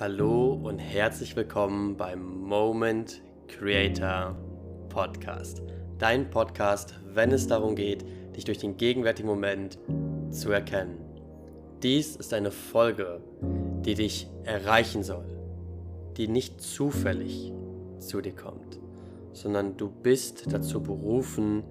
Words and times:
Hallo 0.00 0.54
und 0.54 0.78
herzlich 0.78 1.36
willkommen 1.36 1.98
beim 1.98 2.40
Moment 2.40 3.20
Creator 3.46 4.34
Podcast. 4.88 5.62
Dein 5.98 6.30
Podcast, 6.30 6.98
wenn 7.12 7.30
es 7.30 7.46
darum 7.46 7.76
geht, 7.76 8.02
dich 8.34 8.44
durch 8.44 8.56
den 8.56 8.78
gegenwärtigen 8.78 9.28
Moment 9.28 9.78
zu 10.30 10.50
erkennen. 10.50 10.98
Dies 11.82 12.16
ist 12.16 12.32
eine 12.32 12.50
Folge, 12.50 13.20
die 13.84 13.94
dich 13.94 14.28
erreichen 14.44 15.02
soll, 15.02 15.26
die 16.16 16.26
nicht 16.26 16.62
zufällig 16.62 17.52
zu 17.98 18.22
dir 18.22 18.34
kommt, 18.34 18.80
sondern 19.34 19.76
du 19.76 19.90
bist 19.90 20.50
dazu 20.50 20.82
berufen, 20.82 21.64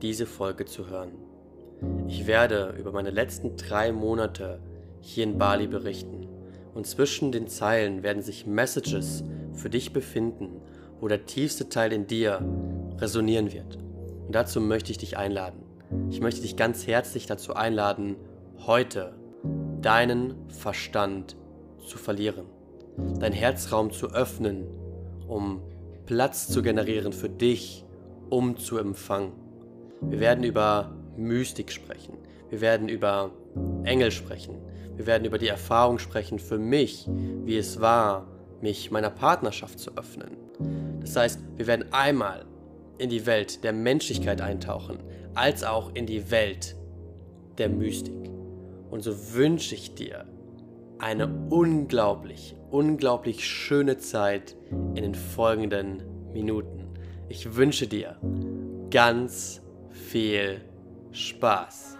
diese 0.00 0.26
Folge 0.26 0.64
zu 0.64 0.88
hören. 0.88 1.10
Ich 2.06 2.28
werde 2.28 2.76
über 2.78 2.92
meine 2.92 3.10
letzten 3.10 3.56
drei 3.56 3.90
Monate 3.90 4.60
hier 5.00 5.24
in 5.24 5.38
Bali 5.38 5.66
berichten 5.66 6.23
und 6.74 6.86
zwischen 6.86 7.32
den 7.32 7.46
Zeilen 7.48 8.02
werden 8.02 8.22
sich 8.22 8.46
Messages 8.46 9.24
für 9.52 9.70
dich 9.70 9.92
befinden, 9.92 10.60
wo 11.00 11.08
der 11.08 11.24
tiefste 11.24 11.68
Teil 11.68 11.92
in 11.92 12.06
dir 12.06 12.40
resonieren 12.98 13.52
wird. 13.52 13.78
Und 14.26 14.34
dazu 14.34 14.60
möchte 14.60 14.90
ich 14.90 14.98
dich 14.98 15.16
einladen. 15.16 15.60
Ich 16.10 16.20
möchte 16.20 16.42
dich 16.42 16.56
ganz 16.56 16.86
herzlich 16.86 17.26
dazu 17.26 17.54
einladen, 17.54 18.16
heute 18.66 19.14
deinen 19.80 20.34
Verstand 20.48 21.36
zu 21.86 21.98
verlieren, 21.98 22.46
dein 23.20 23.32
Herzraum 23.32 23.92
zu 23.92 24.10
öffnen, 24.12 24.66
um 25.28 25.60
Platz 26.06 26.48
zu 26.48 26.62
generieren 26.62 27.12
für 27.12 27.28
dich, 27.28 27.84
um 28.30 28.56
zu 28.56 28.78
empfangen. 28.78 29.32
Wir 30.00 30.20
werden 30.20 30.44
über 30.44 30.94
Mystik 31.16 31.70
sprechen, 31.70 32.14
wir 32.50 32.60
werden 32.60 32.88
über 32.88 33.30
Engel 33.84 34.10
sprechen, 34.10 34.56
wir 34.96 35.06
werden 35.06 35.24
über 35.24 35.38
die 35.38 35.48
Erfahrung 35.48 35.98
sprechen 35.98 36.38
für 36.38 36.58
mich, 36.58 37.08
wie 37.44 37.56
es 37.56 37.80
war, 37.80 38.26
mich 38.60 38.90
meiner 38.90 39.10
Partnerschaft 39.10 39.78
zu 39.78 39.96
öffnen. 39.96 40.36
Das 41.00 41.16
heißt, 41.16 41.40
wir 41.56 41.66
werden 41.66 41.92
einmal 41.92 42.44
in 42.98 43.10
die 43.10 43.26
Welt 43.26 43.64
der 43.64 43.72
Menschlichkeit 43.72 44.40
eintauchen, 44.40 44.98
als 45.34 45.64
auch 45.64 45.94
in 45.94 46.06
die 46.06 46.30
Welt 46.30 46.76
der 47.58 47.68
Mystik. 47.68 48.14
Und 48.90 49.02
so 49.02 49.34
wünsche 49.34 49.74
ich 49.74 49.94
dir 49.94 50.24
eine 50.98 51.28
unglaublich, 51.50 52.54
unglaublich 52.70 53.44
schöne 53.44 53.98
Zeit 53.98 54.56
in 54.70 55.02
den 55.02 55.14
folgenden 55.14 56.02
Minuten. 56.32 56.88
Ich 57.28 57.56
wünsche 57.56 57.86
dir 57.86 58.16
ganz 58.90 59.60
viel 59.90 60.60
Spaß. 61.10 61.93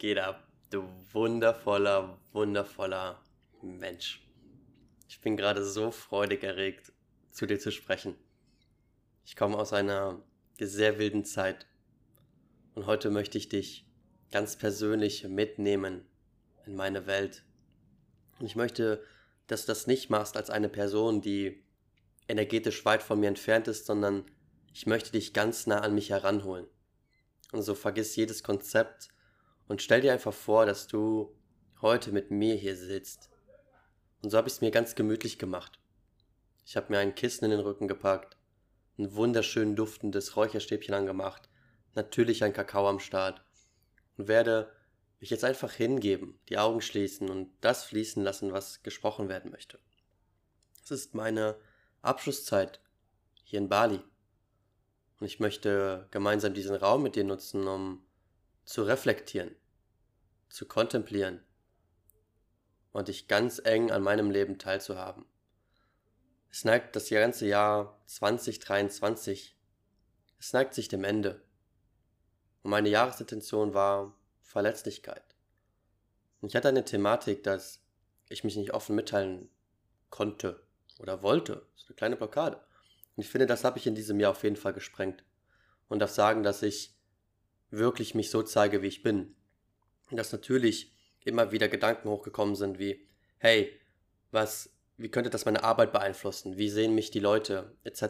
Geht 0.00 0.18
ab, 0.18 0.42
du 0.70 0.82
wundervoller, 1.12 2.18
wundervoller 2.32 3.22
Mensch? 3.60 4.26
Ich 5.08 5.20
bin 5.20 5.36
gerade 5.36 5.62
so 5.62 5.90
freudig 5.90 6.42
erregt, 6.42 6.90
zu 7.30 7.44
dir 7.44 7.60
zu 7.60 7.70
sprechen. 7.70 8.16
Ich 9.26 9.36
komme 9.36 9.58
aus 9.58 9.74
einer 9.74 10.22
sehr 10.58 10.98
wilden 10.98 11.26
Zeit 11.26 11.66
und 12.74 12.86
heute 12.86 13.10
möchte 13.10 13.36
ich 13.36 13.50
dich 13.50 13.86
ganz 14.30 14.56
persönlich 14.56 15.24
mitnehmen 15.28 16.06
in 16.64 16.76
meine 16.76 17.06
Welt. 17.06 17.44
Und 18.38 18.46
ich 18.46 18.56
möchte, 18.56 19.04
dass 19.48 19.62
du 19.62 19.66
das 19.66 19.86
nicht 19.86 20.08
machst 20.08 20.34
als 20.34 20.48
eine 20.48 20.70
Person, 20.70 21.20
die 21.20 21.62
energetisch 22.26 22.86
weit 22.86 23.02
von 23.02 23.20
mir 23.20 23.28
entfernt 23.28 23.68
ist, 23.68 23.84
sondern 23.84 24.24
ich 24.72 24.86
möchte 24.86 25.12
dich 25.12 25.34
ganz 25.34 25.66
nah 25.66 25.80
an 25.80 25.94
mich 25.94 26.08
heranholen. 26.08 26.66
Und 27.52 27.62
so 27.62 27.74
vergiss 27.74 28.16
jedes 28.16 28.42
Konzept 28.42 29.10
und 29.70 29.80
stell 29.80 30.00
dir 30.00 30.12
einfach 30.12 30.34
vor, 30.34 30.66
dass 30.66 30.88
du 30.88 31.32
heute 31.80 32.10
mit 32.10 32.32
mir 32.32 32.56
hier 32.56 32.74
sitzt. 32.74 33.30
Und 34.20 34.30
so 34.30 34.36
habe 34.36 34.48
ich 34.48 34.54
es 34.54 34.60
mir 34.60 34.72
ganz 34.72 34.96
gemütlich 34.96 35.38
gemacht. 35.38 35.78
Ich 36.66 36.76
habe 36.76 36.92
mir 36.92 36.98
ein 36.98 37.14
Kissen 37.14 37.44
in 37.44 37.52
den 37.52 37.60
Rücken 37.60 37.86
gepackt, 37.86 38.36
ein 38.98 39.14
wunderschön 39.14 39.76
duftendes 39.76 40.34
Räucherstäbchen 40.34 40.92
angemacht, 40.92 41.48
natürlich 41.94 42.42
ein 42.42 42.52
Kakao 42.52 42.88
am 42.88 42.98
Start 42.98 43.44
und 44.16 44.26
werde 44.26 44.72
mich 45.20 45.30
jetzt 45.30 45.44
einfach 45.44 45.72
hingeben, 45.72 46.40
die 46.48 46.58
Augen 46.58 46.80
schließen 46.80 47.30
und 47.30 47.52
das 47.60 47.84
fließen 47.84 48.24
lassen, 48.24 48.52
was 48.52 48.82
gesprochen 48.82 49.28
werden 49.28 49.52
möchte. 49.52 49.78
Es 50.82 50.90
ist 50.90 51.14
meine 51.14 51.54
Abschlusszeit 52.02 52.80
hier 53.44 53.60
in 53.60 53.68
Bali 53.68 54.00
und 55.20 55.28
ich 55.28 55.38
möchte 55.38 56.08
gemeinsam 56.10 56.54
diesen 56.54 56.74
Raum 56.74 57.04
mit 57.04 57.14
dir 57.14 57.22
nutzen, 57.22 57.68
um 57.68 58.02
zu 58.64 58.84
reflektieren, 58.84 59.56
zu 60.50 60.66
kontemplieren 60.66 61.42
und 62.92 63.08
dich 63.08 63.28
ganz 63.28 63.60
eng 63.64 63.90
an 63.90 64.02
meinem 64.02 64.30
Leben 64.30 64.58
teilzuhaben. 64.58 65.24
Es 66.50 66.64
neigt 66.64 66.96
das 66.96 67.08
ganze 67.08 67.46
Jahr 67.46 68.02
2023, 68.06 69.56
es 70.38 70.52
neigt 70.52 70.74
sich 70.74 70.88
dem 70.88 71.04
Ende. 71.04 71.42
Und 72.62 72.70
meine 72.70 72.88
Jahresintention 72.88 73.72
war 73.72 74.16
Verletzlichkeit. 74.42 75.22
Und 76.40 76.48
ich 76.48 76.56
hatte 76.56 76.68
eine 76.68 76.84
Thematik, 76.84 77.44
dass 77.44 77.80
ich 78.28 78.44
mich 78.44 78.56
nicht 78.56 78.74
offen 78.74 78.96
mitteilen 78.96 79.48
konnte 80.08 80.66
oder 80.98 81.22
wollte. 81.22 81.66
Das 81.72 81.82
ist 81.82 81.88
eine 81.88 81.96
kleine 81.96 82.16
Blockade. 82.16 82.56
Und 83.16 83.24
ich 83.24 83.28
finde, 83.28 83.46
das 83.46 83.64
habe 83.64 83.78
ich 83.78 83.86
in 83.86 83.94
diesem 83.94 84.18
Jahr 84.18 84.32
auf 84.32 84.42
jeden 84.42 84.56
Fall 84.56 84.72
gesprengt. 84.72 85.24
Und 85.88 86.00
darf 86.00 86.10
sagen, 86.10 86.42
dass 86.42 86.62
ich 86.62 86.96
wirklich 87.70 88.14
mich 88.14 88.30
so 88.30 88.42
zeige, 88.42 88.82
wie 88.82 88.88
ich 88.88 89.02
bin. 89.02 89.36
Dass 90.10 90.32
natürlich 90.32 90.92
immer 91.24 91.52
wieder 91.52 91.68
Gedanken 91.68 92.08
hochgekommen 92.08 92.54
sind 92.54 92.78
wie, 92.78 93.06
hey, 93.38 93.78
was, 94.30 94.70
wie 94.96 95.10
könnte 95.10 95.30
das 95.30 95.44
meine 95.44 95.64
Arbeit 95.64 95.92
beeinflussen? 95.92 96.56
Wie 96.56 96.68
sehen 96.68 96.94
mich 96.94 97.10
die 97.10 97.20
Leute? 97.20 97.76
Etc. 97.84 98.02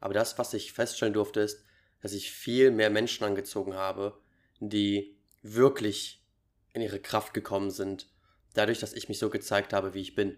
Aber 0.00 0.14
das, 0.14 0.38
was 0.38 0.54
ich 0.54 0.72
feststellen 0.72 1.14
durfte, 1.14 1.40
ist, 1.40 1.64
dass 2.00 2.12
ich 2.12 2.30
viel 2.30 2.70
mehr 2.70 2.90
Menschen 2.90 3.24
angezogen 3.24 3.74
habe, 3.74 4.18
die 4.60 5.16
wirklich 5.42 6.24
in 6.72 6.82
ihre 6.82 7.00
Kraft 7.00 7.34
gekommen 7.34 7.70
sind, 7.70 8.08
dadurch, 8.54 8.78
dass 8.78 8.92
ich 8.92 9.08
mich 9.08 9.18
so 9.18 9.30
gezeigt 9.30 9.72
habe, 9.72 9.94
wie 9.94 10.00
ich 10.00 10.14
bin. 10.14 10.36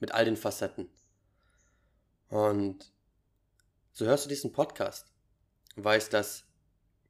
Mit 0.00 0.12
all 0.12 0.24
den 0.24 0.36
Facetten. 0.36 0.88
Und 2.28 2.92
so 3.92 4.06
hörst 4.06 4.24
du 4.24 4.28
diesen 4.28 4.52
Podcast 4.52 5.12
und 5.76 5.84
weißt, 5.84 6.12
dass 6.12 6.44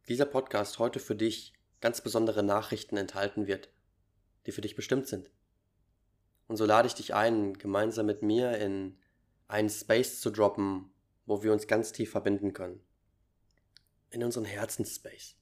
dieser 0.09 0.26
Podcast 0.26 0.78
heute 0.78 1.00
für 1.00 1.15
dich 1.15 1.54
ganz 1.82 2.00
besondere 2.00 2.43
Nachrichten 2.43 2.97
enthalten 2.97 3.47
wird, 3.47 3.69
die 4.47 4.53
für 4.53 4.62
dich 4.62 4.76
bestimmt 4.76 5.09
sind. 5.09 5.31
Und 6.47 6.56
so 6.56 6.65
lade 6.65 6.87
ich 6.87 6.94
dich 6.94 7.12
ein, 7.12 7.54
gemeinsam 7.54 8.06
mit 8.06 8.22
mir 8.22 8.56
in 8.56 8.98
einen 9.48 9.69
Space 9.69 10.21
zu 10.21 10.31
droppen, 10.31 10.91
wo 11.26 11.42
wir 11.42 11.53
uns 11.53 11.66
ganz 11.66 11.92
tief 11.92 12.10
verbinden 12.10 12.53
können. 12.53 12.81
In 14.10 14.25
unseren 14.25 14.44
Herzensspace. 14.44 15.37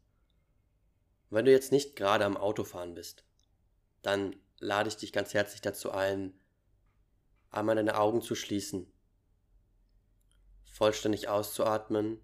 wenn 1.28 1.44
du 1.44 1.52
jetzt 1.52 1.70
nicht 1.70 1.94
gerade 1.94 2.24
am 2.24 2.36
Autofahren 2.36 2.94
bist, 2.94 3.24
dann 4.02 4.34
lade 4.58 4.88
ich 4.88 4.96
dich 4.96 5.12
ganz 5.12 5.34
herzlich 5.34 5.60
dazu 5.60 5.92
ein, 5.92 6.32
einmal 7.50 7.76
deine 7.76 7.98
Augen 7.98 8.22
zu 8.22 8.34
schließen, 8.34 8.90
vollständig 10.64 11.28
auszuatmen 11.28 12.20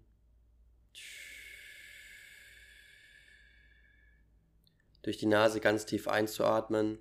durch 5.07 5.15
die 5.15 5.25
Nase 5.25 5.61
ganz 5.61 5.85
tief 5.85 6.09
einzuatmen 6.09 6.99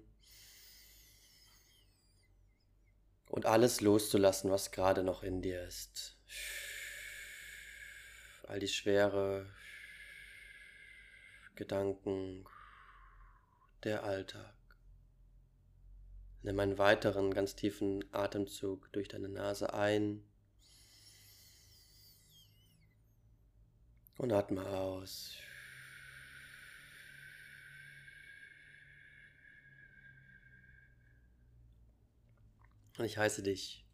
und 3.29 3.47
alles 3.47 3.81
loszulassen, 3.81 4.49
was 4.49 4.71
gerade 4.71 5.03
noch 5.03 5.25
in 5.25 5.43
dir 5.43 5.65
ist. 5.65 6.17
All 8.45 8.61
die 8.61 8.69
schwere 8.69 9.53
Gedanken, 11.57 12.47
der 13.83 14.05
Alltag. 14.05 14.55
Nimm 16.43 16.61
einen 16.61 16.79
weiteren 16.79 17.35
ganz 17.35 17.57
tiefen 17.57 18.05
Atemzug 18.15 18.93
durch 18.93 19.09
deine 19.09 19.29
Nase 19.29 19.75
ein 19.75 20.23
und 24.17 24.31
atme 24.31 24.65
aus. 24.65 25.39
Und 32.99 33.05
ich 33.05 33.19
heiße 33.19 33.43
dich 33.43 33.85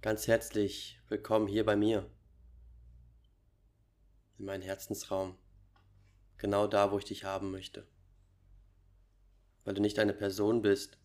ganz 0.00 0.26
herzlich 0.28 0.98
willkommen 1.08 1.46
hier 1.46 1.66
bei 1.66 1.76
mir, 1.76 2.10
in 4.38 4.46
meinem 4.46 4.62
Herzensraum, 4.62 5.36
genau 6.38 6.66
da, 6.66 6.90
wo 6.90 6.96
ich 6.96 7.04
dich 7.04 7.24
haben 7.24 7.50
möchte. 7.50 7.86
Weil 9.64 9.74
du 9.74 9.82
nicht 9.82 9.98
eine 9.98 10.14
Person 10.14 10.62
bist, 10.62 10.96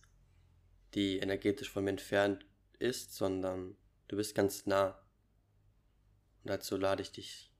die 0.93 1.17
energetisch 1.17 1.69
von 1.69 1.83
mir 1.83 1.89
entfernt 1.89 2.45
ist, 2.77 3.13
sondern 3.13 3.75
du 4.07 4.15
bist 4.15 4.33
ganz 4.33 4.65
nah. 4.65 4.97
Und 6.43 6.51
dazu 6.51 6.77
lade 6.77 7.01
ich 7.01 7.11
dich 7.11 7.51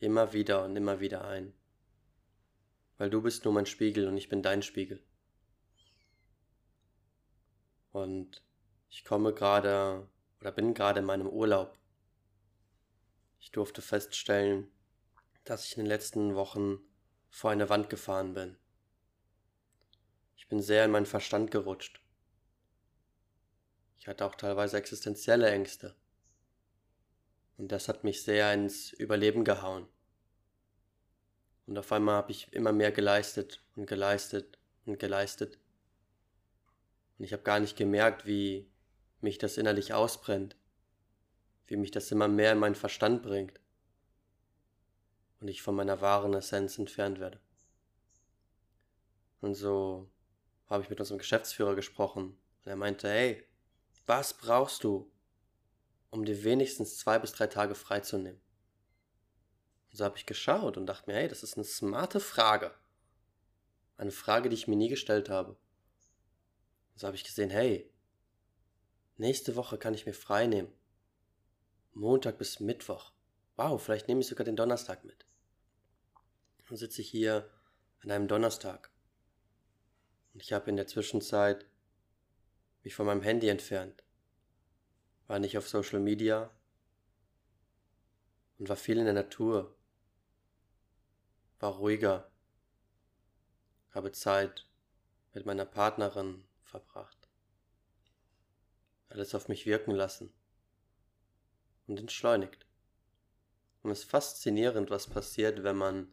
immer 0.00 0.32
wieder 0.32 0.64
und 0.64 0.74
immer 0.74 0.98
wieder 0.98 1.24
ein. 1.24 1.54
Weil 2.98 3.10
du 3.10 3.22
bist 3.22 3.44
nur 3.44 3.54
mein 3.54 3.66
Spiegel 3.66 4.08
und 4.08 4.16
ich 4.16 4.28
bin 4.28 4.42
dein 4.42 4.62
Spiegel. 4.62 5.00
Und 7.92 8.42
ich 8.94 9.02
komme 9.04 9.34
gerade 9.34 10.08
oder 10.40 10.52
bin 10.52 10.72
gerade 10.72 11.00
in 11.00 11.04
meinem 11.04 11.26
Urlaub. 11.26 11.76
Ich 13.40 13.50
durfte 13.50 13.82
feststellen, 13.82 14.70
dass 15.42 15.64
ich 15.64 15.76
in 15.76 15.82
den 15.82 15.88
letzten 15.88 16.36
Wochen 16.36 16.78
vor 17.28 17.50
eine 17.50 17.68
Wand 17.68 17.90
gefahren 17.90 18.34
bin. 18.34 18.56
Ich 20.36 20.46
bin 20.46 20.62
sehr 20.62 20.84
in 20.84 20.92
meinen 20.92 21.06
Verstand 21.06 21.50
gerutscht. 21.50 22.00
Ich 23.96 24.06
hatte 24.06 24.24
auch 24.24 24.36
teilweise 24.36 24.76
existenzielle 24.76 25.50
Ängste. 25.50 25.96
Und 27.56 27.72
das 27.72 27.88
hat 27.88 28.04
mich 28.04 28.22
sehr 28.22 28.54
ins 28.54 28.92
Überleben 28.92 29.42
gehauen. 29.42 29.88
Und 31.66 31.76
auf 31.78 31.90
einmal 31.90 32.14
habe 32.14 32.30
ich 32.30 32.52
immer 32.52 32.72
mehr 32.72 32.92
geleistet 32.92 33.60
und 33.74 33.86
geleistet 33.86 34.56
und 34.86 35.00
geleistet. 35.00 35.58
Und 37.18 37.24
ich 37.24 37.32
habe 37.32 37.42
gar 37.42 37.58
nicht 37.58 37.76
gemerkt, 37.76 38.24
wie 38.24 38.70
mich 39.24 39.38
das 39.38 39.56
innerlich 39.56 39.92
ausbrennt, 39.92 40.56
wie 41.66 41.76
mich 41.76 41.90
das 41.90 42.12
immer 42.12 42.28
mehr 42.28 42.52
in 42.52 42.58
meinen 42.58 42.76
Verstand 42.76 43.22
bringt 43.22 43.58
und 45.40 45.48
ich 45.48 45.62
von 45.62 45.74
meiner 45.74 46.00
wahren 46.00 46.34
Essenz 46.34 46.78
entfernt 46.78 47.18
werde. 47.18 47.40
Und 49.40 49.54
so 49.54 50.10
habe 50.66 50.82
ich 50.82 50.90
mit 50.90 51.00
unserem 51.00 51.18
Geschäftsführer 51.18 51.74
gesprochen 51.74 52.38
und 52.64 52.70
er 52.70 52.76
meinte, 52.76 53.08
hey, 53.08 53.44
was 54.06 54.34
brauchst 54.34 54.84
du, 54.84 55.10
um 56.10 56.24
dir 56.24 56.44
wenigstens 56.44 56.98
zwei 56.98 57.18
bis 57.18 57.32
drei 57.32 57.46
Tage 57.46 57.74
freizunehmen? 57.74 58.40
Und 59.90 59.96
so 59.96 60.04
habe 60.04 60.18
ich 60.18 60.26
geschaut 60.26 60.76
und 60.76 60.86
dachte 60.86 61.10
mir, 61.10 61.16
hey, 61.16 61.28
das 61.28 61.42
ist 61.42 61.56
eine 61.56 61.64
smarte 61.64 62.20
Frage. 62.20 62.74
Eine 63.96 64.12
Frage, 64.12 64.48
die 64.48 64.54
ich 64.54 64.68
mir 64.68 64.76
nie 64.76 64.88
gestellt 64.88 65.30
habe. 65.30 65.52
Und 65.52 67.00
so 67.00 67.06
habe 67.06 67.16
ich 67.16 67.24
gesehen, 67.24 67.50
hey, 67.50 67.93
nächste 69.16 69.56
Woche 69.56 69.78
kann 69.78 69.94
ich 69.94 70.06
mir 70.06 70.14
frei 70.14 70.46
nehmen. 70.46 70.72
Montag 71.92 72.38
bis 72.38 72.60
Mittwoch. 72.60 73.12
Wow, 73.56 73.80
vielleicht 73.82 74.08
nehme 74.08 74.20
ich 74.20 74.26
sogar 74.26 74.44
den 74.44 74.56
Donnerstag 74.56 75.04
mit. 75.04 75.26
Dann 76.68 76.76
sitze 76.76 77.02
ich 77.02 77.10
hier 77.10 77.50
an 78.02 78.10
einem 78.10 78.28
Donnerstag. 78.28 78.90
Und 80.32 80.42
ich 80.42 80.52
habe 80.52 80.68
in 80.70 80.76
der 80.76 80.86
Zwischenzeit 80.86 81.66
mich 82.82 82.94
von 82.94 83.06
meinem 83.06 83.22
Handy 83.22 83.48
entfernt, 83.48 84.04
war 85.26 85.38
nicht 85.38 85.56
auf 85.56 85.68
Social 85.68 86.00
Media 86.00 86.50
und 88.58 88.68
war 88.68 88.76
viel 88.76 88.98
in 88.98 89.04
der 89.04 89.14
Natur, 89.14 89.76
war 91.60 91.72
ruhiger, 91.76 92.30
habe 93.92 94.12
Zeit 94.12 94.68
mit 95.32 95.46
meiner 95.46 95.64
Partnerin 95.64 96.44
verbracht, 96.62 97.13
alles 99.14 99.34
auf 99.34 99.48
mich 99.48 99.64
wirken 99.64 99.92
lassen 99.92 100.32
und 101.86 101.98
entschleunigt. 101.98 102.66
Und 103.82 103.90
es 103.90 104.00
ist 104.00 104.10
faszinierend, 104.10 104.90
was 104.90 105.06
passiert, 105.06 105.62
wenn 105.62 105.76
man 105.76 106.12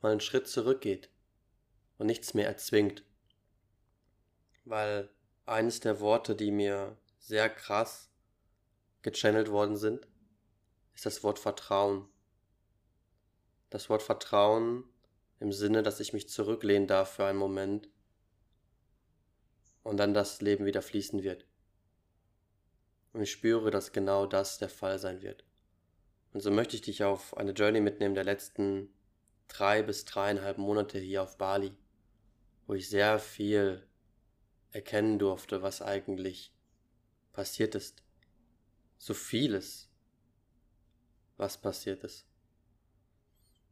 mal 0.00 0.12
einen 0.12 0.20
Schritt 0.20 0.48
zurückgeht 0.48 1.10
und 1.98 2.06
nichts 2.06 2.34
mehr 2.34 2.46
erzwingt. 2.46 3.04
Weil 4.64 5.10
eines 5.44 5.80
der 5.80 6.00
Worte, 6.00 6.34
die 6.34 6.50
mir 6.50 6.96
sehr 7.18 7.50
krass 7.50 8.10
gechannelt 9.02 9.50
worden 9.50 9.76
sind, 9.76 10.08
ist 10.94 11.04
das 11.04 11.22
Wort 11.22 11.38
Vertrauen. 11.38 12.08
Das 13.68 13.90
Wort 13.90 14.02
Vertrauen 14.02 14.84
im 15.40 15.52
Sinne, 15.52 15.82
dass 15.82 16.00
ich 16.00 16.12
mich 16.12 16.28
zurücklehnen 16.28 16.88
darf 16.88 17.16
für 17.16 17.26
einen 17.26 17.38
Moment 17.38 17.90
und 19.82 19.98
dann 19.98 20.14
das 20.14 20.40
Leben 20.40 20.64
wieder 20.64 20.82
fließen 20.82 21.22
wird. 21.22 21.44
Und 23.16 23.22
ich 23.22 23.30
spüre, 23.30 23.70
dass 23.70 23.92
genau 23.92 24.26
das 24.26 24.58
der 24.58 24.68
Fall 24.68 24.98
sein 24.98 25.22
wird. 25.22 25.42
Und 26.34 26.40
so 26.40 26.50
möchte 26.50 26.76
ich 26.76 26.82
dich 26.82 27.02
auf 27.02 27.34
eine 27.34 27.52
Journey 27.52 27.80
mitnehmen 27.80 28.14
der 28.14 28.24
letzten 28.24 28.92
drei 29.48 29.82
bis 29.82 30.04
dreieinhalb 30.04 30.58
Monate 30.58 30.98
hier 30.98 31.22
auf 31.22 31.38
Bali, 31.38 31.72
wo 32.66 32.74
ich 32.74 32.90
sehr 32.90 33.18
viel 33.18 33.82
erkennen 34.70 35.18
durfte, 35.18 35.62
was 35.62 35.80
eigentlich 35.80 36.52
passiert 37.32 37.74
ist. 37.74 38.02
So 38.98 39.14
vieles, 39.14 39.88
was 41.38 41.56
passiert 41.56 42.04
ist. 42.04 42.26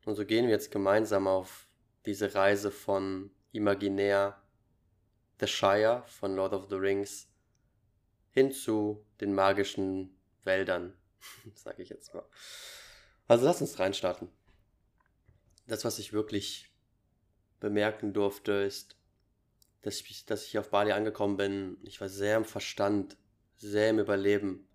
Und 0.06 0.14
so 0.14 0.25
gehen 0.25 0.47
wir 0.47 0.52
jetzt 0.52 0.70
gemeinsam 0.70 1.26
auf 1.26 1.69
diese 2.06 2.35
Reise 2.35 2.70
von 2.70 3.31
Imaginär, 3.52 4.43
The 5.38 5.47
Shire 5.47 6.02
von 6.06 6.35
Lord 6.35 6.55
of 6.55 6.70
the 6.70 6.76
Rings, 6.76 7.29
hin 8.34 8.52
zu 8.52 9.06
den 9.20 9.32
magischen 9.32 10.14
Wäldern, 10.42 10.92
sage 11.54 11.82
ich 11.82 11.88
jetzt 11.88 12.12
mal. 12.12 12.25
Also 13.26 13.46
lass 13.46 13.60
uns 13.60 13.78
reinstarten. 13.78 14.28
Das, 15.66 15.84
was 15.84 15.98
ich 15.98 16.12
wirklich 16.12 16.70
bemerken 17.60 18.12
durfte, 18.12 18.52
ist, 18.52 18.96
dass 19.82 20.00
ich, 20.00 20.26
dass 20.26 20.44
ich 20.44 20.58
auf 20.58 20.70
Bali 20.70 20.92
angekommen 20.92 21.36
bin. 21.36 21.78
Ich 21.82 22.00
war 22.00 22.08
sehr 22.08 22.36
im 22.36 22.44
Verstand, 22.44 23.16
sehr 23.56 23.90
im 23.90 23.98
Überleben. 23.98 24.69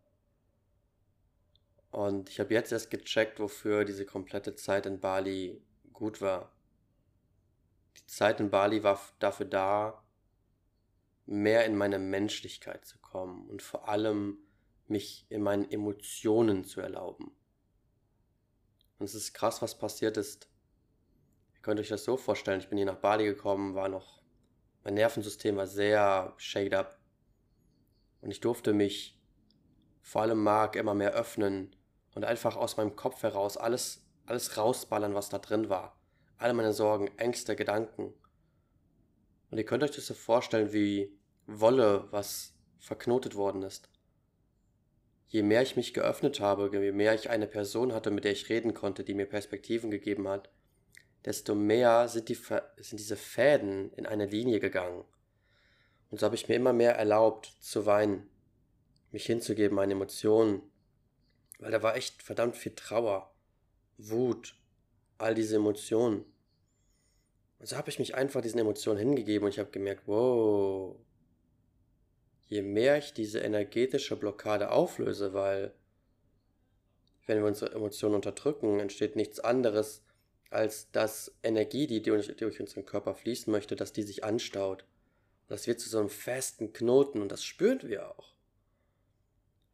Und 1.92 2.30
ich 2.30 2.40
habe 2.40 2.54
jetzt 2.54 2.72
erst 2.72 2.92
gecheckt, 2.92 3.40
wofür 3.40 3.84
diese 3.84 4.06
komplette 4.06 4.56
Zeit 4.56 4.86
in 4.86 5.00
Bali 5.00 5.62
gut 5.92 6.22
war. 6.22 6.52
Die 7.98 8.06
Zeit 8.06 8.40
in 8.40 8.50
Bali 8.50 8.84
war 8.84 9.00
dafür 9.20 9.48
da, 9.48 10.04
mehr 11.26 11.66
in 11.66 11.76
meine 11.76 12.00
Menschlichkeit 12.00 12.86
zu 12.86 12.99
kommen 13.12 13.48
und 13.50 13.62
vor 13.62 13.88
allem 13.88 14.38
mich 14.88 15.26
in 15.30 15.42
meinen 15.42 15.70
Emotionen 15.70 16.64
zu 16.64 16.82
erlauben. 16.82 17.32
Und 18.98 19.06
es 19.06 19.16
ist 19.16 19.34
krass, 19.34 19.62
was 19.62 19.78
passiert 19.78 20.18
ist. 20.18 20.50
Ihr 21.54 21.62
könnt 21.62 21.80
euch 21.80 21.90
das 21.90 22.04
so 22.04 22.18
vorstellen, 22.18 22.60
ich 22.60 22.70
bin 22.70 22.78
hier 22.78 22.86
nach 22.86 22.96
Bali 22.96 23.26
gekommen, 23.26 23.76
war 23.76 23.90
noch 23.90 24.20
mein 24.84 24.94
Nervensystem 24.94 25.58
war 25.58 25.68
sehr 25.68 26.34
shade 26.38 26.78
up. 26.78 26.98
Und 28.22 28.32
ich 28.32 28.40
durfte 28.40 28.74
mich 28.74 29.20
vor 30.02 30.22
allem 30.22 30.42
Mark 30.42 30.76
immer 30.76 30.94
mehr 30.94 31.14
öffnen 31.14 31.76
und 32.16 32.26
einfach 32.26 32.56
aus 32.56 32.78
meinem 32.78 32.96
Kopf 32.96 33.24
heraus 33.24 33.58
alles, 33.58 34.06
alles 34.26 34.58
rausballern, 34.58 35.14
was 35.14 35.30
da 35.30 35.38
drin 35.38 35.70
war. 35.70 36.00
Alle 36.38 36.54
meine 36.54 36.74
Sorgen, 36.74 37.08
Ängste, 37.18 37.56
Gedanken. 37.56 38.14
Und 39.52 39.58
ihr 39.58 39.66
könnt 39.66 39.84
euch 39.84 39.92
das 39.92 40.08
so 40.08 40.14
vorstellen 40.14 40.72
wie 40.74 41.18
Wolle, 41.46 42.08
was 42.12 42.54
verknotet 42.80 43.36
worden 43.36 43.62
ist. 43.64 43.90
Je 45.28 45.44
mehr 45.44 45.62
ich 45.62 45.76
mich 45.76 45.94
geöffnet 45.94 46.40
habe, 46.40 46.70
je 46.72 46.92
mehr 46.92 47.14
ich 47.14 47.30
eine 47.30 47.46
Person 47.46 47.94
hatte, 47.94 48.10
mit 48.10 48.24
der 48.24 48.32
ich 48.32 48.50
reden 48.50 48.74
konnte, 48.74 49.04
die 49.04 49.14
mir 49.14 49.28
Perspektiven 49.28 49.92
gegeben 49.92 50.28
hat, 50.28 50.50
desto 51.26 51.54
mehr 51.54 52.08
sind, 52.08 52.30
die, 52.30 52.36
sind 52.78 53.00
diese 53.00 53.16
Fäden 53.16 53.94
in 53.94 54.06
eine 54.06 54.26
Linie 54.26 54.60
gegangen. 54.60 55.04
Und 56.10 56.20
so 56.20 56.26
habe 56.26 56.36
ich 56.36 56.48
mir 56.48 56.56
immer 56.56 56.74
mehr 56.74 56.96
erlaubt 56.96 57.54
zu 57.60 57.86
weinen, 57.86 58.28
mich 59.12 59.26
hinzugeben, 59.26 59.76
meine 59.76 59.94
Emotionen, 59.94 60.64
weil 61.60 61.72
da 61.72 61.84
war 61.84 61.96
echt 61.96 62.24
verdammt 62.24 62.58
viel 62.58 62.74
Trauer, 62.74 63.32
Wut, 63.98 64.56
all 65.18 65.36
diese 65.36 65.58
Emotionen. 65.58 66.26
Und 67.60 67.68
so 67.68 67.76
habe 67.76 67.90
ich 67.90 68.00
mich 68.00 68.16
einfach 68.16 68.42
diesen 68.42 68.60
Emotionen 68.60 68.98
hingegeben 68.98 69.46
und 69.46 69.52
ich 69.52 69.60
habe 69.60 69.70
gemerkt, 69.70 70.08
wow, 70.08 70.96
je 72.50 72.64
mehr 72.64 72.98
ich 72.98 73.14
diese 73.14 73.40
energetische 73.40 74.16
Blockade 74.16 74.72
auflöse, 74.72 75.34
weil 75.34 75.74
wenn 77.28 77.38
wir 77.38 77.46
unsere 77.46 77.74
Emotionen 77.74 78.16
unterdrücken, 78.16 78.80
entsteht 78.80 79.16
nichts 79.16 79.40
anderes, 79.40 80.04
als 80.50 80.92
dass 80.92 81.32
Energie, 81.44 81.86
die 81.86 82.02
durch, 82.02 82.36
durch 82.36 82.60
unseren 82.60 82.88
Körper 82.88 83.14
fließen 83.14 83.52
möchte, 83.52 83.76
dass 83.76 83.94
die 83.94 84.02
sich 84.02 84.24
anstaut. 84.24 84.84
Das 85.48 85.68
wird 85.68 85.80
zu 85.80 85.90
so 85.90 86.00
einem 86.00 86.10
festen 86.10 86.74
Knoten 86.74 87.22
und 87.22 87.32
das 87.32 87.44
spüren 87.44 87.88
wir 87.88 88.10
auch. 88.10 88.34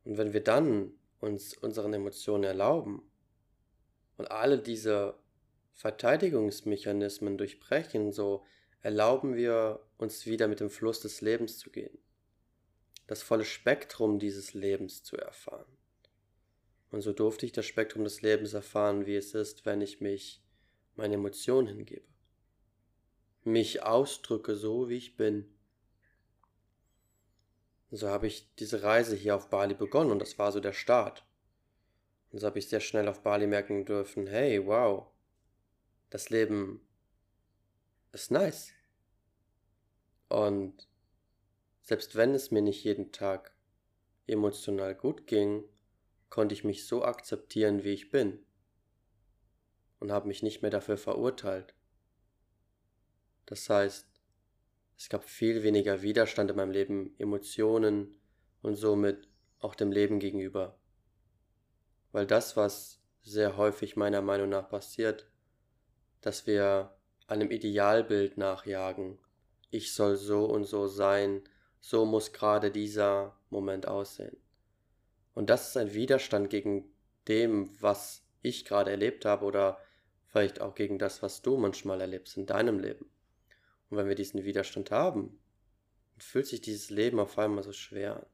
Und 0.04 0.18
wenn 0.18 0.34
wir 0.34 0.44
dann 0.44 0.92
uns 1.22 1.58
unseren 1.58 1.94
Emotionen 1.94 2.44
erlauben 2.44 3.10
und 4.18 4.30
alle 4.32 4.60
diese 4.60 5.18
Verteidigungsmechanismen 5.74 7.38
durchbrechen, 7.38 8.12
so 8.12 8.44
erlauben 8.82 9.36
wir 9.36 9.80
uns 9.98 10.26
wieder 10.26 10.50
mit 10.50 10.60
dem 10.60 10.70
Fluss 10.70 11.00
des 11.00 11.22
Lebens 11.22 11.58
zu 11.58 11.70
gehen. 11.70 11.98
Das 13.08 13.22
volle 13.22 13.46
Spektrum 13.46 14.20
dieses 14.20 14.54
Lebens 14.54 15.04
zu 15.04 15.18
erfahren. 15.18 15.78
Und 16.92 17.02
so 17.02 17.14
durfte 17.14 17.46
ich 17.46 17.52
das 17.52 17.66
Spektrum 17.66 18.04
des 18.04 18.22
Lebens 18.22 18.54
erfahren, 18.54 19.06
wie 19.06 19.16
es 19.16 19.34
ist, 19.34 19.66
wenn 19.66 19.82
ich 19.82 20.02
mich 20.02 20.42
meine 20.96 21.16
Emotionen 21.16 21.68
hingebe, 21.68 22.08
mich 23.44 23.84
ausdrücke 23.84 24.56
so, 24.56 24.90
wie 24.90 24.98
ich 24.98 25.18
bin. 25.18 25.54
So 27.92 28.08
habe 28.10 28.28
ich 28.28 28.54
diese 28.56 28.82
Reise 28.82 29.16
hier 29.16 29.36
auf 29.36 29.50
Bali 29.50 29.74
begonnen 29.74 30.12
und 30.12 30.20
das 30.20 30.40
war 30.40 30.52
so 30.52 30.60
der 30.60 30.74
Start. 30.74 31.26
Und 32.32 32.40
so 32.40 32.48
habe 32.48 32.60
ich 32.60 32.70
sehr 32.70 32.80
schnell 32.80 33.08
auf 33.08 33.22
Bali 33.22 33.48
merken 33.48 33.86
dürfen, 33.86 34.28
hey, 34.28 34.66
wow, 34.66 35.08
das 36.10 36.30
Leben 36.30 36.82
ist 38.12 38.32
nice. 38.32 38.72
Und 40.30 40.88
selbst 41.86 42.16
wenn 42.16 42.34
es 42.34 42.50
mir 42.50 42.64
nicht 42.64 42.84
jeden 42.84 43.12
Tag 43.12 43.56
emotional 44.26 44.96
gut 44.96 45.28
ging, 45.28 45.64
konnte 46.30 46.56
ich 46.56 46.64
mich 46.64 46.88
so 46.88 47.04
akzeptieren, 47.04 47.84
wie 47.84 47.94
ich 47.94 48.10
bin. 48.10 48.44
Und 50.00 50.12
habe 50.12 50.28
mich 50.28 50.42
nicht 50.42 50.64
mehr 50.64 50.72
dafür 50.72 50.98
verurteilt. 50.98 51.76
Das 53.46 53.70
heißt, 53.70 54.08
es 54.98 55.10
gab 55.10 55.24
viel 55.24 55.62
weniger 55.62 56.02
Widerstand 56.02 56.50
in 56.50 56.58
meinem 56.58 56.72
Leben, 56.72 57.14
Emotionen 57.20 58.18
und 58.64 58.76
somit 58.76 59.30
auch 59.60 59.76
dem 59.76 59.92
Leben 59.92 60.20
gegenüber. 60.20 60.80
Weil 62.12 62.26
das, 62.26 62.58
was 62.58 63.00
sehr 63.22 63.58
häufig 63.58 63.96
meiner 63.96 64.24
Meinung 64.24 64.50
nach 64.50 64.70
passiert, 64.70 65.30
dass 66.22 66.48
wir 66.48 66.98
einem 67.28 67.52
Idealbild 67.52 68.38
nachjagen, 68.38 69.20
ich 69.70 69.94
soll 69.94 70.16
so 70.16 70.46
und 70.46 70.64
so 70.64 70.88
sein, 70.88 71.48
so 71.86 72.04
muss 72.04 72.34
gerade 72.34 72.72
dieser 72.72 73.38
Moment 73.52 73.88
aussehen. 73.88 74.36
Und 75.36 75.52
das 75.52 75.68
ist 75.68 75.78
ein 75.78 75.94
Widerstand 75.94 76.50
gegen 76.50 76.92
dem, 77.28 77.80
was 77.80 78.26
ich 78.42 78.66
gerade 78.66 78.90
erlebt 78.90 79.24
habe 79.24 79.46
oder 79.46 79.78
vielleicht 80.26 80.62
auch 80.62 80.74
gegen 80.74 80.98
das, 80.98 81.22
was 81.22 81.44
du 81.44 81.58
manchmal 81.58 82.02
erlebst 82.02 82.38
in 82.38 82.48
deinem 82.48 82.80
Leben. 82.80 83.12
Und 83.92 83.98
wenn 83.98 84.08
wir 84.08 84.16
diesen 84.16 84.46
Widerstand 84.46 84.90
haben, 84.90 85.40
fühlt 86.18 86.48
sich 86.48 86.60
dieses 86.60 86.90
Leben 86.90 87.20
auf 87.20 87.38
einmal 87.38 87.64
so 87.64 87.72
schwer 87.72 88.16
an. 88.16 88.26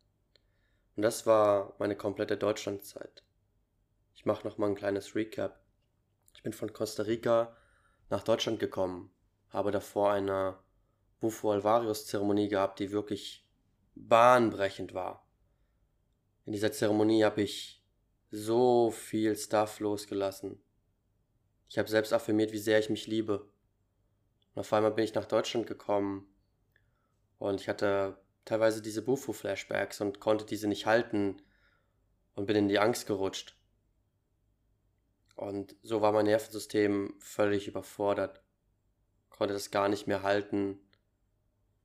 Und 0.95 1.03
das 1.03 1.25
war 1.25 1.75
meine 1.77 1.97
komplette 1.97 2.37
Deutschlandzeit. 2.37 3.25
Ich 4.15 4.25
mache 4.25 4.47
noch 4.47 4.57
mal 4.57 4.67
ein 4.67 4.75
kleines 4.75 5.13
Recap. 5.13 5.59
Ich 6.33 6.41
bin 6.41 6.53
von 6.53 6.71
Costa 6.71 7.03
Rica 7.03 7.57
nach 8.09 8.23
Deutschland 8.23 8.61
gekommen, 8.61 9.11
habe 9.49 9.71
davor 9.71 10.13
eine 10.13 10.57
Bufo 11.21 11.51
Alvarius 11.51 12.05
Zeremonie 12.05 12.49
gehabt, 12.49 12.79
die 12.79 12.91
wirklich 12.91 13.47
bahnbrechend 13.95 14.93
war. 14.93 15.25
In 16.45 16.51
dieser 16.51 16.73
Zeremonie 16.73 17.23
habe 17.23 17.43
ich 17.43 17.81
so 18.31 18.91
viel 18.91 19.37
Stuff 19.37 19.79
losgelassen. 19.79 20.61
Ich 21.69 21.77
habe 21.77 21.89
selbst 21.89 22.11
affirmiert, 22.11 22.51
wie 22.51 22.57
sehr 22.57 22.79
ich 22.79 22.89
mich 22.89 23.07
liebe. 23.07 23.49
Und 24.53 24.59
auf 24.59 24.73
einmal 24.73 24.91
bin 24.91 25.05
ich 25.05 25.13
nach 25.13 25.25
Deutschland 25.25 25.67
gekommen 25.67 26.27
und 27.37 27.61
ich 27.61 27.69
hatte 27.69 28.17
teilweise 28.43 28.81
diese 28.81 29.01
Bufo-Flashbacks 29.01 30.01
und 30.01 30.19
konnte 30.19 30.45
diese 30.45 30.67
nicht 30.67 30.85
halten 30.85 31.41
und 32.33 32.47
bin 32.47 32.55
in 32.55 32.67
die 32.67 32.79
Angst 32.79 33.07
gerutscht. 33.07 33.57
Und 35.35 35.75
so 35.81 36.01
war 36.01 36.11
mein 36.11 36.25
Nervensystem 36.25 37.15
völlig 37.19 37.67
überfordert, 37.67 38.43
konnte 39.29 39.53
das 39.53 39.71
gar 39.71 39.89
nicht 39.89 40.07
mehr 40.07 40.23
halten. 40.23 40.79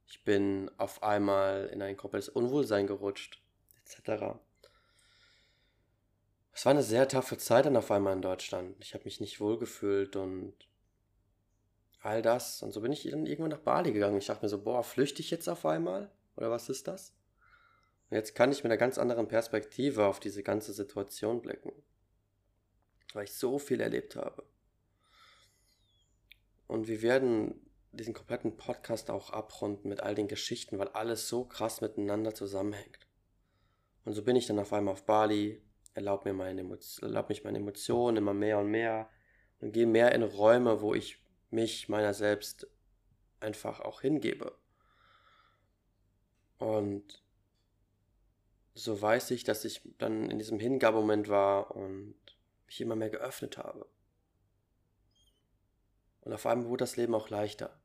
Ich 0.06 0.22
bin 0.22 0.70
auf 0.78 1.02
einmal 1.02 1.66
in 1.66 1.82
ein 1.82 1.96
komplettes 1.96 2.28
Unwohlsein 2.28 2.86
gerutscht, 2.86 3.42
etc. 3.84 4.38
Es 6.52 6.64
war 6.64 6.70
eine 6.70 6.82
sehr 6.82 7.08
taffe 7.08 7.36
Zeit 7.38 7.66
dann 7.66 7.76
auf 7.76 7.90
einmal 7.90 8.14
in 8.14 8.22
Deutschland. 8.22 8.76
Ich 8.80 8.94
habe 8.94 9.04
mich 9.04 9.20
nicht 9.20 9.40
wohlgefühlt 9.40 10.16
und 10.16 10.54
all 12.00 12.22
das. 12.22 12.62
Und 12.62 12.72
so 12.72 12.80
bin 12.80 12.92
ich 12.92 13.02
dann 13.02 13.26
irgendwann 13.26 13.50
nach 13.50 13.58
Bali 13.58 13.92
gegangen. 13.92 14.18
Ich 14.18 14.26
dachte 14.26 14.44
mir 14.44 14.48
so, 14.48 14.62
boah, 14.62 14.82
flüchte 14.82 15.20
ich 15.20 15.30
jetzt 15.30 15.48
auf 15.48 15.66
einmal? 15.66 16.10
Oder 16.36 16.50
was 16.50 16.68
ist 16.68 16.86
das? 16.86 17.12
Und 18.08 18.16
jetzt 18.16 18.34
kann 18.34 18.52
ich 18.52 18.62
mit 18.62 18.70
einer 18.70 18.78
ganz 18.78 18.98
anderen 18.98 19.26
Perspektive 19.26 20.06
auf 20.06 20.20
diese 20.20 20.42
ganze 20.42 20.72
Situation 20.72 21.42
blicken. 21.42 21.72
Weil 23.12 23.24
ich 23.24 23.34
so 23.34 23.58
viel 23.58 23.80
erlebt 23.80 24.14
habe. 24.14 24.44
Und 26.68 26.88
wir 26.88 27.02
werden 27.02 27.65
diesen 27.96 28.14
kompletten 28.14 28.56
Podcast 28.56 29.10
auch 29.10 29.30
abrunden 29.30 29.88
mit 29.88 30.00
all 30.00 30.14
den 30.14 30.28
Geschichten, 30.28 30.78
weil 30.78 30.88
alles 30.88 31.28
so 31.28 31.44
krass 31.44 31.80
miteinander 31.80 32.34
zusammenhängt. 32.34 33.06
Und 34.04 34.12
so 34.12 34.22
bin 34.22 34.36
ich 34.36 34.46
dann 34.46 34.58
auf 34.58 34.72
einmal 34.72 34.92
auf 34.92 35.04
Bali, 35.04 35.62
erlaube 35.94 36.28
mir 36.28 36.34
meine 36.34 36.62
erlaub 37.00 37.28
mich 37.28 37.44
meine 37.44 37.58
Emotionen 37.58 38.18
immer 38.18 38.34
mehr 38.34 38.58
und 38.58 38.70
mehr 38.70 39.08
und 39.60 39.72
gehe 39.72 39.86
mehr 39.86 40.12
in 40.12 40.22
Räume, 40.22 40.80
wo 40.80 40.94
ich 40.94 41.22
mich 41.50 41.88
meiner 41.88 42.14
selbst 42.14 42.68
einfach 43.40 43.80
auch 43.80 44.00
hingebe. 44.00 44.56
Und 46.58 47.22
so 48.74 49.00
weiß 49.00 49.30
ich, 49.30 49.44
dass 49.44 49.64
ich 49.64 49.80
dann 49.98 50.30
in 50.30 50.38
diesem 50.38 50.60
Hingabemoment 50.60 51.28
war 51.28 51.74
und 51.74 52.14
mich 52.66 52.80
immer 52.80 52.96
mehr 52.96 53.10
geöffnet 53.10 53.56
habe. 53.58 53.86
Und 56.20 56.32
auf 56.32 56.44
einmal 56.46 56.68
wurde 56.68 56.82
das 56.82 56.96
Leben 56.96 57.14
auch 57.14 57.30
leichter. 57.30 57.80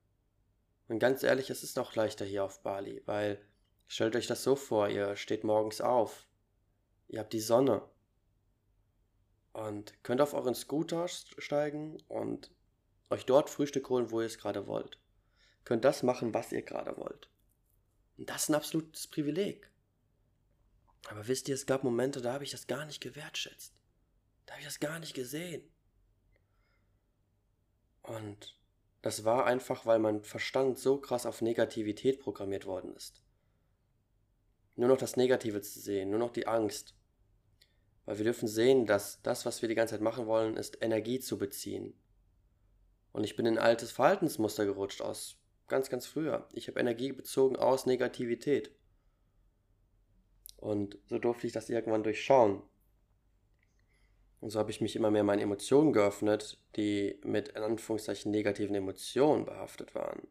Und 0.92 1.00
ganz 1.00 1.24
ehrlich, 1.24 1.50
es 1.50 1.64
ist 1.64 1.78
noch 1.78 1.96
leichter 1.96 2.26
hier 2.26 2.44
auf 2.44 2.64
Bali, 2.64 3.02
weil 3.06 3.42
stellt 3.88 4.14
euch 4.18 4.28
das 4.28 4.44
so 4.44 4.58
vor, 4.58 4.90
ihr 4.90 5.16
steht 5.16 5.46
morgens 5.46 5.80
auf, 5.80 6.28
ihr 7.08 7.22
habt 7.22 7.32
die 7.32 7.40
Sonne 7.40 7.90
und 9.54 10.04
könnt 10.04 10.20
auf 10.20 10.34
euren 10.34 10.54
Scooter 10.54 11.08
steigen 11.08 11.98
und 12.10 12.52
euch 13.10 13.26
dort 13.26 13.50
Frühstück 13.50 13.88
holen, 13.88 14.12
wo 14.12 14.20
ihr 14.20 14.28
es 14.28 14.38
gerade 14.38 14.68
wollt. 14.68 15.00
Könnt 15.64 15.86
das 15.86 16.04
machen, 16.04 16.34
was 16.34 16.52
ihr 16.52 16.62
gerade 16.62 16.98
wollt. 16.98 17.30
Und 18.18 18.30
das 18.30 18.44
ist 18.44 18.50
ein 18.50 18.56
absolutes 18.56 19.08
Privileg. 19.08 19.72
Aber 21.08 21.26
wisst 21.30 21.48
ihr, 21.48 21.56
es 21.56 21.66
gab 21.66 21.86
Momente, 21.86 22.20
da 22.20 22.34
habe 22.34 22.44
ich 22.44 22.52
das 22.52 22.68
gar 22.68 22.84
nicht 22.86 23.00
gewertschätzt. 23.00 23.74
Da 24.46 24.56
habe 24.56 24.60
ich 24.60 24.68
das 24.68 24.82
gar 24.82 25.00
nicht 25.00 25.14
gesehen. 25.14 25.64
Und 28.02 28.61
das 29.02 29.26
war 29.26 29.46
einfach, 29.46 29.86
weil 29.86 30.00
mein 30.00 30.22
Verstand 30.22 30.78
so 30.78 30.98
krass 30.98 31.26
auf 31.26 31.42
Negativität 31.42 32.20
programmiert 32.20 32.66
worden 32.66 32.94
ist. 32.96 33.24
Nur 34.76 34.90
noch 34.90 34.98
das 34.98 35.18
Negative 35.18 35.62
zu 35.62 35.80
sehen, 35.80 36.10
nur 36.10 36.20
noch 36.20 36.32
die 36.32 36.48
Angst. 36.48 36.96
Weil 38.06 38.18
wir 38.18 38.26
dürfen 38.26 38.48
sehen, 38.48 38.86
dass 38.86 39.22
das, 39.22 39.46
was 39.46 39.62
wir 39.62 39.70
die 39.70 39.76
ganze 39.76 39.96
Zeit 39.96 40.02
machen 40.02 40.28
wollen, 40.28 40.58
ist 40.58 40.82
Energie 40.82 41.20
zu 41.20 41.38
beziehen. 41.38 41.94
Und 43.12 43.24
ich 43.24 43.36
bin 43.36 43.46
in 43.46 43.58
ein 43.58 43.64
altes 43.64 43.92
Verhaltensmuster 43.92 44.66
gerutscht 44.66 45.02
aus 45.02 45.38
ganz, 45.68 45.90
ganz 45.90 46.06
früher. 46.06 46.48
Ich 46.54 46.68
habe 46.68 46.80
Energie 46.80 47.12
bezogen 47.12 47.56
aus 47.56 47.86
Negativität. 47.86 48.72
Und 50.58 50.98
so 51.08 51.18
durfte 51.18 51.48
ich 51.48 51.54
das 51.54 51.70
irgendwann 51.70 52.04
durchschauen. 52.04 52.62
Und 54.42 54.50
so 54.50 54.60
habe 54.60 54.72
ich 54.72 54.82
mich 54.82 54.96
immer 54.96 55.12
mehr 55.12 55.24
meinen 55.24 55.40
Emotionen 55.40 55.94
geöffnet, 55.94 56.58
die 56.76 57.20
mit 57.24 57.50
in 57.50 57.64
Anführungszeichen 57.64 58.32
negativen 58.32 58.76
Emotionen 58.76 59.46
behaftet 59.46 59.96
waren. 59.96 60.28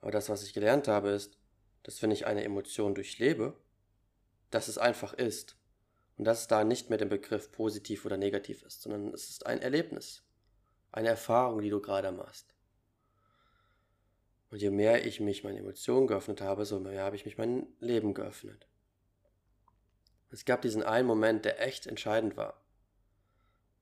Aber 0.00 0.10
das, 0.10 0.28
was 0.28 0.42
ich 0.42 0.52
gelernt 0.52 0.88
habe, 0.88 1.10
ist, 1.10 1.38
dass 1.84 2.02
wenn 2.02 2.10
ich 2.10 2.26
eine 2.26 2.42
Emotion 2.42 2.94
durchlebe, 2.94 3.54
dass 4.50 4.68
es 4.68 4.78
einfach 4.78 5.12
ist. 5.12 5.56
Und 6.16 6.24
dass 6.24 6.42
es 6.42 6.48
da 6.48 6.64
nicht 6.64 6.90
mehr 6.90 6.98
der 6.98 7.06
Begriff 7.06 7.52
positiv 7.52 8.04
oder 8.04 8.16
negativ 8.16 8.62
ist, 8.62 8.82
sondern 8.82 9.12
es 9.12 9.28
ist 9.30 9.46
ein 9.46 9.60
Erlebnis 9.60 10.24
eine 10.94 11.08
Erfahrung, 11.08 11.60
die 11.60 11.70
du 11.70 11.80
gerade 11.80 12.12
machst. 12.12 12.54
Und 14.50 14.62
je 14.62 14.70
mehr 14.70 15.04
ich 15.04 15.18
mich 15.18 15.42
meinen 15.42 15.56
Emotionen 15.56 16.06
geöffnet 16.06 16.40
habe, 16.40 16.64
so 16.64 16.78
mehr 16.78 17.02
habe 17.02 17.16
ich 17.16 17.24
mich 17.24 17.36
mein 17.36 17.66
Leben 17.80 18.14
geöffnet. 18.14 18.68
Es 20.30 20.44
gab 20.44 20.62
diesen 20.62 20.84
einen 20.84 21.08
Moment, 21.08 21.44
der 21.44 21.60
echt 21.60 21.88
entscheidend 21.88 22.36
war. 22.36 22.63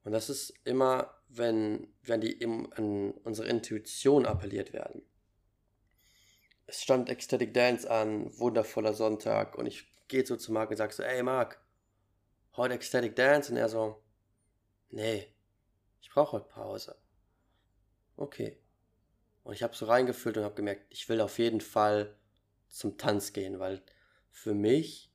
Und 0.04 0.12
das 0.12 0.30
ist 0.30 0.54
immer, 0.64 1.14
wenn 1.28 1.92
an, 2.08 2.20
die, 2.20 2.44
an 2.44 3.12
unsere 3.24 3.48
Intuition 3.48 4.26
appelliert 4.26 4.72
werden. 4.72 5.02
Es 6.66 6.82
stand 6.82 7.08
Ecstatic 7.08 7.54
Dance 7.54 7.88
an, 7.90 8.36
wundervoller 8.38 8.94
Sonntag, 8.94 9.56
und 9.56 9.66
ich 9.66 9.86
gehe 10.08 10.26
so 10.26 10.36
zu 10.36 10.52
Marc 10.52 10.70
und 10.70 10.76
sage 10.76 10.92
so, 10.92 11.02
ey 11.02 11.22
Marc, 11.22 11.60
heute 12.56 12.74
Ecstatic 12.74 13.14
Dance? 13.14 13.52
Und 13.52 13.58
er 13.58 13.68
so, 13.68 14.02
nee, 14.90 15.28
ich 16.00 16.10
brauche 16.10 16.32
heute 16.32 16.48
Pause 16.48 16.96
okay. 18.22 18.58
Und 19.44 19.54
ich 19.54 19.62
habe 19.62 19.74
so 19.74 19.86
reingefühlt 19.86 20.36
und 20.36 20.44
habe 20.44 20.54
gemerkt, 20.54 20.86
ich 20.90 21.08
will 21.08 21.20
auf 21.20 21.38
jeden 21.38 21.60
Fall 21.60 22.16
zum 22.68 22.96
Tanz 22.96 23.32
gehen, 23.32 23.58
weil 23.58 23.82
für 24.30 24.54
mich 24.54 25.12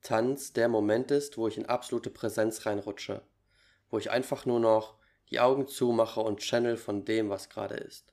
Tanz 0.00 0.52
der 0.52 0.68
Moment 0.68 1.10
ist, 1.10 1.36
wo 1.36 1.48
ich 1.48 1.58
in 1.58 1.66
absolute 1.66 2.08
Präsenz 2.08 2.64
reinrutsche, 2.64 3.22
wo 3.90 3.98
ich 3.98 4.10
einfach 4.10 4.46
nur 4.46 4.60
noch 4.60 4.98
die 5.30 5.40
Augen 5.40 5.66
zumache 5.66 6.20
und 6.20 6.40
channel 6.40 6.76
von 6.76 7.04
dem, 7.04 7.28
was 7.28 7.48
gerade 7.48 7.74
ist. 7.74 8.12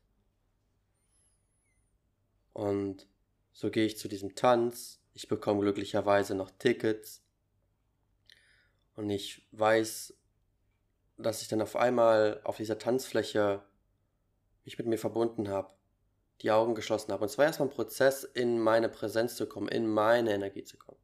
Und 2.53 3.07
so 3.51 3.69
gehe 3.69 3.85
ich 3.85 3.97
zu 3.97 4.07
diesem 4.07 4.35
Tanz, 4.35 5.01
ich 5.13 5.27
bekomme 5.27 5.61
glücklicherweise 5.61 6.35
noch 6.35 6.51
Tickets 6.51 7.23
und 8.95 9.09
ich 9.09 9.47
weiß, 9.51 10.13
dass 11.17 11.41
ich 11.41 11.47
dann 11.47 11.61
auf 11.61 11.75
einmal 11.75 12.41
auf 12.43 12.57
dieser 12.57 12.77
Tanzfläche 12.77 13.63
mich 14.65 14.77
mit 14.77 14.87
mir 14.87 14.97
verbunden 14.97 15.47
habe, 15.49 15.73
die 16.41 16.51
Augen 16.51 16.75
geschlossen 16.75 17.11
habe. 17.11 17.23
Und 17.23 17.29
zwar 17.29 17.45
erstmal 17.45 17.69
ein 17.69 17.73
Prozess, 17.73 18.23
in 18.23 18.59
meine 18.59 18.89
Präsenz 18.89 19.35
zu 19.35 19.47
kommen, 19.47 19.69
in 19.69 19.87
meine 19.87 20.33
Energie 20.33 20.63
zu 20.63 20.77
kommen. 20.77 20.99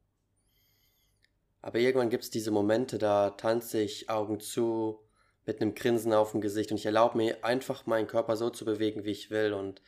Aber 1.62 1.78
irgendwann 1.78 2.10
gibt 2.10 2.24
es 2.24 2.30
diese 2.30 2.50
Momente, 2.50 2.98
da 2.98 3.30
tanze 3.30 3.80
ich 3.80 4.10
Augen 4.10 4.40
zu, 4.40 5.00
mit 5.46 5.60
einem 5.60 5.74
Grinsen 5.74 6.12
auf 6.12 6.32
dem 6.32 6.40
Gesicht 6.40 6.72
und 6.72 6.76
ich 6.76 6.86
erlaube 6.86 7.16
mir 7.16 7.44
einfach 7.44 7.86
meinen 7.86 8.08
Körper 8.08 8.36
so 8.36 8.50
zu 8.50 8.64
bewegen, 8.64 9.04
wie 9.04 9.12
ich 9.12 9.30
will 9.30 9.52
und 9.52 9.80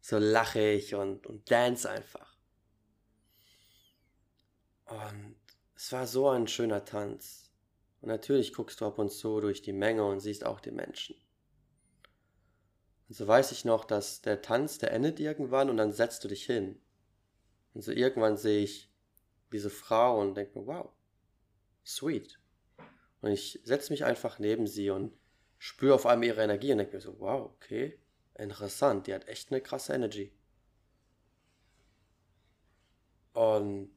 so 0.00 0.18
lache 0.18 0.60
ich 0.60 0.94
und, 0.94 1.26
und 1.26 1.50
dance 1.50 1.88
einfach. 1.88 2.36
Und 4.86 5.36
es 5.76 5.92
war 5.92 6.06
so 6.06 6.28
ein 6.28 6.48
schöner 6.48 6.84
Tanz. 6.84 7.50
Und 8.00 8.08
natürlich 8.08 8.52
guckst 8.52 8.80
du 8.80 8.86
ab 8.86 8.98
und 8.98 9.10
zu 9.10 9.40
durch 9.40 9.62
die 9.62 9.72
Menge 9.72 10.04
und 10.04 10.20
siehst 10.20 10.44
auch 10.44 10.60
die 10.60 10.72
Menschen. 10.72 11.14
Und 13.08 13.14
so 13.14 13.26
weiß 13.26 13.52
ich 13.52 13.64
noch, 13.64 13.84
dass 13.84 14.22
der 14.22 14.42
Tanz, 14.42 14.78
der 14.78 14.92
endet 14.92 15.20
irgendwann 15.20 15.70
und 15.70 15.76
dann 15.76 15.92
setzt 15.92 16.24
du 16.24 16.28
dich 16.28 16.44
hin. 16.44 16.80
Und 17.74 17.82
so 17.82 17.92
irgendwann 17.92 18.36
sehe 18.36 18.64
ich 18.64 18.90
diese 19.52 19.70
Frau 19.70 20.20
und 20.20 20.34
denke 20.34 20.58
mir, 20.58 20.66
wow, 20.66 20.90
sweet. 21.84 22.38
Und 23.20 23.30
ich 23.30 23.60
setze 23.64 23.92
mich 23.92 24.04
einfach 24.04 24.38
neben 24.38 24.66
sie 24.66 24.90
und 24.90 25.16
spüre 25.58 25.94
auf 25.94 26.06
einmal 26.06 26.28
ihre 26.28 26.42
Energie 26.42 26.72
und 26.72 26.78
denke 26.78 26.96
mir 26.96 27.00
so, 27.00 27.20
wow, 27.20 27.52
okay, 27.54 27.98
interessant, 28.34 29.06
die 29.06 29.14
hat 29.14 29.28
echt 29.28 29.50
eine 29.50 29.60
krasse 29.60 29.94
Energy. 29.94 30.32
Und 33.32 33.92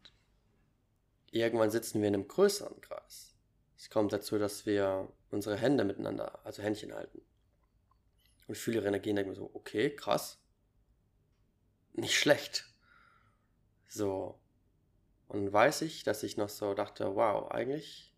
irgendwann 1.32 1.72
sitzen 1.72 2.02
wir 2.02 2.08
in 2.08 2.14
einem 2.14 2.28
größeren 2.28 2.80
Kreis. 2.82 3.36
Es 3.78 3.90
kommt 3.90 4.14
dazu, 4.14 4.38
dass 4.38 4.66
wir 4.66 5.12
unsere 5.32 5.58
Hände 5.58 5.84
miteinander, 5.84 6.46
also 6.46 6.62
Händchen 6.62 6.94
halten. 6.94 7.22
Und 8.48 8.56
fühle 8.58 8.78
ihre 8.78 8.88
Energie 8.88 9.10
und 9.10 9.18
denke 9.18 9.32
mir 9.32 9.36
so, 9.36 9.50
okay, 9.54 9.96
krass. 9.96 10.40
Nicht 11.94 12.16
schlecht. 12.16 12.66
So. 13.88 14.40
Und 15.36 15.52
weiß 15.52 15.82
ich, 15.82 16.04
dass 16.04 16.24
ich 16.24 16.38
noch 16.38 16.48
so 16.48 16.74
dachte, 16.74 17.14
wow, 17.14 17.52
eigentlich 17.52 18.14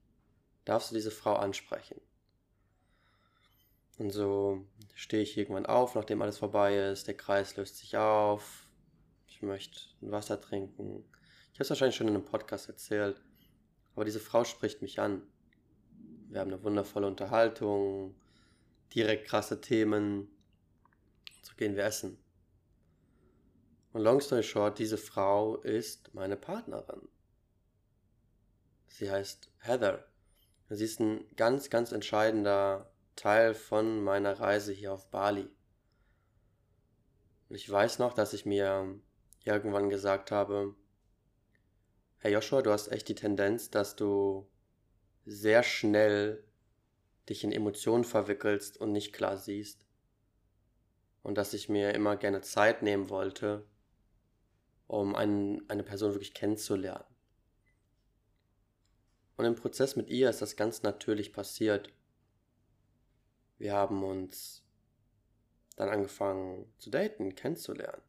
darfst 0.66 0.92
du 0.92 0.96
diese 0.96 1.10
Frau 1.10 1.36
ansprechen. 1.36 2.00
Und 3.98 4.12
so 4.12 4.68
stehe 4.94 5.24
ich 5.24 5.36
irgendwann 5.36 5.66
auf, 5.66 5.96
nachdem 5.96 6.22
alles 6.22 6.38
vorbei 6.38 6.78
ist, 6.78 7.08
der 7.08 7.18
Kreis 7.18 7.56
löst 7.56 7.78
sich 7.78 7.98
auf, 7.98 8.68
ich 9.26 9.42
möchte 9.42 9.80
Wasser 10.02 10.40
trinken. 10.40 11.06
Ich 11.54 11.60
habe 11.60 11.64
es 11.64 11.70
wahrscheinlich 11.72 11.96
schon 11.96 12.08
in 12.08 12.14
einem 12.14 12.24
Podcast 12.24 12.70
erzählt, 12.70 13.20
aber 13.96 14.06
diese 14.06 14.20
Frau 14.20 14.44
spricht 14.44 14.84
mich 14.84 15.00
an. 15.00 15.24
Wir 16.30 16.40
haben 16.40 16.54
eine 16.54 16.62
wundervolle 16.62 17.08
Unterhaltung, 17.08 18.14
direkt 18.94 19.26
krasse 19.26 19.60
Themen. 19.60 20.28
So 21.42 21.56
gehen 21.56 21.76
wir 21.76 21.84
essen. 21.84 22.20
Und 23.98 24.04
long 24.04 24.22
story 24.22 24.44
short, 24.44 24.78
diese 24.78 25.00
Frau 25.00 25.56
ist 25.56 26.14
meine 26.14 26.38
Partnerin. 26.38 27.10
Sie 28.90 29.10
heißt 29.10 29.50
Heather. 29.58 30.06
Sie 30.70 30.86
ist 30.86 31.00
ein 31.00 31.26
ganz, 31.36 31.72
ganz 31.72 31.92
entscheidender 31.92 32.94
Teil 33.16 33.56
von 33.56 34.04
meiner 34.04 34.40
Reise 34.40 34.72
hier 34.72 34.94
auf 34.94 35.10
Bali. 35.10 35.50
Und 37.50 37.56
ich 37.56 37.68
weiß 37.68 37.98
noch, 37.98 38.14
dass 38.14 38.34
ich 38.34 38.46
mir 38.46 39.00
irgendwann 39.44 39.90
gesagt 39.90 40.30
habe, 40.30 40.76
Herr 42.20 42.30
Joshua, 42.30 42.62
du 42.62 42.70
hast 42.70 42.90
echt 42.90 43.08
die 43.08 43.16
Tendenz, 43.16 43.72
dass 43.72 43.96
du 43.96 44.48
sehr 45.26 45.64
schnell 45.64 46.44
dich 47.30 47.44
in 47.44 47.52
Emotionen 47.52 48.04
verwickelst 48.04 48.78
und 48.78 48.92
nicht 48.92 49.12
klar 49.12 49.38
siehst. 49.38 49.88
Und 51.24 51.36
dass 51.40 51.56
ich 51.56 51.68
mir 51.68 51.96
immer 51.96 52.16
gerne 52.16 52.42
Zeit 52.42 52.84
nehmen 52.84 53.10
wollte, 53.10 53.66
um 54.88 55.16
einen, 55.16 55.70
eine 55.70 55.84
Person 55.84 56.14
wirklich 56.14 56.34
kennenzulernen. 56.34 57.06
Und 59.36 59.46
im 59.46 59.56
Prozess 59.56 59.96
mit 59.96 60.10
ihr 60.10 60.30
ist 60.30 60.42
das 60.42 60.56
ganz 60.56 60.82
natürlich 60.82 61.32
passiert. 61.32 61.94
Wir 63.60 63.74
haben 63.74 64.04
uns 64.04 64.64
dann 65.76 65.90
angefangen 65.90 66.74
zu 66.80 66.90
daten, 66.90 67.36
kennenzulernen. 67.36 68.02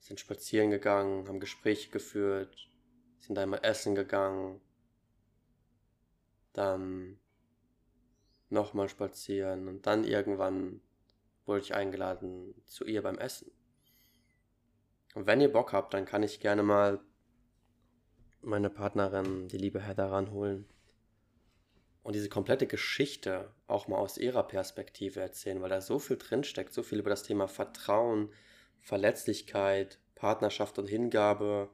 Sind 0.00 0.18
spazieren 0.18 0.70
gegangen, 0.70 1.28
haben 1.28 1.38
Gespräche 1.38 1.90
geführt, 1.90 2.68
sind 3.18 3.38
einmal 3.38 3.60
essen 3.62 3.94
gegangen, 3.94 4.60
dann 6.52 7.20
nochmal 8.48 8.88
spazieren 8.88 9.68
und 9.68 9.86
dann 9.86 10.04
irgendwann 10.04 10.80
wurde 11.46 11.60
ich 11.60 11.74
eingeladen 11.74 12.54
zu 12.66 12.84
ihr 12.84 13.02
beim 13.02 13.18
Essen. 13.18 13.52
Und 15.14 15.26
wenn 15.26 15.40
ihr 15.40 15.52
Bock 15.52 15.72
habt, 15.72 15.94
dann 15.94 16.04
kann 16.04 16.22
ich 16.22 16.40
gerne 16.40 16.62
mal 16.62 17.00
meine 18.42 18.70
Partnerin, 18.70 19.48
die 19.48 19.58
liebe 19.58 19.80
Heather, 19.80 20.10
ranholen 20.10 20.66
und 22.02 22.14
diese 22.14 22.28
komplette 22.28 22.66
Geschichte 22.66 23.52
auch 23.66 23.88
mal 23.88 23.98
aus 23.98 24.16
ihrer 24.16 24.42
Perspektive 24.42 25.20
erzählen, 25.20 25.60
weil 25.60 25.68
da 25.68 25.80
so 25.80 25.98
viel 25.98 26.16
drinsteckt, 26.16 26.72
so 26.72 26.82
viel 26.82 26.98
über 26.98 27.10
das 27.10 27.22
Thema 27.22 27.46
Vertrauen, 27.46 28.32
Verletzlichkeit, 28.80 29.98
Partnerschaft 30.14 30.78
und 30.78 30.86
Hingabe. 30.86 31.70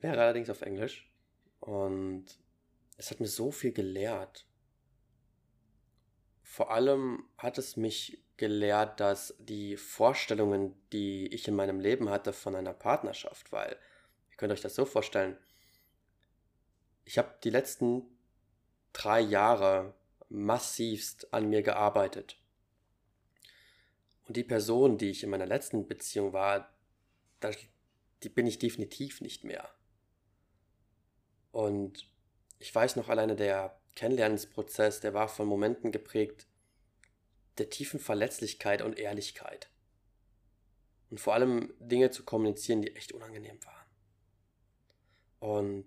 Wäre 0.00 0.20
allerdings 0.20 0.50
auf 0.50 0.62
Englisch. 0.62 1.10
Und 1.60 2.24
es 2.96 3.10
hat 3.10 3.20
mir 3.20 3.28
so 3.28 3.52
viel 3.52 3.72
gelehrt. 3.72 4.46
Vor 6.52 6.70
allem 6.70 7.26
hat 7.38 7.56
es 7.56 7.78
mich 7.78 8.22
gelehrt, 8.36 9.00
dass 9.00 9.34
die 9.38 9.78
Vorstellungen, 9.78 10.74
die 10.92 11.26
ich 11.28 11.48
in 11.48 11.56
meinem 11.56 11.80
Leben 11.80 12.10
hatte 12.10 12.34
von 12.34 12.54
einer 12.54 12.74
Partnerschaft, 12.74 13.52
weil 13.52 13.74
ihr 14.28 14.36
könnt 14.36 14.52
euch 14.52 14.60
das 14.60 14.74
so 14.74 14.84
vorstellen, 14.84 15.38
ich 17.06 17.16
habe 17.16 17.34
die 17.42 17.48
letzten 17.48 18.02
drei 18.92 19.18
Jahre 19.22 19.94
massivst 20.28 21.32
an 21.32 21.48
mir 21.48 21.62
gearbeitet. 21.62 22.36
Und 24.28 24.36
die 24.36 24.44
Person, 24.44 24.98
die 24.98 25.08
ich 25.08 25.22
in 25.22 25.30
meiner 25.30 25.46
letzten 25.46 25.88
Beziehung 25.88 26.34
war, 26.34 26.70
die 28.22 28.28
bin 28.28 28.46
ich 28.46 28.58
definitiv 28.58 29.22
nicht 29.22 29.42
mehr. 29.42 29.70
Und 31.50 32.10
ich 32.58 32.74
weiß 32.74 32.96
noch 32.96 33.08
alleine 33.08 33.36
der 33.36 33.80
Kennenlernensprozess, 33.94 35.00
der 35.00 35.14
war 35.14 35.28
von 35.28 35.46
Momenten 35.46 35.92
geprägt, 35.92 36.46
der 37.58 37.70
tiefen 37.70 38.00
Verletzlichkeit 38.00 38.82
und 38.82 38.98
Ehrlichkeit. 38.98 39.70
Und 41.10 41.20
vor 41.20 41.34
allem 41.34 41.74
Dinge 41.78 42.10
zu 42.10 42.24
kommunizieren, 42.24 42.80
die 42.80 42.96
echt 42.96 43.12
unangenehm 43.12 43.58
waren. 43.64 43.86
Und 45.40 45.84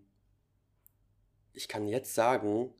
ich 1.53 1.67
kann 1.67 1.87
jetzt 1.87 2.13
sagen, 2.13 2.73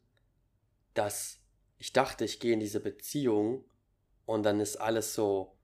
dass 0.94 1.40
ich 1.78 1.94
dachte, 1.94 2.26
ich 2.26 2.40
gehe 2.40 2.54
in 2.54 2.60
diese 2.60 2.80
Beziehung 2.80 3.66
und 4.26 4.44
dann 4.44 4.60
ist 4.60 4.78
alles 4.78 5.14
so, 5.14 5.58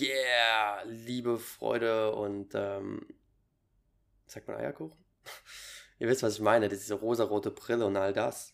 yeah, 0.00 0.82
Liebe, 0.84 1.38
Freude 1.38 2.14
und, 2.14 2.54
ähm, 2.54 3.06
sagt 4.26 4.48
man 4.48 4.56
Eierkuchen? 4.56 4.98
Ihr 5.98 6.08
wisst, 6.08 6.22
was 6.22 6.34
ich 6.34 6.40
meine, 6.40 6.68
diese 6.68 6.94
rosarote 6.94 7.50
Brille 7.50 7.86
und 7.86 7.96
all 7.96 8.12
das. 8.12 8.53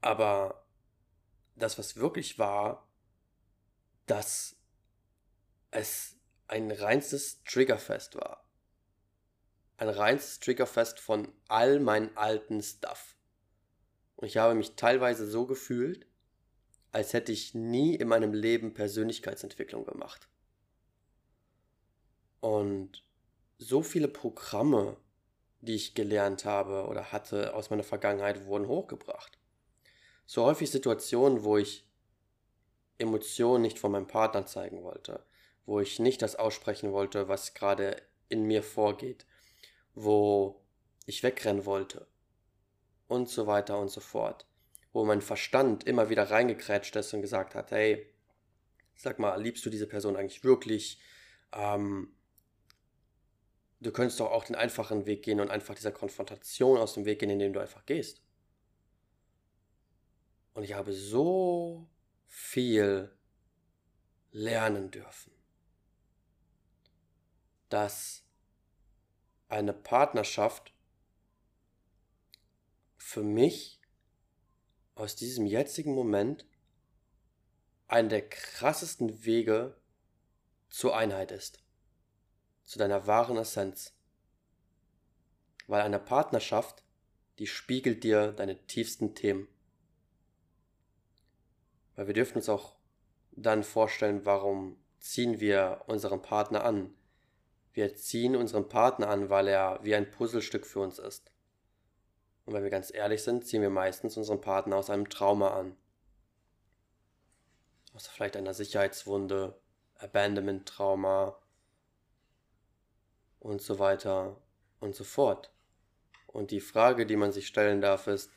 Aber 0.00 0.64
das, 1.56 1.78
was 1.78 1.96
wirklich 1.96 2.38
war, 2.38 2.88
dass 4.06 4.56
es 5.70 6.16
ein 6.46 6.70
reinstes 6.70 7.42
Triggerfest 7.44 8.14
war. 8.16 8.44
Ein 9.76 9.88
reinstes 9.88 10.40
Triggerfest 10.40 10.98
von 10.98 11.28
all 11.48 11.78
meinen 11.78 12.16
alten 12.16 12.62
Stuff. 12.62 13.16
Und 14.16 14.26
ich 14.26 14.38
habe 14.38 14.54
mich 14.54 14.74
teilweise 14.74 15.28
so 15.28 15.46
gefühlt, 15.46 16.06
als 16.90 17.12
hätte 17.12 17.32
ich 17.32 17.54
nie 17.54 17.94
in 17.94 18.08
meinem 18.08 18.32
Leben 18.32 18.74
Persönlichkeitsentwicklung 18.74 19.84
gemacht. 19.84 20.28
Und 22.40 23.04
so 23.58 23.82
viele 23.82 24.08
Programme, 24.08 24.96
die 25.60 25.74
ich 25.74 25.94
gelernt 25.94 26.44
habe 26.44 26.86
oder 26.86 27.12
hatte 27.12 27.54
aus 27.54 27.70
meiner 27.70 27.84
Vergangenheit, 27.84 28.46
wurden 28.46 28.68
hochgebracht 28.68 29.37
so 30.28 30.44
häufig 30.44 30.70
Situationen, 30.70 31.42
wo 31.42 31.56
ich 31.56 31.88
Emotionen 32.98 33.62
nicht 33.62 33.78
von 33.78 33.90
meinem 33.90 34.06
Partner 34.06 34.44
zeigen 34.44 34.82
wollte, 34.82 35.24
wo 35.64 35.80
ich 35.80 36.00
nicht 36.00 36.20
das 36.20 36.36
aussprechen 36.36 36.92
wollte, 36.92 37.28
was 37.28 37.54
gerade 37.54 37.96
in 38.28 38.42
mir 38.42 38.62
vorgeht, 38.62 39.24
wo 39.94 40.60
ich 41.06 41.22
wegrennen 41.22 41.64
wollte 41.64 42.06
und 43.06 43.30
so 43.30 43.46
weiter 43.46 43.78
und 43.78 43.88
so 43.88 44.00
fort, 44.00 44.46
wo 44.92 45.02
mein 45.06 45.22
Verstand 45.22 45.84
immer 45.84 46.10
wieder 46.10 46.30
reingekrätscht 46.30 46.94
ist 46.96 47.14
und 47.14 47.22
gesagt 47.22 47.54
hat, 47.54 47.70
hey, 47.70 48.12
sag 48.96 49.18
mal, 49.18 49.40
liebst 49.40 49.64
du 49.64 49.70
diese 49.70 49.86
Person 49.86 50.14
eigentlich 50.14 50.44
wirklich? 50.44 51.00
Ähm, 51.54 52.14
du 53.80 53.92
könntest 53.92 54.20
doch 54.20 54.30
auch 54.30 54.44
den 54.44 54.56
einfachen 54.56 55.06
Weg 55.06 55.22
gehen 55.22 55.40
und 55.40 55.50
einfach 55.50 55.74
dieser 55.74 55.92
Konfrontation 55.92 56.76
aus 56.76 56.92
dem 56.92 57.06
Weg 57.06 57.20
gehen, 57.20 57.30
indem 57.30 57.54
du 57.54 57.60
einfach 57.60 57.86
gehst. 57.86 58.20
Und 60.54 60.64
ich 60.64 60.74
habe 60.74 60.92
so 60.92 61.88
viel 62.26 63.16
lernen 64.30 64.90
dürfen, 64.90 65.32
dass 67.68 68.24
eine 69.48 69.72
Partnerschaft 69.72 70.72
für 72.96 73.22
mich 73.22 73.80
aus 74.94 75.16
diesem 75.16 75.46
jetzigen 75.46 75.94
Moment 75.94 76.44
einer 77.86 78.08
der 78.08 78.28
krassesten 78.28 79.24
Wege 79.24 79.80
zur 80.68 80.96
Einheit 80.96 81.32
ist, 81.32 81.62
zu 82.64 82.78
deiner 82.78 83.06
wahren 83.06 83.38
Essenz. 83.38 83.94
Weil 85.66 85.82
eine 85.82 85.98
Partnerschaft, 85.98 86.82
die 87.38 87.46
spiegelt 87.46 88.04
dir 88.04 88.32
deine 88.32 88.66
tiefsten 88.66 89.14
Themen. 89.14 89.48
Weil 91.98 92.06
wir 92.06 92.14
dürfen 92.14 92.36
uns 92.36 92.48
auch 92.48 92.76
dann 93.32 93.64
vorstellen, 93.64 94.24
warum 94.24 94.76
ziehen 95.00 95.40
wir 95.40 95.82
unseren 95.88 96.22
Partner 96.22 96.62
an. 96.62 96.94
Wir 97.72 97.96
ziehen 97.96 98.36
unseren 98.36 98.68
Partner 98.68 99.08
an, 99.08 99.30
weil 99.30 99.48
er 99.48 99.80
wie 99.82 99.96
ein 99.96 100.08
Puzzlestück 100.08 100.64
für 100.64 100.78
uns 100.78 101.00
ist. 101.00 101.32
Und 102.44 102.54
wenn 102.54 102.62
wir 102.62 102.70
ganz 102.70 102.94
ehrlich 102.94 103.24
sind, 103.24 103.44
ziehen 103.44 103.62
wir 103.62 103.70
meistens 103.70 104.16
unseren 104.16 104.40
Partner 104.40 104.76
aus 104.76 104.90
einem 104.90 105.08
Trauma 105.08 105.58
an. 105.58 105.76
Aus 107.94 108.06
vielleicht 108.06 108.36
einer 108.36 108.54
Sicherheitswunde, 108.54 109.60
Abandonment-Trauma 109.96 111.36
und 113.40 113.60
so 113.60 113.80
weiter 113.80 114.40
und 114.78 114.94
so 114.94 115.02
fort. 115.02 115.52
Und 116.28 116.52
die 116.52 116.60
Frage, 116.60 117.06
die 117.06 117.16
man 117.16 117.32
sich 117.32 117.48
stellen 117.48 117.80
darf, 117.80 118.06
ist, 118.06 118.30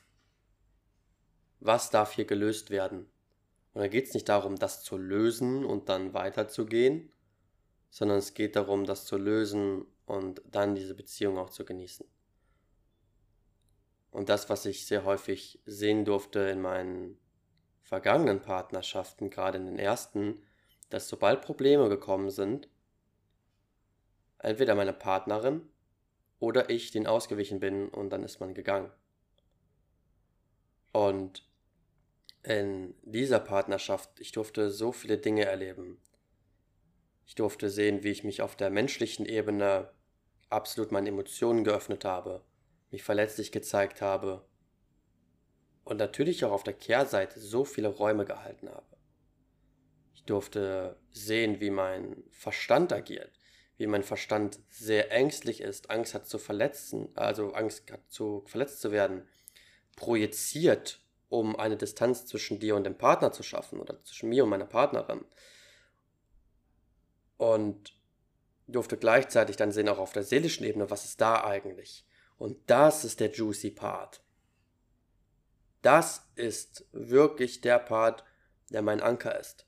was 1.59 1.91
darf 1.91 2.13
hier 2.13 2.25
gelöst 2.25 2.71
werden? 2.71 3.10
Und 3.73 3.81
da 3.81 3.87
geht 3.87 4.07
es 4.07 4.13
nicht 4.13 4.27
darum, 4.27 4.57
das 4.57 4.83
zu 4.83 4.97
lösen 4.97 5.65
und 5.65 5.89
dann 5.89 6.13
weiterzugehen, 6.13 7.11
sondern 7.89 8.17
es 8.17 8.33
geht 8.33 8.55
darum, 8.55 8.85
das 8.85 9.05
zu 9.05 9.17
lösen 9.17 9.85
und 10.05 10.41
dann 10.45 10.75
diese 10.75 10.95
Beziehung 10.95 11.37
auch 11.37 11.49
zu 11.49 11.63
genießen. 11.63 12.05
Und 14.11 14.27
das, 14.27 14.49
was 14.49 14.65
ich 14.65 14.85
sehr 14.85 15.05
häufig 15.05 15.61
sehen 15.65 16.03
durfte 16.03 16.39
in 16.39 16.61
meinen 16.61 17.17
vergangenen 17.81 18.41
Partnerschaften, 18.41 19.29
gerade 19.29 19.57
in 19.57 19.65
den 19.65 19.79
ersten, 19.79 20.41
dass 20.89 21.07
sobald 21.07 21.41
Probleme 21.41 21.87
gekommen 21.87 22.29
sind, 22.29 22.69
entweder 24.39 24.75
meine 24.75 24.93
Partnerin 24.93 25.69
oder 26.39 26.69
ich 26.69 26.91
den 26.91 27.07
ausgewichen 27.07 27.59
bin 27.59 27.87
und 27.87 28.09
dann 28.09 28.23
ist 28.23 28.39
man 28.39 28.53
gegangen. 28.53 28.91
Und 30.91 31.49
in 32.43 32.95
dieser 33.03 33.39
Partnerschaft, 33.39 34.19
ich 34.19 34.31
durfte 34.31 34.71
so 34.71 34.91
viele 34.91 35.17
Dinge 35.17 35.45
erleben. 35.45 36.01
Ich 37.25 37.35
durfte 37.35 37.69
sehen, 37.69 38.03
wie 38.03 38.09
ich 38.09 38.23
mich 38.23 38.41
auf 38.41 38.55
der 38.55 38.69
menschlichen 38.69 39.25
Ebene 39.25 39.91
absolut 40.49 40.91
meinen 40.91 41.07
Emotionen 41.07 41.63
geöffnet 41.63 42.03
habe 42.03 42.43
mich 42.91 43.03
verletzlich 43.03 43.51
gezeigt 43.51 44.01
habe 44.01 44.45
und 45.83 45.97
natürlich 45.97 46.45
auch 46.45 46.51
auf 46.51 46.63
der 46.63 46.73
Kehrseite 46.73 47.39
so 47.39 47.65
viele 47.65 47.87
Räume 47.87 48.25
gehalten 48.25 48.69
habe. 48.69 48.97
Ich 50.13 50.25
durfte 50.25 50.99
sehen, 51.11 51.59
wie 51.59 51.71
mein 51.71 52.23
Verstand 52.29 52.93
agiert, 52.93 53.31
wie 53.77 53.87
mein 53.87 54.03
Verstand 54.03 54.59
sehr 54.69 55.11
ängstlich 55.11 55.61
ist, 55.61 55.89
Angst 55.89 56.13
hat 56.13 56.27
zu 56.27 56.37
verletzen, 56.37 57.09
also 57.15 57.53
Angst 57.53 57.91
hat 57.91 58.11
zu 58.11 58.43
verletzt 58.45 58.81
zu 58.81 58.91
werden, 58.91 59.27
projiziert, 59.95 60.99
um 61.31 61.55
eine 61.55 61.77
Distanz 61.77 62.25
zwischen 62.25 62.59
dir 62.59 62.75
und 62.75 62.83
dem 62.83 62.97
Partner 62.97 63.31
zu 63.31 63.41
schaffen 63.41 63.79
oder 63.79 64.03
zwischen 64.03 64.27
mir 64.27 64.43
und 64.43 64.49
meiner 64.49 64.65
Partnerin. 64.65 65.23
Und 67.37 67.97
durfte 68.67 68.97
gleichzeitig 68.97 69.55
dann 69.55 69.71
sehen, 69.71 69.87
auch 69.87 69.97
auf 69.97 70.11
der 70.11 70.23
seelischen 70.23 70.65
Ebene, 70.65 70.89
was 70.89 71.05
ist 71.05 71.21
da 71.21 71.45
eigentlich? 71.45 72.05
Und 72.37 72.57
das 72.69 73.05
ist 73.05 73.21
der 73.21 73.31
juicy 73.31 73.71
Part. 73.71 74.21
Das 75.81 76.29
ist 76.35 76.85
wirklich 76.91 77.61
der 77.61 77.79
Part, 77.79 78.25
der 78.69 78.81
mein 78.81 78.99
Anker 78.99 79.39
ist. 79.39 79.65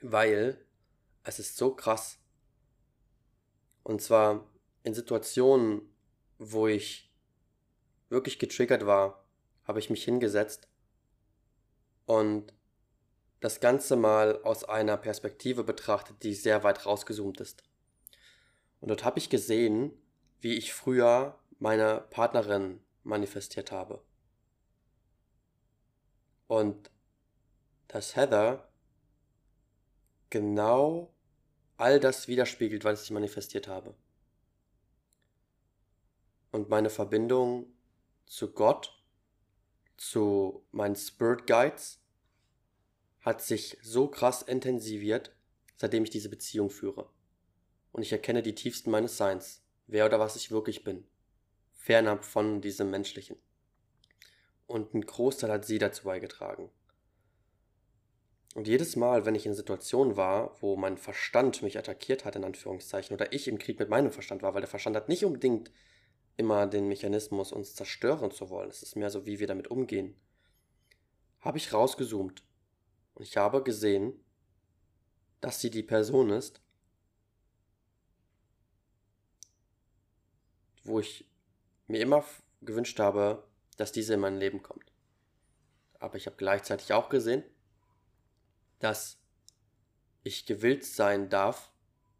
Weil 0.00 0.64
es 1.24 1.38
ist 1.38 1.58
so 1.58 1.74
krass. 1.74 2.18
Und 3.82 4.00
zwar 4.00 4.50
in 4.82 4.94
Situationen, 4.94 5.94
wo 6.38 6.68
ich 6.68 7.12
wirklich 8.08 8.38
getriggert 8.38 8.86
war, 8.86 9.26
habe 9.64 9.78
ich 9.78 9.90
mich 9.90 10.04
hingesetzt 10.04 10.69
und 12.10 12.52
das 13.38 13.60
Ganze 13.60 13.94
mal 13.94 14.42
aus 14.42 14.64
einer 14.64 14.96
Perspektive 14.96 15.62
betrachtet, 15.62 16.24
die 16.24 16.34
sehr 16.34 16.64
weit 16.64 16.84
rausgezoomt 16.84 17.40
ist. 17.40 17.62
Und 18.80 18.88
dort 18.88 19.04
habe 19.04 19.20
ich 19.20 19.30
gesehen, 19.30 19.92
wie 20.40 20.54
ich 20.54 20.72
früher 20.72 21.38
meiner 21.60 22.00
Partnerin 22.00 22.80
manifestiert 23.04 23.70
habe. 23.70 24.02
Und 26.48 26.90
dass 27.86 28.16
Heather 28.16 28.68
genau 30.30 31.14
all 31.76 32.00
das 32.00 32.26
widerspiegelt, 32.26 32.82
was 32.82 33.04
ich 33.04 33.12
manifestiert 33.12 33.68
habe. 33.68 33.94
Und 36.50 36.70
meine 36.70 36.90
Verbindung 36.90 37.72
zu 38.26 38.52
Gott, 38.52 39.00
zu 39.96 40.66
meinen 40.72 40.96
Spirit 40.96 41.46
Guides, 41.46 41.99
hat 43.20 43.42
sich 43.42 43.78
so 43.82 44.08
krass 44.08 44.42
intensiviert, 44.42 45.34
seitdem 45.76 46.04
ich 46.04 46.10
diese 46.10 46.28
Beziehung 46.28 46.70
führe. 46.70 47.10
Und 47.92 48.02
ich 48.02 48.12
erkenne 48.12 48.42
die 48.42 48.54
tiefsten 48.54 48.90
meines 48.90 49.16
Seins, 49.16 49.62
wer 49.86 50.06
oder 50.06 50.20
was 50.20 50.36
ich 50.36 50.50
wirklich 50.50 50.84
bin 50.84 51.04
fernab 51.80 52.24
von 52.26 52.60
diesem 52.60 52.90
Menschlichen. 52.90 53.36
Und 54.66 54.94
ein 54.94 55.00
Großteil 55.00 55.50
hat 55.50 55.64
sie 55.64 55.78
dazu 55.78 56.04
beigetragen. 56.04 56.70
Und 58.54 58.68
jedes 58.68 58.96
Mal, 58.96 59.24
wenn 59.24 59.34
ich 59.34 59.46
in 59.46 59.54
Situationen 59.54 60.16
war, 60.16 60.60
wo 60.60 60.76
mein 60.76 60.98
Verstand 60.98 61.62
mich 61.62 61.78
attackiert 61.78 62.24
hat, 62.24 62.36
in 62.36 62.44
Anführungszeichen, 62.44 63.14
oder 63.14 63.32
ich 63.32 63.48
im 63.48 63.58
Krieg 63.58 63.78
mit 63.78 63.88
meinem 63.88 64.12
Verstand 64.12 64.42
war, 64.42 64.54
weil 64.54 64.60
der 64.60 64.68
Verstand 64.68 64.94
hat 64.94 65.08
nicht 65.08 65.24
unbedingt 65.24 65.72
immer 66.36 66.66
den 66.66 66.86
Mechanismus, 66.86 67.50
uns 67.50 67.74
zerstören 67.74 68.30
zu 68.30 68.50
wollen. 68.50 68.68
Es 68.68 68.82
ist 68.82 68.96
mehr 68.96 69.10
so, 69.10 69.24
wie 69.24 69.40
wir 69.40 69.46
damit 69.46 69.68
umgehen. 69.68 70.14
Habe 71.40 71.58
ich 71.58 71.72
rausgezoomt. 71.72 72.42
Und 73.14 73.24
ich 73.24 73.36
habe 73.36 73.62
gesehen, 73.62 74.24
dass 75.40 75.60
sie 75.60 75.70
die 75.70 75.82
Person 75.82 76.30
ist, 76.30 76.60
wo 80.84 81.00
ich 81.00 81.28
mir 81.86 82.00
immer 82.00 82.24
gewünscht 82.62 82.98
habe, 82.98 83.46
dass 83.76 83.92
diese 83.92 84.14
in 84.14 84.20
mein 84.20 84.38
Leben 84.38 84.62
kommt. 84.62 84.92
Aber 85.98 86.16
ich 86.16 86.26
habe 86.26 86.36
gleichzeitig 86.36 86.92
auch 86.92 87.08
gesehen, 87.08 87.44
dass 88.78 89.18
ich 90.22 90.46
gewillt 90.46 90.84
sein 90.84 91.28
darf, 91.28 91.72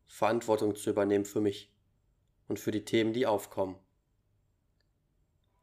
Verantwortung 0.07 0.77
zu 0.77 0.91
übernehmen 0.91 1.25
für 1.25 1.41
mich 1.41 1.73
und 2.49 2.59
für 2.59 2.71
die 2.71 2.85
Themen, 2.85 3.13
die 3.13 3.27
aufkommen. 3.27 3.79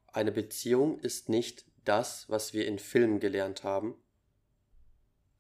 Eine 0.08 0.32
Beziehung 0.32 1.00
ist 1.00 1.30
nicht 1.30 1.66
das, 1.84 2.30
was 2.30 2.54
wir 2.54 2.66
in 2.68 2.80
Filmen 2.80 3.20
gelernt 3.20 3.64
haben, 3.64 3.96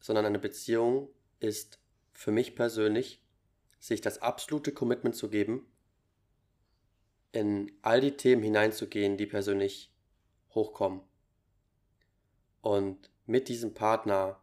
sondern 0.08 0.26
eine 0.26 0.40
Beziehung 0.40 1.10
ist 1.42 1.82
für 2.14 2.32
mich 2.32 2.56
persönlich, 2.56 3.22
sich 3.78 4.00
das 4.00 4.22
absolute 4.22 4.72
Commitment 4.72 5.18
zu 5.18 5.30
geben, 5.30 5.70
in 7.34 7.74
all 7.82 8.00
die 8.00 8.16
Themen 8.16 8.42
hineinzugehen, 8.42 9.18
die 9.18 9.26
persönlich 9.26 9.94
hochkommen. 10.52 11.02
Und 12.62 13.12
mit 13.26 13.50
diesem 13.50 13.74
Partner 13.74 14.42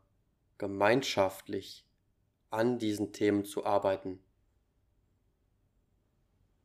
gemeinschaftlich 0.59 1.87
an 2.51 2.79
diesen 2.79 3.15
Themen 3.15 3.47
zu 3.47 3.65
arbeiten. 3.65 4.23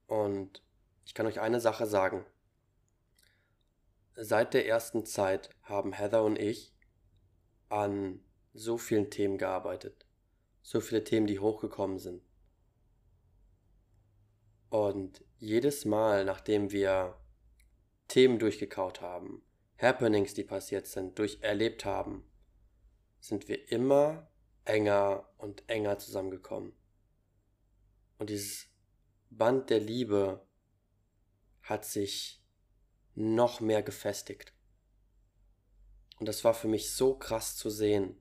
Und 0.08 0.62
ich 1.06 1.14
kann 1.14 1.26
euch 1.26 1.40
eine 1.40 1.62
Sache 1.62 1.86
sagen. 1.86 2.26
Seit 4.16 4.54
der 4.54 4.68
ersten 4.68 5.06
Zeit 5.06 5.52
haben 5.64 5.94
Heather 5.94 6.26
und 6.26 6.38
ich 6.38 6.74
an 7.70 8.20
so 8.54 8.78
vielen 8.78 9.10
Themen 9.10 9.38
gearbeitet. 9.38 10.06
So 10.62 10.82
viele 10.82 11.04
Themen, 11.04 11.28
die 11.28 11.40
hochgekommen 11.40 12.00
sind. 12.00 12.24
Und 14.70 15.24
jedes 15.38 15.86
Mal, 15.86 16.26
nachdem 16.26 16.72
wir 16.72 17.18
Themen 18.08 18.40
durchgekaut 18.40 19.02
haben, 19.02 19.44
Happenings, 19.78 20.34
die 20.34 20.44
passiert 20.44 20.88
sind, 20.88 21.18
durch 21.18 21.40
erlebt 21.42 21.86
haben, 21.86 22.30
sind 23.20 23.48
wir 23.48 23.72
immer 23.72 24.30
enger 24.66 25.28
und 25.38 25.68
enger 25.68 25.98
zusammengekommen. 25.98 26.74
Und 28.18 28.30
dieses 28.30 28.68
Band 29.30 29.70
der 29.70 29.80
Liebe 29.80 30.46
hat 31.62 31.86
sich 31.86 32.44
noch 33.16 33.60
mehr 33.60 33.82
gefestigt. 33.82 34.54
Und 36.20 36.28
das 36.28 36.44
war 36.44 36.54
für 36.54 36.68
mich 36.68 36.92
so 36.92 37.16
krass 37.16 37.56
zu 37.56 37.70
sehen, 37.70 38.18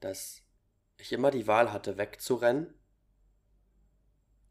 dass 0.00 0.42
ich 0.98 1.12
immer 1.12 1.30
die 1.30 1.46
Wahl 1.46 1.72
hatte, 1.72 1.98
wegzurennen 1.98 2.74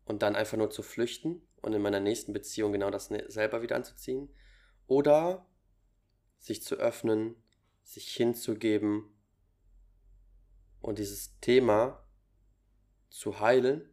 und 0.05 0.21
dann 0.21 0.35
einfach 0.35 0.57
nur 0.57 0.69
zu 0.69 0.83
flüchten 0.83 1.41
und 1.61 1.73
in 1.73 1.81
meiner 1.81 1.99
nächsten 1.99 2.33
Beziehung 2.33 2.71
genau 2.71 2.91
das 2.91 3.09
ne, 3.09 3.25
selber 3.27 3.61
wieder 3.61 3.75
anzuziehen. 3.75 4.29
Oder 4.87 5.47
sich 6.37 6.61
zu 6.61 6.75
öffnen, 6.75 7.35
sich 7.83 8.09
hinzugeben 8.15 9.11
und 10.81 10.99
dieses 10.99 11.39
Thema 11.39 12.05
zu 13.09 13.39
heilen, 13.39 13.89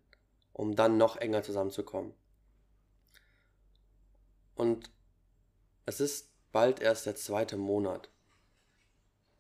um 0.53 0.77
dann 0.77 0.99
noch 0.99 1.17
enger 1.17 1.43
zusammenzukommen. 1.43 2.15
Und 4.55 4.91
es 5.87 6.01
ist 6.01 6.31
bald 6.53 6.81
erst 6.81 7.07
der 7.07 7.17
zweite 7.17 7.57
Monat. 7.57 8.11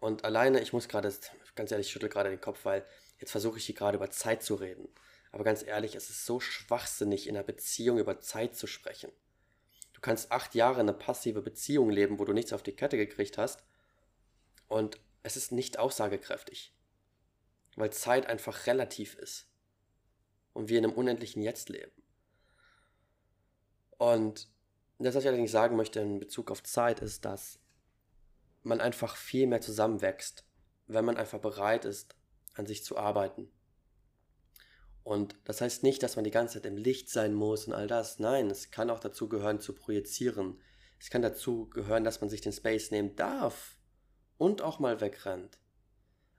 Und 0.00 0.24
alleine, 0.24 0.60
ich 0.60 0.72
muss 0.72 0.88
gerade, 0.88 1.12
ganz 1.54 1.70
ehrlich, 1.70 1.86
ich 1.88 1.92
schüttel 1.92 2.08
gerade 2.08 2.30
den 2.30 2.40
Kopf, 2.40 2.64
weil 2.64 2.86
jetzt 3.18 3.30
versuche 3.30 3.58
ich 3.58 3.66
hier 3.66 3.74
gerade 3.74 3.96
über 3.96 4.10
Zeit 4.10 4.42
zu 4.42 4.54
reden. 4.54 4.88
Aber 5.30 5.44
ganz 5.44 5.62
ehrlich, 5.62 5.94
es 5.94 6.10
ist 6.10 6.26
so 6.26 6.40
schwachsinnig, 6.40 7.26
in 7.26 7.36
einer 7.36 7.44
Beziehung 7.44 7.98
über 7.98 8.20
Zeit 8.20 8.54
zu 8.54 8.66
sprechen. 8.66 9.10
Du 9.94 10.00
kannst 10.00 10.30
acht 10.30 10.54
Jahre 10.54 10.80
in 10.80 10.88
einer 10.88 10.98
passive 10.98 11.42
Beziehung 11.42 11.90
leben, 11.90 12.18
wo 12.18 12.24
du 12.24 12.32
nichts 12.32 12.52
auf 12.52 12.62
die 12.62 12.76
Kette 12.76 12.96
gekriegt 12.96 13.38
hast. 13.38 13.64
Und 14.68 15.00
es 15.22 15.36
ist 15.36 15.52
nicht 15.52 15.78
aussagekräftig. 15.78 16.74
Weil 17.76 17.92
Zeit 17.92 18.26
einfach 18.26 18.66
relativ 18.66 19.14
ist. 19.14 19.46
Und 20.52 20.68
wir 20.68 20.78
in 20.78 20.84
einem 20.84 20.94
unendlichen 20.94 21.42
Jetzt 21.42 21.70
leben. 21.70 21.92
Und 23.96 24.48
das, 24.98 25.14
was 25.14 25.22
ich 25.22 25.28
allerdings 25.28 25.52
sagen 25.52 25.76
möchte 25.76 26.00
in 26.00 26.18
Bezug 26.18 26.50
auf 26.50 26.62
Zeit, 26.62 27.00
ist, 27.00 27.24
dass 27.24 27.58
man 28.62 28.80
einfach 28.80 29.16
viel 29.16 29.46
mehr 29.46 29.60
zusammenwächst, 29.60 30.44
wenn 30.94 31.04
man 31.04 31.16
einfach 31.16 31.40
bereit 31.40 31.84
ist, 31.84 32.14
an 32.54 32.66
sich 32.66 32.84
zu 32.84 32.96
arbeiten. 32.96 33.50
Und 35.04 35.34
das 35.44 35.60
heißt 35.60 35.82
nicht, 35.82 36.02
dass 36.02 36.16
man 36.16 36.24
die 36.24 36.30
ganze 36.30 36.54
Zeit 36.54 36.66
im 36.66 36.76
Licht 36.76 37.10
sein 37.10 37.34
muss 37.34 37.66
und 37.66 37.72
all 37.72 37.88
das. 37.88 38.18
Nein, 38.18 38.50
es 38.50 38.70
kann 38.70 38.90
auch 38.90 39.00
dazu 39.00 39.28
gehören, 39.28 39.60
zu 39.60 39.74
projizieren. 39.74 40.60
Es 41.00 41.10
kann 41.10 41.22
dazu 41.22 41.68
gehören, 41.70 42.04
dass 42.04 42.20
man 42.20 42.30
sich 42.30 42.40
den 42.40 42.52
Space 42.52 42.92
nehmen 42.92 43.16
darf 43.16 43.76
und 44.38 44.62
auch 44.62 44.78
mal 44.78 45.00
wegrennt. 45.00 45.58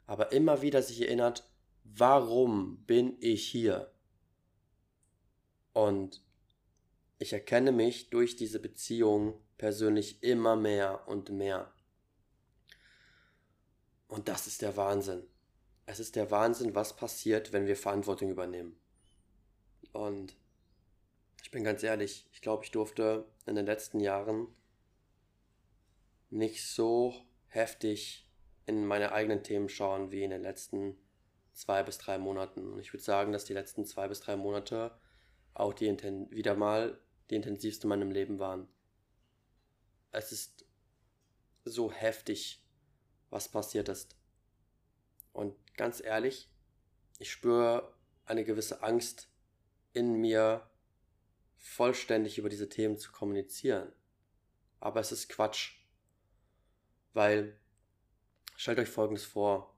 Aber 0.05 0.31
immer 0.31 0.61
wieder 0.61 0.81
sich 0.81 1.01
erinnert, 1.01 1.49
warum 1.83 2.83
bin 2.85 3.17
ich 3.19 3.45
hier? 3.47 3.91
Und 5.73 6.23
ich 7.17 7.33
erkenne 7.33 7.71
mich 7.71 8.09
durch 8.09 8.35
diese 8.35 8.59
Beziehung 8.59 9.39
persönlich 9.57 10.23
immer 10.23 10.55
mehr 10.55 11.07
und 11.07 11.29
mehr. 11.29 11.73
Und 14.13 14.27
das 14.27 14.45
ist 14.45 14.61
der 14.61 14.77
Wahnsinn. 14.77 15.23
Es 15.87 15.99
ist 15.99 16.15
der 16.15 16.29
Wahnsinn, 16.29 16.75
was 16.75 16.95
passiert, 16.95 17.51
wenn 17.51 17.65
wir 17.65 17.75
Verantwortung 17.75 18.29
übernehmen. 18.29 18.79
Und 19.91 20.35
ich 21.41 21.49
bin 21.49 21.63
ganz 21.63 21.81
ehrlich, 21.81 22.29
ich 22.31 22.39
glaube, 22.41 22.63
ich 22.63 22.69
durfte 22.69 23.25
in 23.47 23.55
den 23.55 23.65
letzten 23.65 23.99
Jahren 23.99 24.49
nicht 26.29 26.63
so 26.63 27.25
heftig 27.47 28.29
in 28.67 28.85
meine 28.85 29.13
eigenen 29.13 29.41
Themen 29.41 29.67
schauen 29.67 30.11
wie 30.11 30.23
in 30.23 30.29
den 30.29 30.43
letzten 30.43 30.95
zwei 31.51 31.81
bis 31.81 31.97
drei 31.97 32.19
Monaten. 32.19 32.71
Und 32.71 32.81
ich 32.81 32.93
würde 32.93 33.03
sagen, 33.03 33.31
dass 33.31 33.45
die 33.45 33.53
letzten 33.53 33.83
zwei 33.83 34.07
bis 34.07 34.19
drei 34.19 34.35
Monate 34.35 34.95
auch 35.55 35.73
die 35.73 35.89
wieder 36.29 36.53
mal 36.53 37.01
die 37.31 37.35
intensivste 37.35 37.85
in 37.85 37.89
meinem 37.89 38.11
Leben 38.11 38.37
waren. 38.37 38.67
Es 40.11 40.31
ist 40.31 40.67
so 41.65 41.91
heftig, 41.91 42.62
was 43.33 43.49
passiert 43.49 43.89
ist. 43.89 44.15
Und 45.33 45.55
ganz 45.75 46.01
ehrlich, 46.01 46.49
ich 47.17 47.31
spüre 47.31 47.91
eine 48.25 48.45
gewisse 48.45 48.83
Angst 48.83 49.27
in 49.91 50.13
mir, 50.15 50.69
vollständig 51.57 52.37
über 52.37 52.49
diese 52.49 52.69
Themen 52.69 52.97
zu 52.97 53.11
kommunizieren. 53.11 53.91
Aber 54.79 54.99
es 54.99 55.11
ist 55.11 55.29
Quatsch. 55.29 55.77
Weil, 57.13 57.57
stellt 58.55 58.79
euch 58.79 58.89
Folgendes 58.89 59.25
vor. 59.25 59.75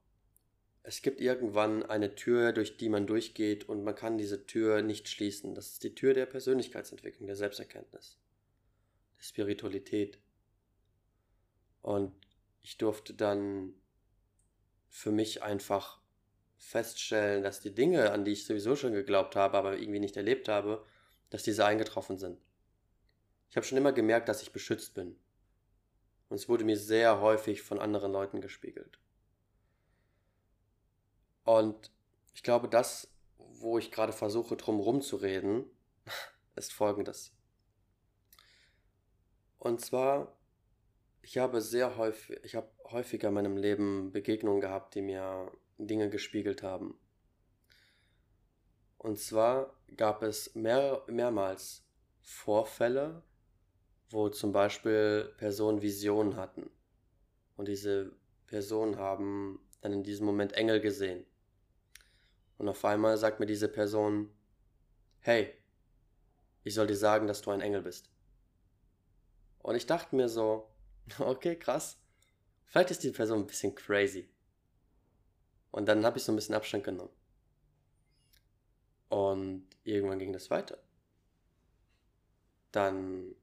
Es 0.83 1.01
gibt 1.01 1.21
irgendwann 1.21 1.83
eine 1.83 2.15
Tür, 2.15 2.51
durch 2.51 2.77
die 2.77 2.89
man 2.89 3.07
durchgeht 3.07 3.69
und 3.69 3.83
man 3.83 3.95
kann 3.95 4.17
diese 4.17 4.45
Tür 4.45 4.81
nicht 4.81 5.07
schließen. 5.07 5.55
Das 5.55 5.71
ist 5.71 5.83
die 5.83 5.95
Tür 5.95 6.13
der 6.13 6.25
Persönlichkeitsentwicklung, 6.25 7.27
der 7.27 7.35
Selbsterkenntnis, 7.35 8.19
der 9.17 9.23
Spiritualität. 9.23 10.19
Und 11.81 12.24
ich 12.65 12.79
durfte 12.79 13.13
dann 13.13 13.75
für 14.89 15.11
mich 15.11 15.43
einfach 15.43 16.01
feststellen, 16.57 17.43
dass 17.43 17.59
die 17.59 17.75
Dinge, 17.75 18.11
an 18.11 18.25
die 18.25 18.31
ich 18.31 18.47
sowieso 18.47 18.75
schon 18.75 18.93
geglaubt 18.93 19.35
habe, 19.35 19.55
aber 19.55 19.77
irgendwie 19.77 19.99
nicht 19.99 20.17
erlebt 20.17 20.49
habe, 20.49 20.83
dass 21.29 21.43
diese 21.43 21.63
eingetroffen 21.63 22.17
sind. 22.17 22.41
Ich 23.51 23.55
habe 23.55 23.67
schon 23.67 23.77
immer 23.77 23.93
gemerkt, 23.93 24.29
dass 24.29 24.41
ich 24.41 24.51
beschützt 24.51 24.95
bin. 24.95 25.15
Und 26.29 26.37
es 26.37 26.49
wurde 26.49 26.63
mir 26.63 26.75
sehr 26.75 27.21
häufig 27.21 27.61
von 27.61 27.77
anderen 27.77 28.11
Leuten 28.11 28.41
gespiegelt. 28.41 28.97
Und 31.43 31.91
ich 32.33 32.41
glaube, 32.41 32.67
das, 32.67 33.13
wo 33.37 33.77
ich 33.77 33.91
gerade 33.91 34.11
versuche, 34.11 34.57
drum 34.57 34.79
rumzureden, 34.79 35.65
ist 36.55 36.73
folgendes. 36.73 37.31
Und 39.59 39.81
zwar 39.81 40.34
ich 41.25 41.39
habe 41.39 41.59
sehr 41.59 41.97
häufig, 41.97 42.39
ich 42.43 42.55
habe 42.55 42.69
häufiger 42.91 43.29
in 43.29 43.33
meinem 43.33 43.57
Leben 43.57 44.11
Begegnungen 44.11 44.61
gehabt, 44.61 44.93
die 44.93 45.01
mir 45.01 45.51
Dinge 45.79 46.11
gespiegelt 46.11 46.61
haben. 46.61 46.99
Und 48.99 49.17
zwar 49.19 49.73
gab 49.97 50.21
es 50.21 50.53
mehr, 50.53 51.01
mehrmals 51.07 51.83
Vorfälle, 52.21 53.23
wo 54.11 54.29
zum 54.29 54.51
Beispiel 54.51 55.33
Personen 55.37 55.81
Visionen 55.81 56.35
hatten. 56.35 56.69
Und 57.57 57.67
diese 57.67 58.11
Personen 58.45 58.97
haben 58.97 59.59
dann 59.81 59.93
in 59.93 60.03
diesem 60.03 60.27
Moment 60.27 60.53
Engel 60.53 60.79
gesehen. 60.79 61.25
Und 62.59 62.69
auf 62.69 62.85
einmal 62.85 63.17
sagt 63.17 63.39
mir 63.39 63.47
diese 63.47 63.67
Person, 63.67 64.29
hey, 65.21 65.51
ich 66.63 66.75
soll 66.75 66.85
dir 66.85 66.95
sagen, 66.95 67.25
dass 67.25 67.41
du 67.41 67.49
ein 67.49 67.61
Engel 67.61 67.81
bist. 67.81 68.11
Und 69.57 69.75
ich 69.75 69.87
dachte 69.87 70.15
mir 70.15 70.29
so, 70.29 70.69
Okay, 71.19 71.55
krass. 71.55 71.97
Vielleicht 72.65 72.91
ist 72.91 73.03
die 73.03 73.11
Person 73.11 73.39
ein 73.39 73.47
bisschen 73.47 73.75
crazy. 73.75 74.29
Und 75.71 75.85
dann 75.87 76.05
habe 76.05 76.17
ich 76.17 76.23
so 76.23 76.31
ein 76.31 76.35
bisschen 76.35 76.55
Abstand 76.55 76.83
genommen. 76.83 77.13
Und 79.09 79.67
irgendwann 79.83 80.19
ging 80.19 80.33
das 80.33 80.49
weiter. 80.49 80.77
Dann 82.71 83.35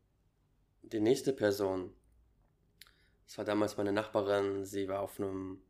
die 0.82 1.00
nächste 1.00 1.32
Person. 1.32 1.94
Das 3.26 3.38
war 3.38 3.44
damals 3.44 3.76
meine 3.76 3.92
Nachbarin. 3.92 4.64
Sie 4.64 4.88
war 4.88 5.00
auf 5.00 5.18
einem 5.18 5.62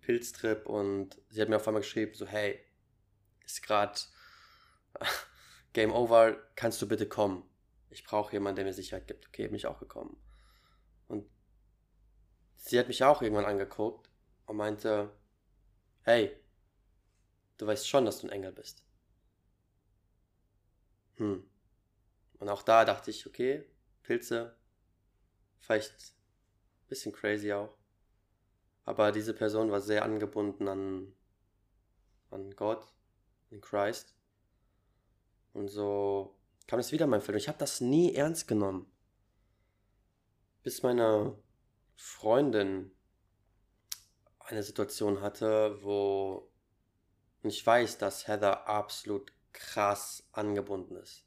Pilztrip 0.00 0.66
und 0.66 1.20
sie 1.28 1.40
hat 1.40 1.48
mir 1.48 1.56
auf 1.56 1.66
einmal 1.66 1.82
geschrieben, 1.82 2.14
so 2.14 2.26
hey, 2.26 2.60
ist 3.44 3.62
gerade 3.62 3.98
Game 5.72 5.92
Over, 5.92 6.36
kannst 6.54 6.82
du 6.82 6.88
bitte 6.88 7.08
kommen? 7.08 7.48
Ich 7.90 8.04
brauche 8.04 8.32
jemanden, 8.32 8.56
der 8.56 8.64
mir 8.64 8.72
Sicherheit 8.72 9.06
gibt. 9.06 9.28
Okay, 9.28 9.46
bin 9.46 9.56
ich 9.56 9.66
auch 9.66 9.78
gekommen. 9.78 10.16
Sie 12.64 12.78
hat 12.78 12.86
mich 12.86 13.02
auch 13.02 13.22
irgendwann 13.22 13.44
angeguckt 13.44 14.08
und 14.46 14.56
meinte, 14.56 15.10
hey, 16.02 16.40
du 17.58 17.66
weißt 17.66 17.88
schon, 17.88 18.04
dass 18.04 18.20
du 18.20 18.28
ein 18.28 18.32
Engel 18.32 18.52
bist. 18.52 18.84
Hm. 21.16 21.44
Und 22.38 22.48
auch 22.48 22.62
da 22.62 22.84
dachte 22.84 23.10
ich, 23.10 23.26
okay, 23.26 23.68
Pilze, 24.04 24.56
vielleicht 25.58 25.92
ein 25.92 26.88
bisschen 26.88 27.12
crazy 27.12 27.52
auch. 27.52 27.76
Aber 28.84 29.10
diese 29.10 29.34
Person 29.34 29.72
war 29.72 29.80
sehr 29.80 30.04
angebunden 30.04 30.68
an, 30.68 31.12
an 32.30 32.54
Gott, 32.54 32.92
an 33.50 33.60
Christ. 33.60 34.14
Und 35.52 35.66
so 35.66 36.38
kam 36.68 36.78
es 36.78 36.92
wieder 36.92 37.08
mein 37.08 37.20
Film. 37.20 37.36
Ich 37.36 37.48
habe 37.48 37.58
das 37.58 37.80
nie 37.80 38.14
ernst 38.14 38.46
genommen 38.46 38.86
bis 40.62 40.84
meine 40.84 41.36
Freundin 42.04 42.90
eine 44.40 44.64
Situation 44.64 45.20
hatte, 45.20 45.78
wo 45.84 46.50
ich 47.44 47.64
weiß, 47.64 47.96
dass 47.98 48.26
Heather 48.26 48.66
absolut 48.66 49.32
krass 49.52 50.28
angebunden 50.32 50.96
ist. 50.96 51.24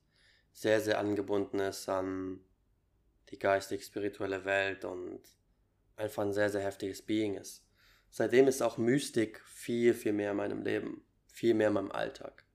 Sehr, 0.51 0.81
sehr 0.81 0.99
angebunden 0.99 1.59
ist 1.59 1.87
an 1.87 2.41
die 3.29 3.39
geistig-spirituelle 3.39 4.43
Welt 4.43 4.83
und 4.83 5.21
einfach 5.95 6.23
ein 6.23 6.33
sehr, 6.33 6.49
sehr 6.49 6.61
heftiges 6.61 7.01
Being 7.01 7.35
ist. 7.37 7.65
Seitdem 8.09 8.49
ist 8.49 8.61
auch 8.61 8.77
Mystik 8.77 9.41
viel, 9.45 9.93
viel 9.93 10.11
mehr 10.11 10.31
in 10.31 10.37
meinem 10.37 10.61
Leben, 10.61 11.05
viel 11.27 11.53
mehr 11.53 11.69
in 11.69 11.73
meinem 11.75 11.91
Alltag. 11.93 12.45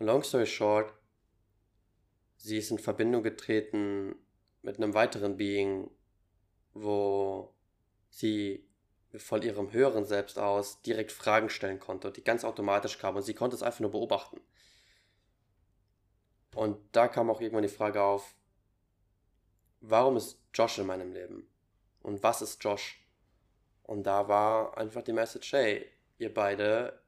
Und 0.00 0.06
long 0.06 0.24
story 0.24 0.46
short, 0.46 0.92
sie 2.36 2.58
ist 2.58 2.72
in 2.72 2.80
Verbindung 2.80 3.22
getreten 3.22 4.16
mit 4.62 4.78
einem 4.78 4.92
weiteren 4.92 5.36
Being, 5.36 5.88
wo 6.74 7.52
sie 8.10 8.66
von 9.16 9.42
ihrem 9.42 9.72
höheren 9.72 10.04
Selbst 10.04 10.38
aus 10.38 10.80
direkt 10.82 11.12
Fragen 11.12 11.50
stellen 11.50 11.78
konnte, 11.78 12.10
die 12.10 12.24
ganz 12.24 12.44
automatisch 12.44 12.98
kamen 12.98 13.18
und 13.18 13.22
sie 13.22 13.34
konnte 13.34 13.56
es 13.56 13.62
einfach 13.62 13.80
nur 13.80 13.90
beobachten. 13.90 14.40
Und 16.54 16.78
da 16.92 17.08
kam 17.08 17.30
auch 17.30 17.40
irgendwann 17.40 17.62
die 17.62 17.68
Frage 17.68 18.02
auf, 18.02 18.34
warum 19.80 20.16
ist 20.16 20.38
Josh 20.54 20.78
in 20.78 20.86
meinem 20.86 21.12
Leben? 21.12 21.48
Und 22.02 22.22
was 22.22 22.42
ist 22.42 22.62
Josh? 22.62 23.02
Und 23.82 24.04
da 24.04 24.28
war 24.28 24.76
einfach 24.78 25.02
die 25.02 25.12
Message, 25.12 25.52
hey, 25.52 25.90
ihr 26.18 26.32
beide, 26.32 27.02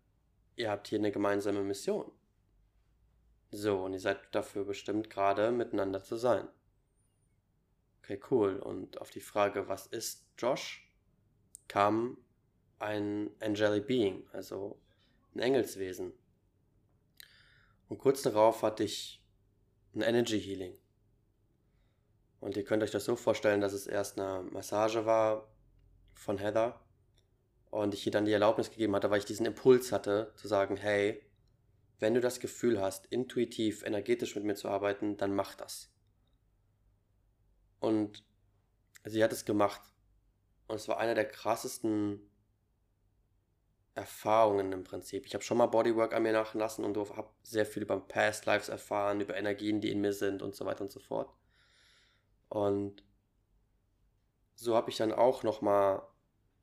ihr 0.56 0.70
habt 0.70 0.88
hier 0.88 0.98
eine 0.98 1.12
gemeinsame 1.12 1.62
Mission. 1.62 2.10
So, 3.50 3.84
und 3.84 3.92
ihr 3.92 4.00
seid 4.00 4.18
dafür 4.34 4.64
bestimmt, 4.64 5.10
gerade 5.10 5.52
miteinander 5.52 6.02
zu 6.02 6.16
sein. 6.16 6.48
Okay, 8.04 8.20
cool. 8.30 8.56
Und 8.56 9.00
auf 9.00 9.10
die 9.10 9.22
Frage, 9.22 9.66
was 9.66 9.86
ist 9.86 10.26
Josh, 10.36 10.86
kam 11.68 12.18
ein 12.78 13.30
Angelic 13.40 13.86
Being, 13.86 14.26
also 14.32 14.78
ein 15.34 15.38
Engelswesen. 15.38 16.12
Und 17.88 17.98
kurz 17.98 18.20
darauf 18.20 18.62
hatte 18.62 18.84
ich 18.84 19.22
ein 19.94 20.02
Energy 20.02 20.38
Healing. 20.38 20.76
Und 22.40 22.58
ihr 22.58 22.64
könnt 22.64 22.82
euch 22.82 22.90
das 22.90 23.06
so 23.06 23.16
vorstellen, 23.16 23.62
dass 23.62 23.72
es 23.72 23.86
erst 23.86 24.20
eine 24.20 24.42
Massage 24.50 25.06
war 25.06 25.48
von 26.12 26.36
Heather 26.36 26.78
und 27.70 27.94
ich 27.94 28.04
ihr 28.04 28.12
dann 28.12 28.26
die 28.26 28.32
Erlaubnis 28.32 28.70
gegeben 28.70 28.94
hatte, 28.94 29.10
weil 29.10 29.20
ich 29.20 29.24
diesen 29.24 29.46
Impuls 29.46 29.92
hatte, 29.92 30.32
zu 30.36 30.46
sagen, 30.46 30.76
hey, 30.76 31.24
wenn 32.00 32.12
du 32.12 32.20
das 32.20 32.38
Gefühl 32.38 32.82
hast, 32.82 33.06
intuitiv, 33.06 33.82
energetisch 33.82 34.34
mit 34.34 34.44
mir 34.44 34.56
zu 34.56 34.68
arbeiten, 34.68 35.16
dann 35.16 35.34
mach 35.34 35.54
das. 35.54 35.93
Und 37.84 38.24
sie 39.04 39.22
hat 39.22 39.32
es 39.32 39.44
gemacht. 39.44 39.82
Und 40.68 40.76
es 40.76 40.88
war 40.88 40.98
einer 40.98 41.14
der 41.14 41.28
krassesten 41.28 42.30
Erfahrungen 43.94 44.72
im 44.72 44.84
Prinzip. 44.84 45.26
Ich 45.26 45.34
habe 45.34 45.44
schon 45.44 45.58
mal 45.58 45.66
Bodywork 45.66 46.14
an 46.14 46.22
mir 46.22 46.32
nachlassen 46.32 46.84
und 46.84 46.96
habe 46.96 47.28
sehr 47.42 47.66
viel 47.66 47.82
über 47.82 48.00
Past 48.00 48.46
Lives 48.46 48.70
erfahren, 48.70 49.20
über 49.20 49.36
Energien, 49.36 49.82
die 49.82 49.90
in 49.90 50.00
mir 50.00 50.14
sind 50.14 50.40
und 50.40 50.56
so 50.56 50.64
weiter 50.64 50.80
und 50.80 50.90
so 50.90 50.98
fort. 50.98 51.30
Und 52.48 53.04
so 54.54 54.74
habe 54.74 54.90
ich 54.90 54.96
dann 54.96 55.12
auch 55.12 55.42
nochmal 55.42 56.02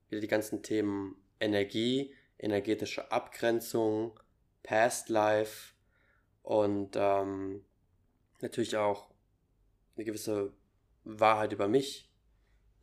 wieder 0.09 0.21
die 0.21 0.27
ganzen 0.27 0.63
Themen 0.63 1.23
Energie, 1.39 2.15
energetische 2.39 3.11
Abgrenzung, 3.11 4.19
Past 4.63 5.09
Life 5.09 5.75
und 6.41 6.95
ähm, 6.95 7.63
natürlich 8.41 8.75
auch 8.75 9.11
eine 9.95 10.05
gewisse 10.05 10.53
Wahrheit 11.03 11.53
über 11.53 11.67
mich 11.67 12.11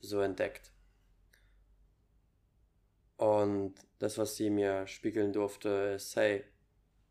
so 0.00 0.20
entdeckt. 0.20 0.72
Und 3.16 3.74
das, 3.98 4.16
was 4.18 4.36
sie 4.36 4.48
mir 4.48 4.86
spiegeln 4.86 5.32
durfte, 5.32 5.94
ist, 5.96 6.14
hey, 6.16 6.44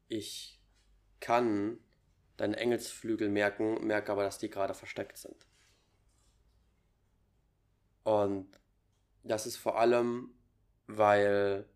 ich 0.08 0.62
kann 1.20 1.80
deine 2.38 2.56
Engelsflügel 2.58 3.30
merken, 3.30 3.86
merke 3.86 4.12
aber, 4.12 4.24
dass 4.24 4.38
die 4.38 4.50
gerade 4.50 4.74
versteckt 4.74 5.18
sind. 5.18 5.48
Und 8.04 8.58
das 9.24 9.46
ist 9.46 9.58
vor 9.58 9.78
allem, 9.78 10.34
weil 10.86 11.68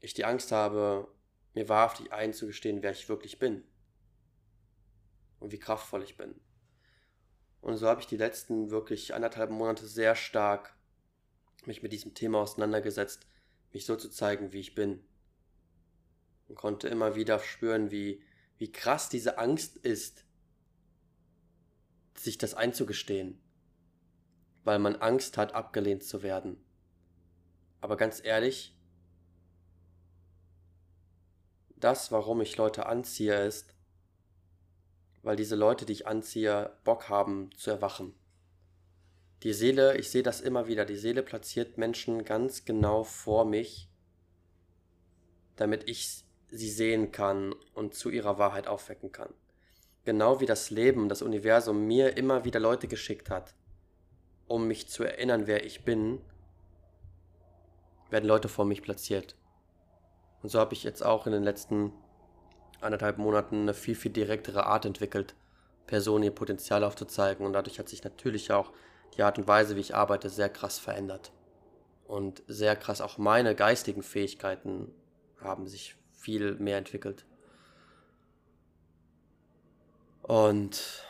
ich 0.00 0.14
die 0.14 0.24
Angst 0.24 0.52
habe, 0.52 1.08
mir 1.54 1.68
wahrhaftig 1.68 2.12
einzugestehen, 2.12 2.82
wer 2.82 2.92
ich 2.92 3.08
wirklich 3.08 3.38
bin. 3.38 3.64
Und 5.40 5.52
wie 5.52 5.58
kraftvoll 5.58 6.02
ich 6.02 6.16
bin. 6.16 6.40
Und 7.60 7.76
so 7.76 7.88
habe 7.88 8.00
ich 8.00 8.06
die 8.06 8.16
letzten 8.16 8.70
wirklich 8.70 9.14
anderthalb 9.14 9.50
Monate 9.50 9.86
sehr 9.86 10.14
stark 10.14 10.74
mich 11.66 11.82
mit 11.82 11.92
diesem 11.92 12.14
Thema 12.14 12.38
auseinandergesetzt, 12.38 13.26
mich 13.72 13.84
so 13.84 13.96
zu 13.96 14.08
zeigen, 14.08 14.52
wie 14.52 14.60
ich 14.60 14.74
bin. 14.74 15.04
Und 16.48 16.54
konnte 16.54 16.88
immer 16.88 17.14
wieder 17.14 17.40
spüren, 17.40 17.90
wie, 17.90 18.22
wie 18.56 18.72
krass 18.72 19.08
diese 19.08 19.38
Angst 19.38 19.76
ist, 19.76 20.24
sich 22.14 22.38
das 22.38 22.54
einzugestehen 22.54 23.40
weil 24.68 24.78
man 24.78 24.96
Angst 24.96 25.38
hat, 25.38 25.54
abgelehnt 25.54 26.04
zu 26.04 26.22
werden. 26.22 26.62
Aber 27.80 27.96
ganz 27.96 28.22
ehrlich, 28.22 28.76
das, 31.76 32.12
warum 32.12 32.42
ich 32.42 32.54
Leute 32.58 32.84
anziehe, 32.84 33.46
ist, 33.46 33.74
weil 35.28 35.36
diese 35.36 35.56
Leute, 35.56 35.84
die 35.84 35.92
ich 35.92 36.06
anziehe, 36.06 36.72
Bock 36.84 37.10
haben 37.10 37.50
zu 37.54 37.70
erwachen. 37.70 38.14
Die 39.42 39.52
Seele, 39.52 39.98
ich 39.98 40.08
sehe 40.08 40.22
das 40.22 40.40
immer 40.40 40.68
wieder, 40.68 40.86
die 40.86 40.96
Seele 40.96 41.22
platziert 41.22 41.76
Menschen 41.76 42.24
ganz 42.24 42.64
genau 42.64 43.04
vor 43.04 43.44
mich, 43.44 43.90
damit 45.54 45.86
ich 45.86 46.24
sie 46.50 46.70
sehen 46.70 47.12
kann 47.12 47.54
und 47.74 47.92
zu 47.92 48.08
ihrer 48.08 48.38
Wahrheit 48.38 48.68
aufwecken 48.68 49.12
kann. 49.12 49.34
Genau 50.06 50.40
wie 50.40 50.46
das 50.46 50.70
Leben, 50.70 51.10
das 51.10 51.20
Universum 51.20 51.86
mir 51.86 52.16
immer 52.16 52.46
wieder 52.46 52.58
Leute 52.58 52.88
geschickt 52.88 53.28
hat, 53.28 53.54
um 54.46 54.66
mich 54.66 54.88
zu 54.88 55.04
erinnern, 55.04 55.46
wer 55.46 55.66
ich 55.66 55.84
bin, 55.84 56.22
werden 58.08 58.24
Leute 58.24 58.48
vor 58.48 58.64
mich 58.64 58.80
platziert. 58.80 59.36
Und 60.42 60.48
so 60.48 60.58
habe 60.58 60.72
ich 60.72 60.84
jetzt 60.84 61.04
auch 61.04 61.26
in 61.26 61.34
den 61.34 61.42
letzten 61.42 61.92
anderthalb 62.80 63.18
Monaten 63.18 63.62
eine 63.62 63.74
viel, 63.74 63.94
viel 63.94 64.12
direktere 64.12 64.66
Art 64.66 64.84
entwickelt, 64.84 65.34
Personen 65.86 66.24
ihr 66.24 66.30
Potenzial 66.30 66.84
aufzuzeigen. 66.84 67.46
Und 67.46 67.52
dadurch 67.52 67.78
hat 67.78 67.88
sich 67.88 68.04
natürlich 68.04 68.52
auch 68.52 68.72
die 69.16 69.22
Art 69.22 69.38
und 69.38 69.48
Weise, 69.48 69.76
wie 69.76 69.80
ich 69.80 69.94
arbeite, 69.94 70.28
sehr 70.28 70.48
krass 70.48 70.78
verändert. 70.78 71.32
Und 72.06 72.42
sehr 72.46 72.76
krass 72.76 73.00
auch 73.00 73.18
meine 73.18 73.54
geistigen 73.54 74.02
Fähigkeiten 74.02 74.94
haben 75.40 75.66
sich 75.66 75.96
viel 76.12 76.54
mehr 76.56 76.78
entwickelt. 76.78 77.24
Und 80.22 81.04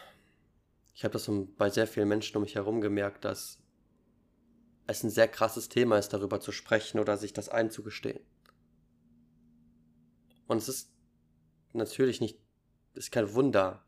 ich 0.94 1.04
habe 1.04 1.12
das 1.12 1.30
bei 1.56 1.70
sehr 1.70 1.86
vielen 1.86 2.08
Menschen 2.08 2.36
um 2.36 2.42
mich 2.42 2.54
herum 2.54 2.80
gemerkt, 2.80 3.24
dass 3.24 3.58
es 4.86 5.02
ein 5.02 5.10
sehr 5.10 5.28
krasses 5.28 5.68
Thema 5.68 5.98
ist, 5.98 6.12
darüber 6.12 6.40
zu 6.40 6.50
sprechen 6.50 6.98
oder 6.98 7.16
sich 7.16 7.32
das 7.32 7.48
einzugestehen. 7.48 8.20
Und 10.46 10.56
es 10.56 10.68
ist 10.68 10.90
natürlich 11.72 12.20
nicht, 12.20 12.38
ist 12.94 13.12
kein 13.12 13.34
Wunder, 13.34 13.84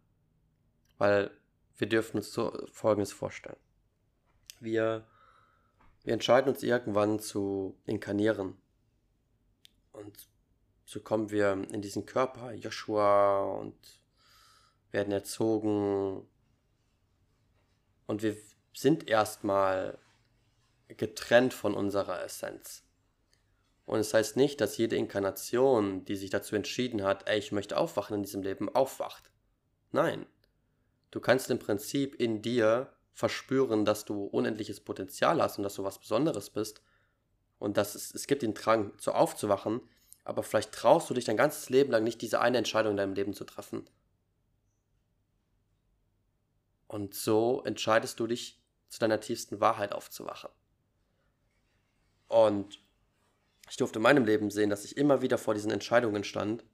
weil 0.98 1.30
wir 1.78 1.88
dürfen 1.88 2.18
uns 2.18 2.32
so 2.32 2.52
Folgendes 2.72 3.12
vorstellen. 3.12 3.56
Wir, 4.60 5.06
wir 6.04 6.14
entscheiden 6.14 6.52
uns 6.52 6.62
irgendwann 6.62 7.18
zu 7.20 7.78
inkarnieren. 7.86 8.56
Und 9.92 10.28
so 10.84 11.00
kommen 11.00 11.30
wir 11.30 11.52
in 11.70 11.82
diesen 11.82 12.06
Körper, 12.06 12.52
Joshua, 12.52 13.44
und 13.44 14.00
werden 14.90 15.12
erzogen, 15.12 16.26
und 18.10 18.24
wir 18.24 18.36
sind 18.74 19.08
erstmal 19.08 19.96
getrennt 20.88 21.54
von 21.54 21.74
unserer 21.74 22.24
Essenz. 22.24 22.82
Und 23.90 23.98
es 23.98 24.10
das 24.10 24.18
heißt 24.18 24.36
nicht, 24.36 24.60
dass 24.60 24.76
jede 24.76 24.94
Inkarnation, 24.94 26.04
die 26.04 26.14
sich 26.14 26.30
dazu 26.30 26.54
entschieden 26.54 27.02
hat, 27.02 27.28
ey, 27.28 27.40
ich 27.40 27.50
möchte 27.50 27.76
aufwachen 27.76 28.14
in 28.14 28.22
diesem 28.22 28.40
Leben, 28.40 28.72
aufwacht. 28.72 29.32
Nein. 29.90 30.26
Du 31.10 31.18
kannst 31.18 31.50
im 31.50 31.58
Prinzip 31.58 32.14
in 32.14 32.40
dir 32.40 32.92
verspüren, 33.14 33.84
dass 33.84 34.04
du 34.04 34.26
unendliches 34.26 34.78
Potenzial 34.78 35.42
hast 35.42 35.58
und 35.58 35.64
dass 35.64 35.74
du 35.74 35.82
was 35.82 35.98
Besonderes 35.98 36.50
bist. 36.50 36.82
Und 37.58 37.78
dass 37.78 37.96
es, 37.96 38.14
es 38.14 38.28
gibt 38.28 38.42
den 38.42 38.54
Drang, 38.54 38.96
zu 38.98 39.10
aufzuwachen, 39.12 39.80
aber 40.22 40.44
vielleicht 40.44 40.70
traust 40.70 41.10
du 41.10 41.14
dich 41.14 41.24
dein 41.24 41.36
ganzes 41.36 41.68
Leben 41.68 41.90
lang 41.90 42.04
nicht, 42.04 42.22
diese 42.22 42.40
eine 42.40 42.58
Entscheidung 42.58 42.92
in 42.92 42.96
deinem 42.96 43.14
Leben 43.14 43.34
zu 43.34 43.42
treffen. 43.42 43.90
Und 46.86 47.14
so 47.14 47.64
entscheidest 47.64 48.20
du 48.20 48.28
dich, 48.28 48.62
zu 48.88 49.00
deiner 49.00 49.18
tiefsten 49.18 49.58
Wahrheit 49.58 49.90
aufzuwachen. 49.90 50.50
Und 52.28 52.78
ich 53.70 53.76
durfte 53.76 54.00
in 54.00 54.02
meinem 54.02 54.24
Leben 54.24 54.50
sehen, 54.50 54.68
dass 54.68 54.84
ich 54.84 54.96
immer 54.96 55.22
wieder 55.22 55.38
vor 55.38 55.54
diesen 55.54 55.70
Entscheidungen 55.70 56.24
stand 56.24 56.64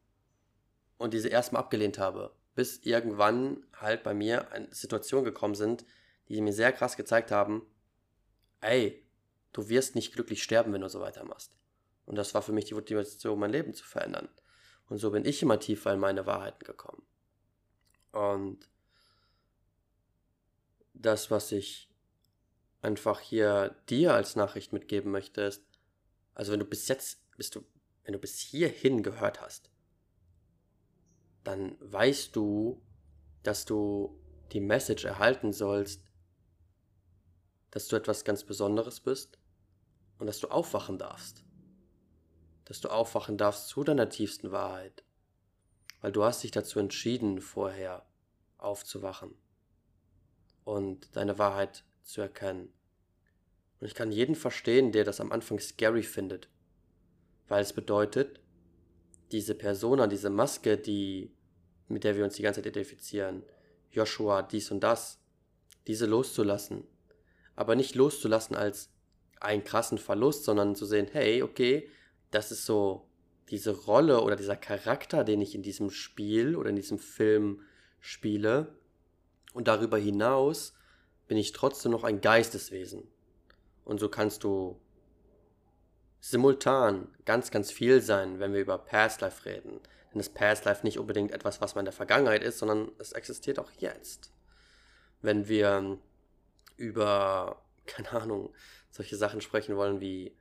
und 0.96 1.12
diese 1.12 1.28
erstmal 1.28 1.60
abgelehnt 1.60 1.98
habe, 1.98 2.34
bis 2.54 2.78
irgendwann 2.78 3.66
halt 3.74 4.02
bei 4.02 4.14
mir 4.14 4.48
Situationen 4.70 5.26
gekommen 5.26 5.54
sind, 5.54 5.84
die 6.28 6.40
mir 6.40 6.54
sehr 6.54 6.72
krass 6.72 6.96
gezeigt 6.96 7.30
haben, 7.30 7.66
ey, 8.62 9.06
du 9.52 9.68
wirst 9.68 9.94
nicht 9.94 10.14
glücklich 10.14 10.42
sterben, 10.42 10.72
wenn 10.72 10.80
du 10.80 10.88
so 10.88 11.00
weitermachst. 11.00 11.52
Und 12.06 12.16
das 12.16 12.32
war 12.32 12.40
für 12.40 12.52
mich 12.52 12.64
die 12.64 12.74
Motivation, 12.74 13.38
mein 13.38 13.52
Leben 13.52 13.74
zu 13.74 13.84
verändern. 13.84 14.30
Und 14.88 14.96
so 14.96 15.10
bin 15.10 15.26
ich 15.26 15.42
immer 15.42 15.60
tiefer 15.60 15.92
in 15.92 16.00
meine 16.00 16.24
Wahrheiten 16.24 16.64
gekommen. 16.64 17.02
Und 18.12 18.70
das, 20.94 21.30
was 21.30 21.52
ich 21.52 21.90
einfach 22.80 23.20
hier 23.20 23.76
dir 23.90 24.14
als 24.14 24.34
Nachricht 24.34 24.72
mitgeben 24.72 25.12
möchte, 25.12 25.42
ist, 25.42 25.75
also 26.36 26.52
wenn 26.52 26.60
du 26.60 26.66
bis 26.66 26.86
jetzt, 26.86 27.18
bist 27.38 27.54
du, 27.54 27.64
wenn 28.04 28.12
du 28.12 28.18
bis 28.18 28.38
hierhin 28.38 29.02
gehört 29.02 29.40
hast, 29.40 29.70
dann 31.44 31.76
weißt 31.80 32.36
du, 32.36 32.82
dass 33.42 33.64
du 33.64 34.20
die 34.52 34.60
Message 34.60 35.06
erhalten 35.06 35.54
sollst, 35.54 36.04
dass 37.70 37.88
du 37.88 37.96
etwas 37.96 38.24
ganz 38.24 38.44
Besonderes 38.44 39.00
bist 39.00 39.38
und 40.18 40.26
dass 40.26 40.38
du 40.38 40.48
aufwachen 40.48 40.98
darfst. 40.98 41.42
Dass 42.66 42.82
du 42.82 42.90
aufwachen 42.90 43.38
darfst 43.38 43.68
zu 43.68 43.82
deiner 43.82 44.10
tiefsten 44.10 44.52
Wahrheit. 44.52 45.04
Weil 46.02 46.12
du 46.12 46.22
hast 46.22 46.42
dich 46.42 46.50
dazu 46.50 46.78
entschieden 46.78 47.40
vorher, 47.40 48.06
aufzuwachen 48.58 49.34
und 50.64 51.16
deine 51.16 51.38
Wahrheit 51.38 51.84
zu 52.02 52.20
erkennen. 52.20 52.74
Und 53.80 53.86
ich 53.86 53.94
kann 53.94 54.12
jeden 54.12 54.34
verstehen, 54.34 54.92
der 54.92 55.04
das 55.04 55.20
am 55.20 55.32
Anfang 55.32 55.60
scary 55.60 56.02
findet, 56.02 56.48
weil 57.48 57.62
es 57.62 57.72
bedeutet, 57.72 58.40
diese 59.32 59.54
Persona, 59.54 60.06
diese 60.06 60.30
Maske, 60.30 60.78
die, 60.78 61.32
mit 61.88 62.04
der 62.04 62.16
wir 62.16 62.24
uns 62.24 62.34
die 62.34 62.42
ganze 62.42 62.60
Zeit 62.60 62.66
identifizieren, 62.66 63.42
Joshua, 63.90 64.42
dies 64.42 64.70
und 64.70 64.80
das, 64.80 65.18
diese 65.86 66.06
loszulassen. 66.06 66.84
Aber 67.54 67.74
nicht 67.74 67.94
loszulassen 67.94 68.56
als 68.56 68.90
einen 69.40 69.64
krassen 69.64 69.98
Verlust, 69.98 70.44
sondern 70.44 70.74
zu 70.76 70.86
sehen, 70.86 71.08
hey, 71.10 71.42
okay, 71.42 71.88
das 72.30 72.52
ist 72.52 72.66
so 72.66 73.08
diese 73.48 73.70
Rolle 73.70 74.22
oder 74.22 74.36
dieser 74.36 74.56
Charakter, 74.56 75.24
den 75.24 75.40
ich 75.40 75.54
in 75.54 75.62
diesem 75.62 75.90
Spiel 75.90 76.56
oder 76.56 76.70
in 76.70 76.76
diesem 76.76 76.98
Film 76.98 77.62
spiele. 78.00 78.74
Und 79.52 79.68
darüber 79.68 79.98
hinaus 79.98 80.74
bin 81.28 81.38
ich 81.38 81.52
trotzdem 81.52 81.92
noch 81.92 82.04
ein 82.04 82.20
Geisteswesen. 82.20 83.08
Und 83.86 83.98
so 83.98 84.08
kannst 84.08 84.44
du 84.44 84.78
simultan 86.20 87.08
ganz, 87.24 87.52
ganz 87.52 87.70
viel 87.70 88.02
sein, 88.02 88.40
wenn 88.40 88.52
wir 88.52 88.60
über 88.60 88.78
Past 88.78 89.20
Life 89.20 89.44
reden. 89.44 89.80
Denn 90.10 90.18
das 90.18 90.28
Past 90.28 90.64
Life 90.64 90.84
nicht 90.84 90.98
unbedingt 90.98 91.30
etwas, 91.30 91.60
was 91.60 91.74
mal 91.74 91.82
in 91.82 91.86
der 91.86 91.92
Vergangenheit 91.92 92.42
ist, 92.42 92.58
sondern 92.58 92.90
es 92.98 93.12
existiert 93.12 93.60
auch 93.60 93.70
jetzt. 93.78 94.32
Wenn 95.22 95.46
wir 95.46 95.98
über, 96.76 97.62
keine 97.86 98.10
Ahnung, 98.10 98.52
solche 98.90 99.16
Sachen 99.16 99.40
sprechen 99.40 99.76
wollen 99.76 100.00
wie 100.00 100.36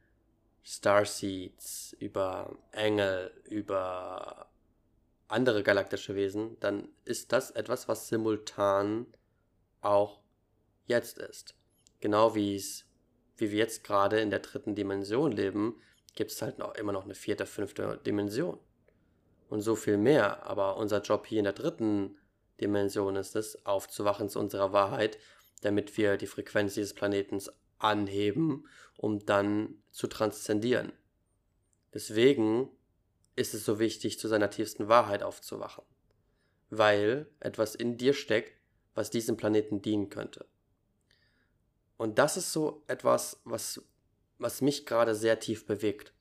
Starseeds, 0.64 1.96
über 2.00 2.58
Engel, 2.72 3.32
über 3.43 4.50
andere 5.28 5.62
galaktische 5.62 6.16
Wesen, 6.16 6.60
dann 6.62 6.89
ist 7.04 7.32
das 7.32 7.52
etwas, 7.52 7.88
was 7.88 8.08
simultan 8.08 9.06
auch 9.82 10.20
jetzt 10.88 11.20
ist. 11.20 11.54
Genau 12.00 12.34
wie 12.34 12.56
es, 12.56 12.84
wie 13.38 13.51
wir 13.51 13.57
jetzt 13.57 13.83
gerade 13.83 14.19
in 14.19 14.29
der 14.29 14.39
dritten 14.39 14.75
Dimension 14.75 15.31
leben, 15.31 15.81
gibt 16.15 16.31
es 16.31 16.41
halt 16.41 16.57
noch 16.59 16.75
immer 16.75 16.91
noch 16.91 17.03
eine 17.03 17.15
vierte, 17.15 17.45
fünfte 17.45 17.99
Dimension. 18.05 18.59
Und 19.49 19.61
so 19.61 19.75
viel 19.75 19.97
mehr. 19.97 20.45
Aber 20.45 20.77
unser 20.77 21.01
Job 21.01 21.27
hier 21.27 21.39
in 21.39 21.43
der 21.43 21.53
dritten 21.53 22.17
Dimension 22.59 23.15
ist 23.15 23.36
es, 23.36 23.65
aufzuwachen 23.65 24.29
zu 24.29 24.39
unserer 24.39 24.73
Wahrheit, 24.73 25.17
damit 25.61 25.97
wir 25.97 26.17
die 26.17 26.27
Frequenz 26.27 26.73
dieses 26.73 26.93
Planetens 26.93 27.51
anheben, 27.77 28.67
um 28.97 29.25
dann 29.25 29.81
zu 29.91 30.07
transzendieren. 30.07 30.93
Deswegen 31.93 32.69
ist 33.36 33.53
es 33.53 33.65
so 33.65 33.79
wichtig, 33.79 34.19
zu 34.19 34.27
seiner 34.27 34.49
tiefsten 34.49 34.88
Wahrheit 34.88 35.23
aufzuwachen, 35.23 35.83
weil 36.69 37.29
etwas 37.39 37.75
in 37.75 37.97
dir 37.97 38.13
steckt, 38.13 38.59
was 38.93 39.09
diesem 39.09 39.38
Planeten 39.38 39.81
dienen 39.81 40.09
könnte. 40.09 40.45
Und 41.98 42.20
das 42.20 42.38
ist 42.38 42.52
so 42.52 42.84
etwas, 42.88 43.41
was, 43.46 43.82
was 44.38 44.62
mich 44.62 44.86
gerade 44.86 45.16
sehr 45.16 45.39
tief 45.39 45.66
bewegt. 45.66 46.14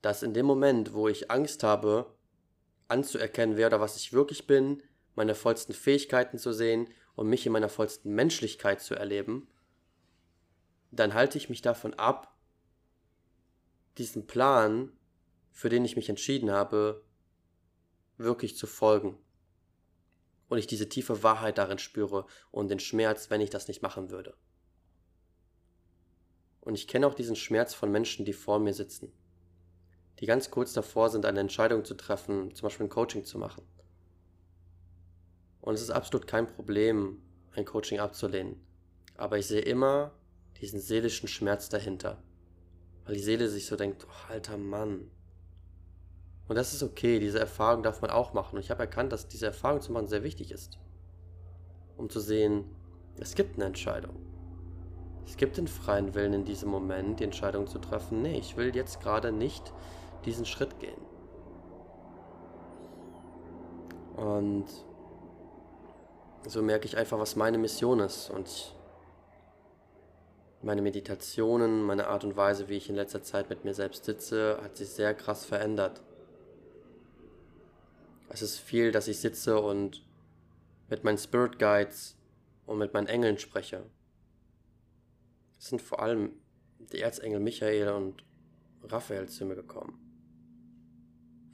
Dass 0.00 0.22
in 0.22 0.34
dem 0.34 0.46
Moment, 0.46 0.94
wo 0.94 1.08
ich 1.08 1.30
Angst 1.30 1.62
habe, 1.62 2.14
anzuerkennen, 2.88 3.56
wer 3.56 3.68
oder 3.68 3.80
was 3.80 3.96
ich 3.96 4.12
wirklich 4.12 4.46
bin, 4.46 4.82
meine 5.14 5.34
vollsten 5.34 5.74
Fähigkeiten 5.74 6.38
zu 6.38 6.52
sehen 6.52 6.88
und 7.14 7.28
mich 7.28 7.46
in 7.46 7.52
meiner 7.52 7.68
vollsten 7.68 8.14
Menschlichkeit 8.14 8.80
zu 8.80 8.94
erleben, 8.94 9.48
dann 10.90 11.14
halte 11.14 11.38
ich 11.38 11.48
mich 11.48 11.62
davon 11.62 11.94
ab, 11.94 12.34
diesen 13.98 14.26
Plan, 14.26 14.92
für 15.50 15.68
den 15.68 15.84
ich 15.84 15.96
mich 15.96 16.08
entschieden 16.08 16.50
habe, 16.50 17.04
wirklich 18.16 18.56
zu 18.56 18.66
folgen. 18.66 19.18
Und 20.48 20.58
ich 20.58 20.66
diese 20.66 20.88
tiefe 20.88 21.22
Wahrheit 21.22 21.58
darin 21.58 21.78
spüre 21.78 22.26
und 22.50 22.68
den 22.68 22.78
Schmerz, 22.78 23.30
wenn 23.30 23.40
ich 23.40 23.50
das 23.50 23.68
nicht 23.68 23.82
machen 23.82 24.10
würde. 24.10 24.34
Und 26.62 26.76
ich 26.76 26.86
kenne 26.86 27.08
auch 27.08 27.14
diesen 27.14 27.34
Schmerz 27.34 27.74
von 27.74 27.90
Menschen, 27.90 28.24
die 28.24 28.32
vor 28.32 28.60
mir 28.60 28.72
sitzen, 28.72 29.12
die 30.20 30.26
ganz 30.26 30.50
kurz 30.50 30.72
davor 30.72 31.10
sind, 31.10 31.26
eine 31.26 31.40
Entscheidung 31.40 31.84
zu 31.84 31.94
treffen, 31.94 32.54
zum 32.54 32.66
Beispiel 32.66 32.86
ein 32.86 32.90
Coaching 32.90 33.24
zu 33.24 33.36
machen. 33.36 33.64
Und 35.60 35.74
es 35.74 35.82
ist 35.82 35.90
absolut 35.90 36.28
kein 36.28 36.46
Problem, 36.46 37.20
ein 37.56 37.64
Coaching 37.64 37.98
abzulehnen. 37.98 38.64
Aber 39.16 39.38
ich 39.38 39.46
sehe 39.48 39.60
immer 39.60 40.12
diesen 40.60 40.78
seelischen 40.78 41.28
Schmerz 41.28 41.68
dahinter. 41.68 42.22
Weil 43.04 43.16
die 43.16 43.22
Seele 43.22 43.48
sich 43.48 43.66
so 43.66 43.74
denkt, 43.74 44.06
oh, 44.08 44.32
alter 44.32 44.56
Mann. 44.56 45.10
Und 46.46 46.54
das 46.56 46.72
ist 46.72 46.84
okay, 46.84 47.18
diese 47.18 47.40
Erfahrung 47.40 47.82
darf 47.82 48.02
man 48.02 48.10
auch 48.12 48.34
machen. 48.34 48.56
Und 48.56 48.62
ich 48.62 48.70
habe 48.70 48.82
erkannt, 48.82 49.12
dass 49.12 49.26
diese 49.26 49.46
Erfahrung 49.46 49.80
zu 49.80 49.90
machen 49.90 50.06
sehr 50.06 50.22
wichtig 50.22 50.52
ist. 50.52 50.78
Um 51.96 52.08
zu 52.08 52.20
sehen, 52.20 52.64
es 53.18 53.34
gibt 53.34 53.56
eine 53.56 53.64
Entscheidung. 53.64 54.31
Es 55.26 55.36
gibt 55.36 55.56
den 55.56 55.68
freien 55.68 56.14
Willen 56.14 56.32
in 56.32 56.44
diesem 56.44 56.70
Moment, 56.70 57.20
die 57.20 57.24
Entscheidung 57.24 57.66
zu 57.66 57.78
treffen, 57.78 58.22
nee, 58.22 58.38
ich 58.38 58.56
will 58.56 58.74
jetzt 58.74 59.00
gerade 59.00 59.32
nicht 59.32 59.72
diesen 60.24 60.44
Schritt 60.44 60.78
gehen. 60.78 61.00
Und 64.16 64.66
so 66.46 66.62
merke 66.62 66.86
ich 66.86 66.96
einfach, 66.96 67.18
was 67.18 67.36
meine 67.36 67.58
Mission 67.58 68.00
ist. 68.00 68.30
Und 68.30 68.74
meine 70.62 70.82
Meditationen, 70.82 71.82
meine 71.82 72.06
Art 72.08 72.24
und 72.24 72.36
Weise, 72.36 72.68
wie 72.68 72.76
ich 72.76 72.88
in 72.88 72.94
letzter 72.94 73.22
Zeit 73.22 73.48
mit 73.48 73.64
mir 73.64 73.74
selbst 73.74 74.04
sitze, 74.04 74.58
hat 74.62 74.76
sich 74.76 74.90
sehr 74.90 75.14
krass 75.14 75.44
verändert. 75.44 76.02
Es 78.28 78.42
ist 78.42 78.58
viel, 78.58 78.92
dass 78.92 79.08
ich 79.08 79.20
sitze 79.20 79.60
und 79.60 80.02
mit 80.88 81.04
meinen 81.04 81.18
Spirit 81.18 81.58
Guides 81.58 82.16
und 82.66 82.78
mit 82.78 82.94
meinen 82.94 83.06
Engeln 83.06 83.38
spreche. 83.38 83.82
Sind 85.62 85.80
vor 85.80 86.02
allem 86.02 86.32
die 86.92 86.98
Erzengel 86.98 87.38
Michael 87.38 87.90
und 87.90 88.24
Raphael 88.82 89.28
zu 89.28 89.44
mir 89.44 89.54
gekommen. 89.54 89.96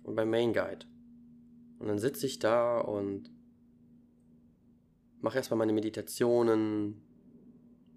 Und 0.03 0.15
beim 0.15 0.31
Main 0.31 0.55
Guide. 0.55 0.87
Und 1.79 1.89
dann 1.89 1.99
sitze 1.99 2.25
ich 2.25 2.39
da 2.39 2.81
und 2.81 3.31
mache 5.21 5.37
erstmal 5.37 5.59
meine 5.59 5.75
Meditationen, 5.75 7.03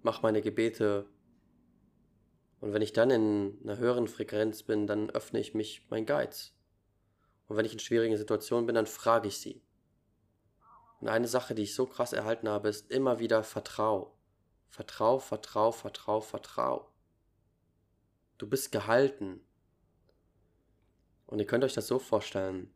mache 0.02 0.20
meine 0.20 0.42
Gebete. 0.42 1.08
Und 2.60 2.74
wenn 2.74 2.82
ich 2.82 2.92
dann 2.92 3.08
in 3.08 3.58
einer 3.62 3.78
höheren 3.78 4.06
Frequenz 4.06 4.64
bin, 4.64 4.86
dann 4.86 5.08
öffne 5.08 5.40
ich 5.40 5.54
mich 5.54 5.88
meinen 5.88 6.04
Guides. 6.04 6.54
Und 7.48 7.56
wenn 7.56 7.64
ich 7.64 7.72
in 7.72 7.78
schwierigen 7.78 8.18
Situationen 8.18 8.66
bin, 8.66 8.74
dann 8.74 8.84
frage 8.86 9.28
ich 9.28 9.38
sie. 9.38 9.62
Und 11.00 11.08
eine 11.08 11.26
Sache, 11.26 11.54
die 11.54 11.62
ich 11.62 11.74
so 11.74 11.86
krass 11.86 12.12
erhalten 12.12 12.50
habe, 12.50 12.68
ist 12.68 12.90
immer 12.90 13.18
wieder 13.18 13.42
Vertrau. 13.44 14.14
Vertrau, 14.72 15.18
vertrau, 15.18 15.70
vertrau, 15.70 16.22
vertrau. 16.22 16.88
Du 18.38 18.46
bist 18.46 18.72
gehalten. 18.72 19.44
Und 21.26 21.40
ihr 21.40 21.46
könnt 21.46 21.62
euch 21.62 21.74
das 21.74 21.88
so 21.88 21.98
vorstellen. 21.98 22.72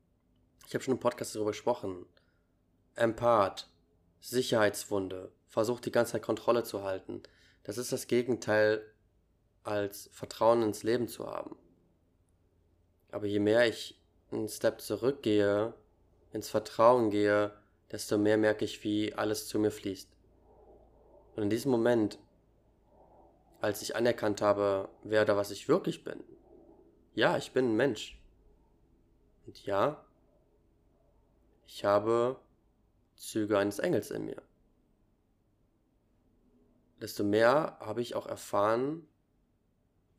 Ich 0.67 0.75
habe 0.75 0.85
schon 0.85 0.93
im 0.93 1.01
Podcast 1.01 1.35
darüber 1.35 1.53
gesprochen. 1.53 2.05
Empath, 2.97 3.71
Sicherheitswunde, 4.21 5.33
versucht 5.49 5.87
die 5.87 5.91
ganze 5.91 6.13
Zeit 6.13 6.23
Kontrolle 6.23 6.65
zu 6.65 6.83
halten. 6.83 7.23
Das 7.63 7.79
ist 7.79 7.93
das 7.93 8.09
Gegenteil 8.09 8.85
als 9.63 10.11
Vertrauen 10.13 10.61
ins 10.61 10.83
Leben 10.83 11.09
zu 11.09 11.27
haben. 11.27 11.57
Aber 13.11 13.25
je 13.25 13.39
mehr 13.39 13.67
ich 13.67 13.99
einen 14.31 14.51
Step 14.51 14.83
zurückgehe, 14.83 15.73
ins 16.31 16.51
Vertrauen 16.51 17.09
gehe, 17.09 17.57
desto 17.91 18.19
mehr 18.19 18.37
merke 18.37 18.67
ich, 18.67 18.85
wie 18.85 19.15
alles 19.15 19.49
zu 19.49 19.59
mir 19.59 19.71
fließt. 19.71 20.16
Und 21.37 21.43
in 21.43 21.51
diesem 21.51 21.71
Moment, 21.71 22.19
als 23.61 23.83
ich 23.83 23.95
anerkannt 23.95 24.41
habe, 24.41 24.89
wer 25.05 25.23
oder 25.23 25.37
was 25.37 25.51
ich 25.51 25.69
wirklich 25.69 26.03
bin, 26.03 26.25
ja, 27.15 27.37
ich 27.37 27.53
bin 27.53 27.73
ein 27.73 27.77
Mensch. 27.77 28.19
Und 29.47 29.65
ja, 29.67 30.05
ich 31.67 31.85
habe 31.85 32.41
Züge 33.17 33.59
eines 33.59 33.79
Engels 33.79 34.11
in 34.11 34.25
mir. 34.25 34.43
Desto 37.01 37.23
mehr 37.23 37.77
habe 37.81 38.01
ich 38.01 38.15
auch 38.15 38.27
erfahren, 38.27 39.07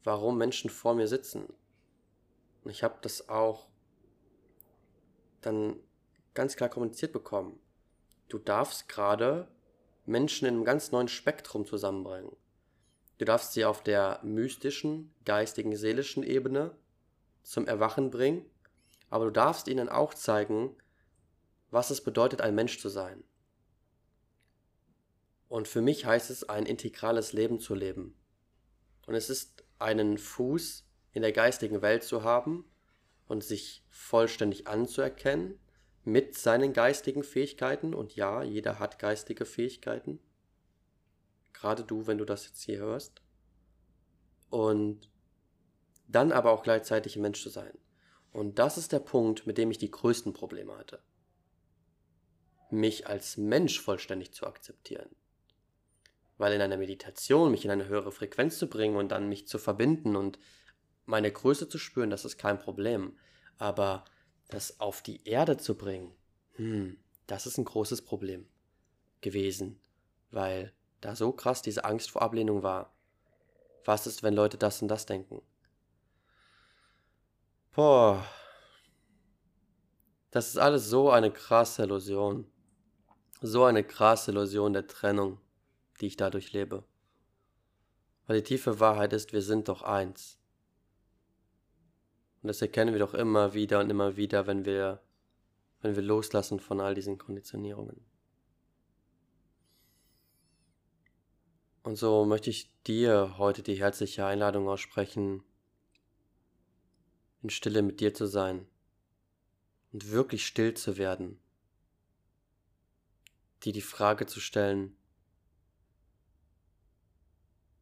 warum 0.04 0.38
Menschen 0.38 0.70
vor 0.70 0.94
mir 0.94 1.08
sitzen. 1.08 1.52
Und 2.64 2.70
ich 2.72 2.84
habe 2.84 3.00
das 3.02 3.28
auch 3.28 3.68
dann 5.42 5.80
ganz 6.36 6.56
klar 6.56 6.70
kommuniziert 6.70 7.12
bekommen. 7.12 7.60
Du 8.30 8.38
darfst 8.38 8.88
gerade 8.88 9.48
Menschen 10.08 10.48
in 10.48 10.56
einem 10.56 10.66
ganz 10.66 10.92
neuen 10.92 11.08
Spektrum 11.08 11.66
zusammenbringen. 11.66 12.36
Du 13.18 13.26
darfst 13.26 13.54
sie 13.54 13.66
auf 13.66 13.84
der 13.84 14.20
mystischen, 14.24 15.14
geistigen, 15.26 15.76
seelischen 15.76 16.24
Ebene 16.24 16.76
zum 17.44 17.68
Erwachen 17.68 18.10
bringen, 18.12 18.46
aber 19.10 19.26
du 19.26 19.32
darfst 19.32 19.68
ihnen 19.68 19.90
auch 19.90 20.14
zeigen, 20.14 20.76
was 21.72 21.90
es 21.90 22.04
bedeutet, 22.04 22.42
ein 22.42 22.56
Mensch 22.56 22.80
zu 22.80 22.90
sein. 22.90 23.24
Und 25.50 25.68
für 25.68 25.82
mich 25.82 26.06
heißt 26.06 26.30
es, 26.30 26.48
ein 26.48 26.66
integrales 26.66 27.34
Leben 27.34 27.60
zu 27.60 27.74
leben. 27.74 28.16
Und 29.06 29.16
es 29.16 29.30
ist 29.30 29.64
einen 29.80 30.18
Fuß 30.18 30.86
in 31.14 31.22
der 31.22 31.32
geistigen 31.32 31.82
Welt 31.82 32.04
zu 32.04 32.24
haben 32.24 32.66
und 33.28 33.44
sich 33.44 33.84
vollständig 33.90 34.68
anzuerkennen, 34.68 35.60
mit 36.08 36.38
seinen 36.38 36.72
geistigen 36.72 37.22
Fähigkeiten. 37.22 37.94
Und 37.94 38.16
ja, 38.16 38.42
jeder 38.42 38.80
hat 38.80 38.98
geistige 38.98 39.44
Fähigkeiten. 39.44 40.22
Gerade 41.52 41.84
du, 41.84 42.08
wenn 42.08 42.18
du 42.18 42.24
das 42.24 42.46
jetzt 42.46 42.64
hier 42.64 42.78
hörst. 42.80 43.22
Und 44.50 45.12
dann 46.08 46.32
aber 46.32 46.52
auch 46.52 46.64
gleichzeitig 46.64 47.18
ein 47.18 47.22
Mensch 47.22 47.44
zu 47.44 47.50
sein. 47.50 47.78
Und 48.32 48.58
das 48.58 48.78
ist 48.78 48.94
der 48.94 49.02
Punkt, 49.02 49.46
mit 49.48 49.58
dem 49.58 49.70
ich 49.70 49.80
die 49.80 49.92
größten 49.92 50.32
Probleme 50.32 50.78
hatte. 50.78 51.02
Mich 52.72 53.08
als 53.08 53.36
Mensch 53.36 53.82
vollständig 53.82 54.32
zu 54.34 54.48
akzeptieren. 54.48 55.10
Weil 56.38 56.54
in 56.54 56.62
einer 56.62 56.78
Meditation 56.78 57.52
mich 57.52 57.66
in 57.66 57.72
eine 57.72 57.88
höhere 57.88 58.14
Frequenz 58.14 58.58
zu 58.58 58.70
bringen 58.70 58.96
und 58.96 59.10
dann 59.10 59.28
mich 59.28 59.46
zu 59.50 59.60
verbinden 59.60 60.16
und 60.16 60.40
meine 61.06 61.34
Größe 61.34 61.68
zu 61.68 61.78
spüren, 61.78 62.10
das 62.10 62.24
ist 62.24 62.38
kein 62.38 62.60
Problem. 62.60 63.18
Aber 63.58 64.06
das 64.50 64.80
auf 64.80 65.02
die 65.02 65.26
Erde 65.28 65.58
zu 65.58 65.76
bringen, 65.76 66.14
hm, 66.56 66.98
das 67.28 67.46
ist 67.46 67.58
ein 67.58 67.66
großes 67.66 68.04
Problem 68.04 68.48
gewesen, 69.22 69.80
weil 70.32 70.74
da 71.02 71.16
so 71.16 71.32
krass 71.32 71.62
diese 71.62 71.86
Angst 71.86 72.12
vor 72.12 72.22
Ablehnung 72.22 72.64
war. 72.64 72.94
Was 73.86 74.08
ist, 74.08 74.24
wenn 74.24 74.34
Leute 74.34 74.58
das 74.58 74.82
und 74.82 74.88
das 74.88 75.06
denken? 75.06 75.42
Boah. 77.74 78.26
Das 80.32 80.50
ist 80.50 80.58
alles 80.58 80.90
so 80.90 81.10
eine 81.10 81.32
krasse 81.32 81.84
Illusion. 81.84 82.52
So 83.42 83.64
eine 83.66 83.84
krasse 83.84 84.32
Illusion 84.32 84.74
der 84.74 84.88
Trennung, 84.88 85.40
die 86.02 86.08
ich 86.08 86.18
dadurch 86.18 86.54
lebe. 86.54 86.84
Weil 88.26 88.38
die 88.38 88.44
tiefe 88.44 88.80
Wahrheit 88.80 89.14
ist, 89.14 89.32
wir 89.32 89.42
sind 89.42 89.70
doch 89.70 89.84
eins. 89.84 90.37
Und 92.48 92.52
das 92.52 92.62
erkennen 92.62 92.94
wir 92.94 93.00
doch 93.00 93.14
immer 93.14 93.54
wieder 93.54 93.82
und 93.82 93.90
immer 93.90 94.16
wieder, 94.16 94.48
wenn 94.48 94.64
wir, 94.64 95.04
wenn 95.82 95.98
wir 95.98 96.02
loslassen 96.02 96.62
von 96.62 96.80
all 96.80 96.96
diesen 96.96 97.18
Konditionierungen. 97.18 98.00
Und 101.84 101.98
so 101.98 102.24
möchte 102.24 102.50
ich 102.50 102.72
dir 102.84 103.38
heute 103.38 103.64
die 103.64 103.76
herzliche 103.76 104.26
Einladung 104.26 104.70
aussprechen, 104.70 105.44
in 107.44 107.50
Stille 107.50 107.82
mit 107.82 108.00
dir 108.00 108.14
zu 108.14 108.28
sein 108.28 108.66
und 109.92 110.10
wirklich 110.12 110.48
still 110.48 110.74
zu 110.74 110.96
werden, 110.96 111.42
dir 113.66 113.74
die 113.74 113.82
Frage 113.82 114.26
zu 114.26 114.40
stellen, 114.40 114.96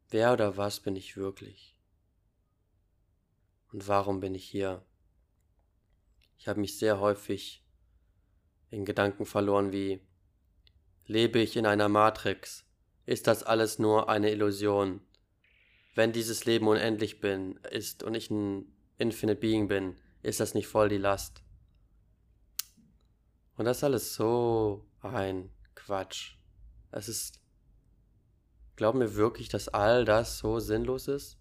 wer 0.08 0.32
oder 0.32 0.56
was 0.56 0.80
bin 0.80 0.96
ich 0.96 1.16
wirklich? 1.16 1.75
Und 3.72 3.88
warum 3.88 4.20
bin 4.20 4.34
ich 4.34 4.44
hier? 4.44 4.84
Ich 6.38 6.48
habe 6.48 6.60
mich 6.60 6.78
sehr 6.78 7.00
häufig 7.00 7.64
in 8.70 8.84
Gedanken 8.84 9.26
verloren 9.26 9.72
wie, 9.72 10.00
lebe 11.06 11.38
ich 11.38 11.56
in 11.56 11.66
einer 11.66 11.88
Matrix? 11.88 12.64
Ist 13.06 13.26
das 13.26 13.42
alles 13.42 13.78
nur 13.78 14.08
eine 14.08 14.30
Illusion? 14.30 15.00
Wenn 15.94 16.12
dieses 16.12 16.44
Leben 16.44 16.68
unendlich 16.68 17.20
bin, 17.20 17.56
ist 17.70 18.02
und 18.02 18.14
ich 18.14 18.30
ein 18.30 18.72
Infinite 18.98 19.40
Being 19.40 19.68
bin, 19.68 19.96
ist 20.22 20.40
das 20.40 20.54
nicht 20.54 20.66
voll 20.66 20.88
die 20.88 20.98
Last? 20.98 21.42
Und 23.56 23.64
das 23.64 23.78
ist 23.78 23.84
alles 23.84 24.14
so 24.14 24.86
ein 25.00 25.50
Quatsch. 25.74 26.36
Es 26.90 27.08
ist. 27.08 27.40
Glauben 28.74 29.00
wir 29.00 29.14
wirklich, 29.14 29.48
dass 29.48 29.68
all 29.68 30.04
das 30.04 30.38
so 30.38 30.58
sinnlos 30.58 31.08
ist? 31.08 31.38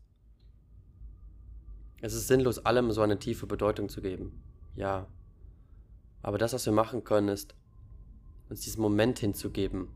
Es 2.01 2.13
ist 2.13 2.27
sinnlos, 2.27 2.65
allem 2.65 2.91
so 2.91 3.01
eine 3.01 3.19
tiefe 3.19 3.47
Bedeutung 3.47 3.89
zu 3.89 4.01
geben. 4.01 4.41
Ja. 4.75 5.07
Aber 6.21 6.37
das, 6.37 6.53
was 6.53 6.65
wir 6.65 6.73
machen 6.73 7.03
können, 7.03 7.29
ist, 7.29 7.55
uns 8.49 8.61
diesen 8.61 8.81
Moment 8.81 9.19
hinzugeben. 9.19 9.87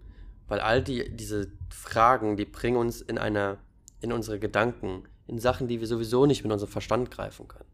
Weil 0.48 0.60
all 0.60 0.82
die, 0.82 1.16
diese 1.16 1.52
Fragen, 1.70 2.38
die 2.38 2.46
bringen 2.46 2.78
uns 2.78 3.02
in 3.02 3.18
eine, 3.18 3.60
in 4.02 4.12
unsere 4.12 4.40
Gedanken, 4.40 5.04
in 5.28 5.38
Sachen, 5.40 5.68
die 5.68 5.80
wir 5.80 5.88
sowieso 5.88 6.26
nicht 6.26 6.44
mit 6.44 6.52
unserem 6.52 6.72
Verstand 6.72 7.12
greifen 7.12 7.48
können. 7.48 7.70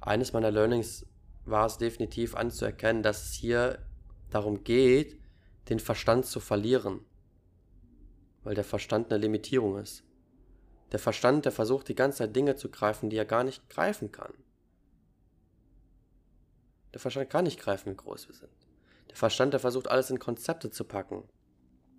Eines 0.00 0.32
meiner 0.32 0.50
Learnings 0.50 1.06
war 1.46 1.66
es 1.66 1.78
definitiv 1.78 2.34
anzuerkennen, 2.34 3.02
dass 3.02 3.24
es 3.26 3.32
hier 3.32 3.78
darum 4.30 4.64
geht, 4.64 5.18
den 5.70 5.80
Verstand 5.80 6.26
zu 6.26 6.40
verlieren. 6.40 7.00
Weil 8.44 8.54
der 8.54 8.64
Verstand 8.64 9.10
eine 9.10 9.20
Limitierung 9.20 9.78
ist. 9.78 10.04
Der 10.92 10.98
Verstand, 10.98 11.44
der 11.44 11.52
versucht 11.52 11.88
die 11.88 11.94
ganze 11.94 12.18
Zeit 12.18 12.34
Dinge 12.34 12.56
zu 12.56 12.70
greifen, 12.70 13.10
die 13.10 13.16
er 13.16 13.24
gar 13.24 13.44
nicht 13.44 13.68
greifen 13.68 14.10
kann. 14.10 14.32
Der 16.92 17.00
Verstand 17.00 17.30
kann 17.30 17.44
nicht 17.44 17.60
greifen, 17.60 17.92
wie 17.92 17.96
groß 17.96 18.28
wir 18.28 18.34
sind. 18.34 18.52
Der 19.10 19.16
Verstand, 19.16 19.52
der 19.52 19.60
versucht 19.60 19.88
alles 19.88 20.10
in 20.10 20.18
Konzepte 20.18 20.70
zu 20.70 20.84
packen. 20.84 21.28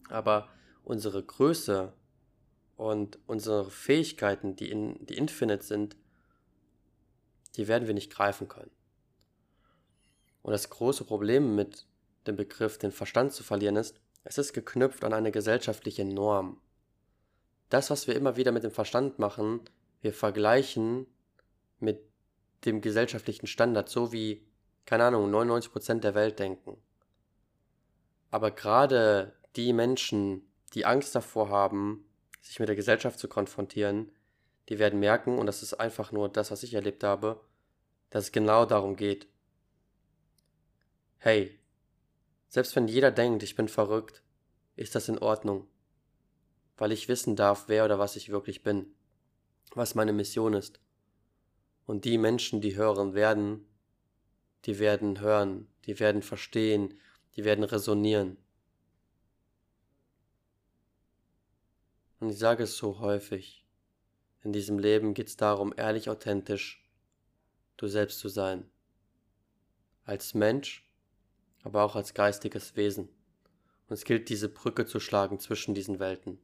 Aber 0.10 0.50
unsere 0.84 1.24
Größe 1.24 1.94
und 2.76 3.20
unsere 3.28 3.70
Fähigkeiten, 3.70 4.56
die, 4.56 4.72
in, 4.72 5.06
die 5.06 5.18
infinite 5.18 5.64
sind, 5.64 5.96
die 7.56 7.68
werden 7.68 7.88
wir 7.88 7.94
nicht 7.94 8.12
greifen 8.12 8.48
können. 8.48 8.72
Und 10.42 10.52
das 10.52 10.70
große 10.70 11.04
Problem 11.04 11.56
mit 11.56 11.86
dem 12.26 12.36
Begriff, 12.36 12.78
den 12.78 12.92
Verstand 12.92 13.34
zu 13.34 13.44
verlieren, 13.44 13.76
ist, 13.76 14.00
es 14.24 14.38
ist 14.38 14.54
geknüpft 14.54 15.04
an 15.04 15.14
eine 15.14 15.32
gesellschaftliche 15.32 16.06
Norm. 16.06 16.62
Das, 17.70 17.90
was 17.90 18.08
wir 18.08 18.16
immer 18.16 18.36
wieder 18.36 18.52
mit 18.52 18.64
dem 18.64 18.72
Verstand 18.72 19.20
machen, 19.20 19.62
wir 20.02 20.14
vergleichen 20.14 21.06
mit 21.80 22.02
dem 22.66 22.82
gesellschaftlichen 22.82 23.48
Standard, 23.48 23.90
so 23.90 24.12
wie, 24.12 24.46
keine 24.86 25.06
Ahnung, 25.06 25.34
99% 25.34 26.00
der 26.00 26.16
Welt 26.16 26.40
denken. 26.40 26.78
Aber 28.32 28.52
gerade 28.52 29.34
die 29.56 29.74
Menschen, 29.74 30.48
die 30.74 30.86
Angst 30.86 31.16
davor 31.16 31.50
haben, 31.50 32.06
sich 32.42 32.60
mit 32.60 32.70
der 32.70 32.76
Gesellschaft 32.76 33.20
zu 33.20 33.28
konfrontieren, 33.28 34.12
die 34.70 34.80
werden 34.80 35.00
merken, 35.00 35.38
und 35.38 35.46
das 35.46 35.64
ist 35.64 35.74
einfach 35.74 36.12
nur 36.12 36.30
das, 36.30 36.52
was 36.52 36.64
ich 36.64 36.74
erlebt 36.74 37.04
habe, 37.04 37.40
dass 38.10 38.26
es 38.26 38.32
genau 38.32 38.66
darum 38.66 38.96
geht. 38.96 39.28
Hey, 41.18 41.60
selbst 42.48 42.76
wenn 42.76 42.88
jeder 42.88 43.12
denkt, 43.12 43.44
ich 43.44 43.56
bin 43.56 43.68
verrückt, 43.68 44.24
ist 44.76 44.96
das 44.96 45.10
in 45.10 45.20
Ordnung, 45.20 45.68
weil 46.80 46.94
ich 46.94 47.10
wissen 47.10 47.36
darf, 47.36 47.66
wer 47.68 47.84
oder 47.86 48.00
was 48.00 48.16
ich 48.16 48.30
wirklich 48.30 48.64
bin, 48.64 48.96
was 49.76 49.96
meine 49.96 50.14
Mission 50.14 50.54
ist. 50.54 50.80
Und 51.86 52.06
die 52.06 52.18
Menschen, 52.18 52.62
die 52.62 52.76
hören 52.76 53.14
werden, 53.14 53.68
die 54.66 54.80
werden 54.80 55.20
hören, 55.20 55.68
die 55.86 56.00
werden 56.00 56.22
verstehen, 56.22 56.98
die 57.36 57.44
werden 57.44 57.66
resonieren. 57.66 58.38
Und 62.22 62.30
ich 62.30 62.38
sage 62.38 62.64
es 62.64 62.78
so 62.78 63.00
häufig. 63.00 63.66
In 64.42 64.54
diesem 64.54 64.80
Leben 64.80 65.14
geht 65.14 65.28
es 65.28 65.36
darum, 65.36 65.74
ehrlich 65.76 66.10
authentisch 66.10 66.90
du 67.76 67.88
selbst 67.88 68.20
zu 68.20 68.30
sein. 68.30 68.70
Als 70.06 70.34
Mensch, 70.34 70.90
aber 71.64 71.84
auch 71.84 71.98
als 71.98 72.14
geistiges 72.14 72.78
Wesen. 72.78 73.10
Und 73.88 73.94
es 73.94 74.06
gilt, 74.06 74.30
diese 74.30 74.48
Brücke 74.48 74.86
zu 74.86 75.02
schlagen 75.02 75.40
zwischen 75.40 75.76
diesen 75.76 76.00
Welten. 76.00 76.40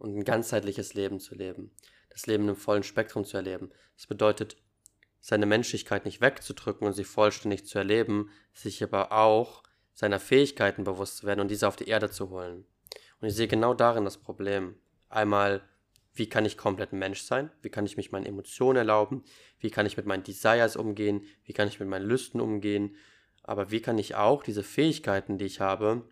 Und 0.00 0.16
ein 0.16 0.24
ganzheitliches 0.24 0.94
Leben 0.94 1.20
zu 1.20 1.34
leben. 1.34 1.70
Das 2.08 2.26
Leben 2.26 2.48
im 2.48 2.56
vollen 2.56 2.82
Spektrum 2.82 3.26
zu 3.26 3.36
erleben. 3.36 3.70
Das 3.96 4.06
bedeutet, 4.06 4.56
seine 5.20 5.44
Menschlichkeit 5.44 6.06
nicht 6.06 6.22
wegzudrücken 6.22 6.86
und 6.86 6.94
sie 6.94 7.04
vollständig 7.04 7.66
zu 7.66 7.76
erleben, 7.76 8.30
sich 8.54 8.82
aber 8.82 9.12
auch 9.12 9.62
seiner 9.92 10.18
Fähigkeiten 10.18 10.84
bewusst 10.84 11.18
zu 11.18 11.26
werden 11.26 11.40
und 11.40 11.50
diese 11.50 11.68
auf 11.68 11.76
die 11.76 11.86
Erde 11.88 12.10
zu 12.10 12.30
holen. 12.30 12.64
Und 13.20 13.28
ich 13.28 13.34
sehe 13.34 13.46
genau 13.46 13.74
darin 13.74 14.06
das 14.06 14.16
Problem. 14.16 14.76
Einmal, 15.10 15.60
wie 16.14 16.30
kann 16.30 16.46
ich 16.46 16.56
komplett 16.56 16.94
Mensch 16.94 17.20
sein? 17.20 17.50
Wie 17.60 17.68
kann 17.68 17.84
ich 17.84 17.98
mich 17.98 18.10
meinen 18.10 18.24
Emotionen 18.24 18.78
erlauben? 18.78 19.22
Wie 19.58 19.70
kann 19.70 19.84
ich 19.84 19.98
mit 19.98 20.06
meinen 20.06 20.24
Desires 20.24 20.76
umgehen? 20.76 21.26
Wie 21.44 21.52
kann 21.52 21.68
ich 21.68 21.78
mit 21.78 21.90
meinen 21.90 22.08
Lüsten 22.08 22.40
umgehen? 22.40 22.96
Aber 23.42 23.70
wie 23.70 23.82
kann 23.82 23.98
ich 23.98 24.14
auch 24.14 24.42
diese 24.42 24.62
Fähigkeiten, 24.62 25.36
die 25.36 25.44
ich 25.44 25.60
habe, 25.60 26.08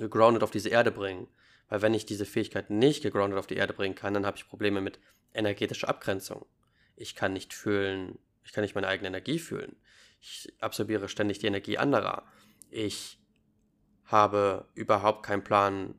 gegroundet 0.00 0.42
auf 0.42 0.50
diese 0.50 0.70
Erde 0.70 0.90
bringen? 0.90 1.28
Weil 1.72 1.80
wenn 1.80 1.94
ich 1.94 2.04
diese 2.04 2.26
Fähigkeiten 2.26 2.78
nicht 2.78 3.02
gegroundet 3.02 3.38
auf 3.38 3.46
die 3.46 3.56
Erde 3.56 3.72
bringen 3.72 3.94
kann, 3.94 4.12
dann 4.12 4.26
habe 4.26 4.36
ich 4.36 4.46
Probleme 4.46 4.82
mit 4.82 5.00
energetischer 5.32 5.88
Abgrenzung. 5.88 6.44
Ich 6.96 7.14
kann 7.14 7.32
nicht 7.32 7.54
fühlen, 7.54 8.18
ich 8.44 8.52
kann 8.52 8.60
nicht 8.60 8.74
meine 8.74 8.88
eigene 8.88 9.08
Energie 9.08 9.38
fühlen. 9.38 9.76
Ich 10.20 10.52
absorbiere 10.60 11.08
ständig 11.08 11.38
die 11.38 11.46
Energie 11.46 11.78
anderer. 11.78 12.26
Ich 12.70 13.18
habe 14.04 14.68
überhaupt 14.74 15.24
keinen 15.24 15.44
Plan, 15.44 15.94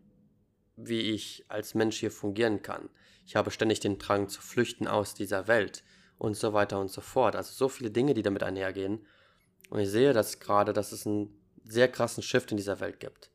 wie 0.76 1.10
ich 1.10 1.44
als 1.48 1.74
Mensch 1.74 1.98
hier 1.98 2.12
fungieren 2.12 2.62
kann. 2.62 2.92
Ich 3.26 3.36
habe 3.36 3.50
ständig 3.50 3.80
den 3.80 3.98
Drang 3.98 4.30
zu 4.30 4.42
flüchten 4.42 4.88
aus 4.88 5.16
dieser 5.16 5.48
Welt 5.48 5.84
und 6.20 6.36
so 6.38 6.54
weiter 6.54 6.80
und 6.80 6.92
so 6.92 7.02
fort. 7.02 7.36
Also 7.36 7.52
so 7.52 7.68
viele 7.68 7.90
Dinge, 7.90 8.14
die 8.14 8.22
damit 8.22 8.44
einhergehen. 8.44 9.08
Und 9.72 9.80
ich 9.80 9.90
sehe 9.90 10.14
das 10.14 10.40
gerade, 10.40 10.72
dass 10.72 10.92
es 10.92 11.08
einen 11.08 11.36
sehr 11.64 11.88
krassen 11.88 12.22
Shift 12.22 12.52
in 12.52 12.58
dieser 12.58 12.80
Welt 12.80 13.00
gibt. 13.00 13.32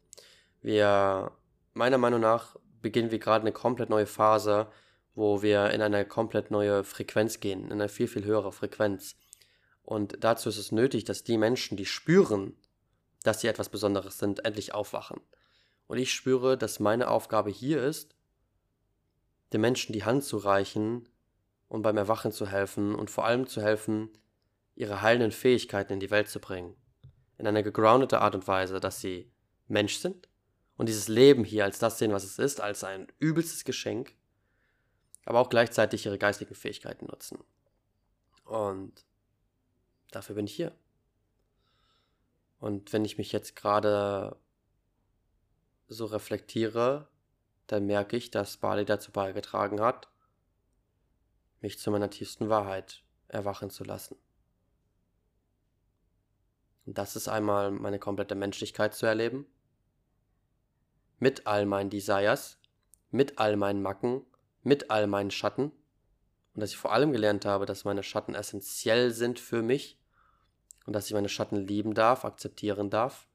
Wir, 0.63 1.33
meiner 1.79 1.97
Meinung 1.97 2.21
nach, 2.21 2.57
beginnen 2.83 3.11
wir 3.11 3.19
gerade 3.19 3.43
eine 3.43 3.53
komplett 3.53 3.89
neue 3.89 4.07
Phase, 4.07 4.71
wo 5.15 5.43
wir 5.43 5.71
in 5.71 5.81
eine 5.81 6.05
komplett 6.05 6.51
neue 6.51 6.85
Frequenz 6.85 7.41
gehen, 7.41 7.65
in 7.67 7.73
eine 7.73 7.89
viel, 7.89 8.09
viel 8.09 8.25
höhere 8.25 8.53
Frequenz. 8.53 9.17
Und 9.83 10.23
dazu 10.23 10.49
ist 10.49 10.59
es 10.59 10.73
nötig, 10.73 11.05
dass 11.05 11.25
die 11.25 11.39
Menschen, 11.39 11.77
die 11.77 11.87
spüren, 11.87 12.57
dass 13.23 13.41
sie 13.41 13.47
etwas 13.47 13.69
Besonderes 13.69 14.19
sind, 14.19 14.45
endlich 14.45 14.75
aufwachen. 14.75 15.21
Und 15.87 15.99
ich 15.99 16.13
spüre, 16.13 16.59
dass 16.59 16.81
meine 16.81 17.09
Aufgabe 17.09 17.51
hier 17.51 17.83
ist, 17.83 18.15
den 19.53 19.63
Menschen 19.63 19.93
die 19.93 20.05
Hand 20.05 20.25
zu 20.25 20.37
reichen 20.37 21.09
und 21.69 21.83
beim 21.83 21.97
Erwachen 21.97 22.33
zu 22.33 22.47
helfen 22.47 22.95
und 22.95 23.11
vor 23.11 23.25
allem 23.25 23.47
zu 23.47 23.63
helfen, 23.63 24.11
ihre 24.75 25.01
heilenden 25.01 25.33
Fähigkeiten 25.33 25.95
in 25.95 26.01
die 26.01 26.11
Welt 26.11 26.29
zu 26.29 26.39
bringen. 26.39 26.77
In 27.39 27.47
einer 27.47 27.63
gegroundete 27.63 28.21
Art 28.21 28.35
und 28.35 28.47
Weise, 28.47 28.79
dass 28.79 29.01
sie 29.01 29.33
Mensch 29.69 29.97
sind 29.97 30.28
und 30.79 30.89
dieses 30.89 31.09
Leben 31.09 31.45
hier 31.45 31.65
als 31.65 31.79
das 31.79 31.99
sehen, 31.99 32.13
was 32.13 32.25
es 32.25 32.39
ist, 32.39 32.61
als 32.61 32.85
ein 32.85 33.09
übelstes 33.19 33.65
Geschenk, 33.65 34.15
aber 35.25 35.41
auch 35.41 35.51
gleichzeitig 35.51 36.07
ihre 36.07 36.19
geistigen 36.19 36.55
Fähigkeiten 36.55 37.07
nutzen. 37.07 37.39
Und 38.45 39.05
dafür 40.13 40.37
bin 40.37 40.47
ich 40.47 40.55
hier. 40.55 40.73
Und 42.61 42.93
wenn 42.93 43.05
ich 43.05 43.19
mich 43.19 43.33
jetzt 43.33 43.57
gerade 43.57 44.37
so 45.89 46.07
reflektiere, 46.07 47.09
dann 47.67 47.87
merke 47.87 48.17
ich, 48.17 48.31
dass 48.31 48.57
Bali 48.57 48.85
dazu 48.85 49.11
beigetragen 49.11 49.81
hat, 49.81 50.09
mich 51.61 51.79
zu 51.79 51.91
meiner 51.91 52.09
tiefsten 52.09 52.49
Wahrheit 52.49 53.03
erwachen 53.27 53.71
zu 53.71 53.83
lassen. 53.83 54.17
Und 56.87 56.99
das 56.99 57.17
ist 57.17 57.29
einmal 57.29 57.73
meine 57.73 57.99
komplette 57.99 58.37
Menschlichkeit 58.37 58.95
zu 58.95 59.07
erleben, 59.07 59.45
mit 61.19 61.47
all 61.47 61.67
meinen 61.67 61.91
Desires, 61.91 62.59
mit 63.11 63.39
all 63.39 63.57
meinen 63.57 63.83
Macken, 63.83 64.25
mit 64.63 64.91
all 64.91 65.07
meinen 65.07 65.31
Schatten. 65.31 65.73
Und 66.55 66.61
dass 66.61 66.71
ich 66.71 66.77
vor 66.77 66.93
allem 66.93 67.13
gelernt 67.13 67.45
habe, 67.45 67.67
dass 67.67 67.85
meine 67.85 68.03
Schatten 68.03 68.35
essentiell 68.35 69.11
sind 69.13 69.39
für 69.39 69.63
mich 69.63 69.99
und 70.87 70.93
dass 70.93 71.07
ich 71.07 71.13
meine 71.13 71.29
Schatten 71.29 71.57
lieben 71.57 71.95
darf, 71.95 72.25
akzeptieren 72.25 72.91
darf. 72.91 73.29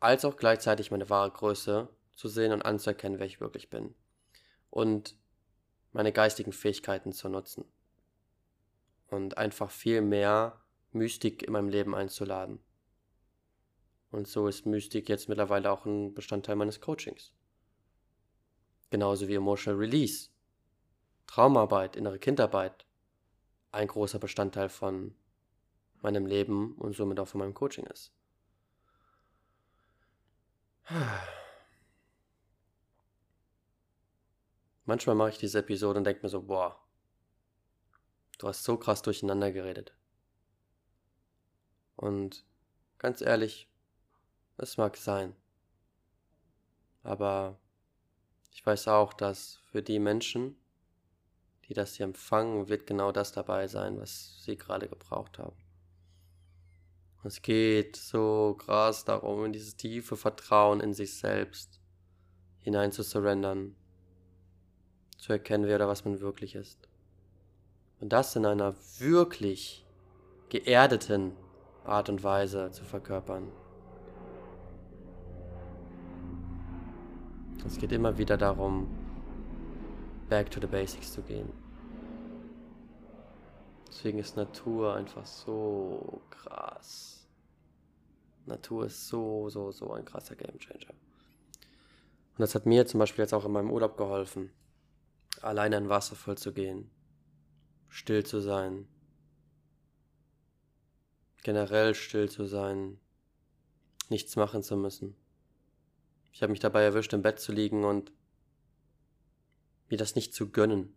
Als 0.00 0.24
auch 0.24 0.36
gleichzeitig 0.36 0.90
meine 0.90 1.10
wahre 1.10 1.30
Größe 1.30 1.88
zu 2.14 2.28
sehen 2.28 2.52
und 2.52 2.62
anzuerkennen, 2.62 3.18
wer 3.18 3.26
ich 3.26 3.40
wirklich 3.40 3.70
bin. 3.70 3.94
Und 4.70 5.16
meine 5.92 6.12
geistigen 6.12 6.52
Fähigkeiten 6.52 7.12
zu 7.12 7.28
nutzen. 7.28 7.64
Und 9.08 9.38
einfach 9.38 9.70
viel 9.70 10.00
mehr 10.00 10.60
Mystik 10.92 11.42
in 11.42 11.52
meinem 11.52 11.68
Leben 11.68 11.94
einzuladen. 11.94 12.60
Und 14.10 14.26
so 14.26 14.48
ist 14.48 14.66
Mystik 14.66 15.08
jetzt 15.08 15.28
mittlerweile 15.28 15.70
auch 15.70 15.86
ein 15.86 16.14
Bestandteil 16.14 16.56
meines 16.56 16.80
Coachings. 16.80 17.32
Genauso 18.90 19.28
wie 19.28 19.34
Emotional 19.34 19.78
Release, 19.78 20.30
Traumarbeit, 21.26 21.94
innere 21.94 22.18
Kindarbeit 22.18 22.86
ein 23.72 23.86
großer 23.86 24.18
Bestandteil 24.18 24.68
von 24.68 25.14
meinem 26.02 26.26
Leben 26.26 26.74
und 26.74 26.94
somit 26.94 27.20
auch 27.20 27.28
von 27.28 27.38
meinem 27.38 27.54
Coaching 27.54 27.86
ist. 27.86 28.12
Manchmal 34.86 35.14
mache 35.14 35.30
ich 35.30 35.38
diese 35.38 35.60
Episode 35.60 35.98
und 35.98 36.04
denke 36.04 36.22
mir 36.22 36.28
so, 36.28 36.42
boah, 36.42 36.82
du 38.38 38.48
hast 38.48 38.64
so 38.64 38.76
krass 38.76 39.02
durcheinander 39.02 39.52
geredet. 39.52 39.94
Und 41.94 42.44
ganz 42.98 43.20
ehrlich, 43.20 43.69
es 44.62 44.76
mag 44.76 44.96
sein. 44.96 45.34
Aber 47.02 47.58
ich 48.52 48.64
weiß 48.64 48.88
auch, 48.88 49.12
dass 49.12 49.60
für 49.70 49.82
die 49.82 49.98
Menschen, 49.98 50.56
die 51.66 51.74
das 51.74 51.94
hier 51.94 52.04
empfangen, 52.04 52.68
wird 52.68 52.86
genau 52.86 53.12
das 53.12 53.32
dabei 53.32 53.68
sein, 53.68 53.98
was 53.98 54.42
sie 54.44 54.56
gerade 54.56 54.88
gebraucht 54.88 55.38
haben. 55.38 55.56
Es 57.22 57.42
geht 57.42 57.96
so 57.96 58.56
krass 58.58 59.04
darum, 59.04 59.44
in 59.44 59.52
dieses 59.52 59.76
tiefe 59.76 60.16
Vertrauen 60.16 60.80
in 60.80 60.94
sich 60.94 61.18
selbst 61.18 61.80
hinein 62.60 62.92
zu 62.92 63.02
surrendern, 63.02 63.76
zu 65.18 65.32
erkennen, 65.32 65.66
wer 65.66 65.76
oder 65.76 65.88
was 65.88 66.04
man 66.04 66.20
wirklich 66.20 66.54
ist. 66.54 66.88
Und 68.00 68.10
das 68.10 68.36
in 68.36 68.46
einer 68.46 68.74
wirklich 68.98 69.84
geerdeten 70.48 71.36
Art 71.84 72.08
und 72.08 72.22
Weise 72.22 72.70
zu 72.70 72.84
verkörpern. 72.84 73.52
Es 77.66 77.78
geht 77.78 77.92
immer 77.92 78.16
wieder 78.16 78.36
darum, 78.36 78.88
back 80.28 80.50
to 80.50 80.60
the 80.60 80.66
basics 80.66 81.12
zu 81.12 81.22
gehen. 81.22 81.52
Deswegen 83.88 84.18
ist 84.18 84.36
Natur 84.36 84.94
einfach 84.94 85.26
so 85.26 86.22
krass. 86.30 87.28
Natur 88.46 88.86
ist 88.86 89.08
so, 89.08 89.48
so, 89.50 89.70
so 89.72 89.92
ein 89.92 90.04
krasser 90.04 90.36
Gamechanger. 90.36 90.90
Und 90.90 92.38
das 92.38 92.54
hat 92.54 92.66
mir 92.66 92.86
zum 92.86 92.98
Beispiel 93.00 93.22
jetzt 93.22 93.34
auch 93.34 93.44
in 93.44 93.52
meinem 93.52 93.70
Urlaub 93.70 93.96
geholfen, 93.96 94.50
alleine 95.42 95.76
in 95.76 95.88
Wasserfall 95.88 96.38
zu 96.38 96.52
gehen, 96.52 96.90
still 97.88 98.24
zu 98.24 98.40
sein, 98.40 98.88
generell 101.42 101.94
still 101.94 102.30
zu 102.30 102.46
sein, 102.46 102.98
nichts 104.08 104.36
machen 104.36 104.62
zu 104.62 104.76
müssen. 104.76 105.16
Ich 106.32 106.42
habe 106.42 106.52
mich 106.52 106.60
dabei 106.60 106.82
erwischt, 106.82 107.12
im 107.12 107.22
Bett 107.22 107.40
zu 107.40 107.52
liegen 107.52 107.84
und 107.84 108.12
mir 109.88 109.98
das 109.98 110.14
nicht 110.14 110.34
zu 110.34 110.50
gönnen. 110.50 110.96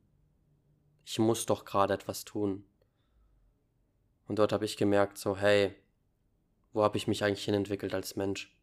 Ich 1.06 1.20
muss 1.20 1.46
doch 1.46 1.66
gerade 1.66 1.94
etwas 1.94 2.24
tun. 2.24 2.66
Und 4.28 4.40
dort 4.40 4.54
habe 4.54 4.66
ich 4.66 4.78
gemerkt, 4.78 5.18
so, 5.18 5.38
hey, 5.38 5.76
wo 6.72 6.84
habe 6.84 6.98
ich 6.98 7.08
mich 7.08 7.24
eigentlich 7.24 7.46
hinentwickelt 7.46 7.94
als 7.94 8.16
Mensch? 8.16 8.56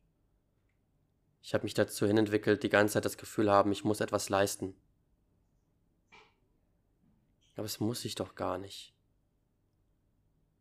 Ich 1.43 1.55
habe 1.55 1.65
mich 1.65 1.75
dazu 1.75 2.07
hinentwickelt, 2.07 2.63
die 2.63 2.69
ganze 2.69 2.95
Zeit 2.95 3.05
das 3.05 3.17
Gefühl 3.17 3.51
haben, 3.51 3.73
ich 3.73 3.85
muss 3.85 4.01
etwas 4.01 4.29
leisten. 4.29 4.75
Aber 7.57 7.67
es 7.67 7.81
muss 7.81 8.05
ich 8.05 8.15
doch 8.15 8.35
gar 8.35 8.59
nicht. 8.59 8.95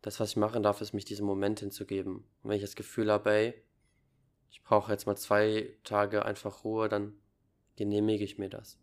Das, 0.01 0.20
was 0.20 0.32
ich 0.32 0.38
machen 0.38 0.64
darf, 0.64 0.82
ist, 0.82 0.93
mich 0.93 1.05
diesem 1.05 1.26
Moment 1.26 1.60
hinzugeben. 1.60 2.18
Und 2.41 2.49
wenn 2.49 2.57
ich 2.57 2.62
das 2.62 2.76
Gefühl 2.76 3.12
habe, 3.12 3.32
ey, 3.32 3.64
ich 4.52 4.64
brauche 4.64 4.91
jetzt 4.91 5.06
mal 5.06 5.18
zwei 5.18 5.76
Tage 5.84 6.26
einfach 6.26 6.64
Ruhe, 6.64 6.89
dann 6.89 7.14
genehmige 7.76 8.24
ich 8.24 8.38
mir 8.38 8.50
das. 8.50 8.78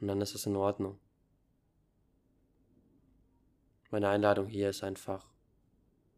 Und 0.00 0.08
dann 0.08 0.20
ist 0.20 0.34
es 0.34 0.46
in 0.46 0.56
Ordnung. 0.56 0.98
Meine 3.90 4.08
Einladung 4.08 4.46
hier 4.46 4.70
ist 4.70 4.82
einfach, 4.82 5.28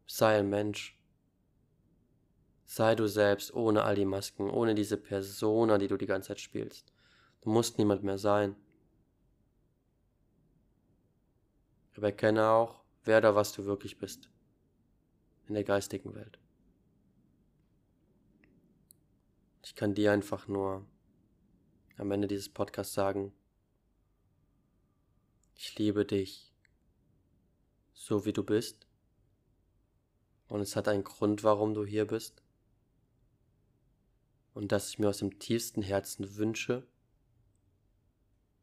sei 0.07 0.39
ein 0.39 0.49
Mensch. 0.49 0.97
Sei 2.65 2.95
du 2.95 3.07
selbst, 3.07 3.53
ohne 3.53 3.83
all 3.83 3.95
die 3.95 4.05
Masken, 4.05 4.49
ohne 4.49 4.73
diese 4.73 4.97
Persona, 4.97 5.77
die 5.77 5.87
du 5.87 5.97
die 5.97 6.07
ganze 6.07 6.29
Zeit 6.29 6.39
spielst. 6.39 6.91
Du 7.41 7.49
musst 7.49 7.77
niemand 7.77 8.03
mehr 8.03 8.17
sein. 8.17 8.55
Aber 11.95 12.07
erkenne 12.07 12.49
auch, 12.49 12.81
wer 13.03 13.21
da 13.21 13.35
was 13.35 13.51
du 13.51 13.65
wirklich 13.65 13.99
bist. 13.99 14.29
In 15.47 15.53
der 15.53 15.63
geistigen 15.63 16.15
Welt. 16.15 16.39
Ich 19.65 19.73
kann 19.73 19.95
dir 19.95 20.11
einfach 20.11 20.47
nur 20.47 20.85
am 21.97 22.11
Ende 22.11 22.27
dieses 22.27 22.49
Podcasts 22.49 22.93
sagen, 22.93 23.33
ich 25.55 25.75
liebe 25.79 26.05
dich, 26.05 26.53
so 27.91 28.25
wie 28.25 28.31
du 28.31 28.43
bist. 28.43 28.85
Und 30.47 30.61
es 30.61 30.75
hat 30.75 30.87
einen 30.87 31.03
Grund, 31.03 31.43
warum 31.43 31.73
du 31.73 31.83
hier 31.83 32.05
bist. 32.05 32.43
Und 34.53 34.71
dass 34.71 34.89
ich 34.89 34.99
mir 34.99 35.09
aus 35.09 35.17
dem 35.17 35.39
tiefsten 35.39 35.81
Herzen 35.81 36.35
wünsche, 36.35 36.85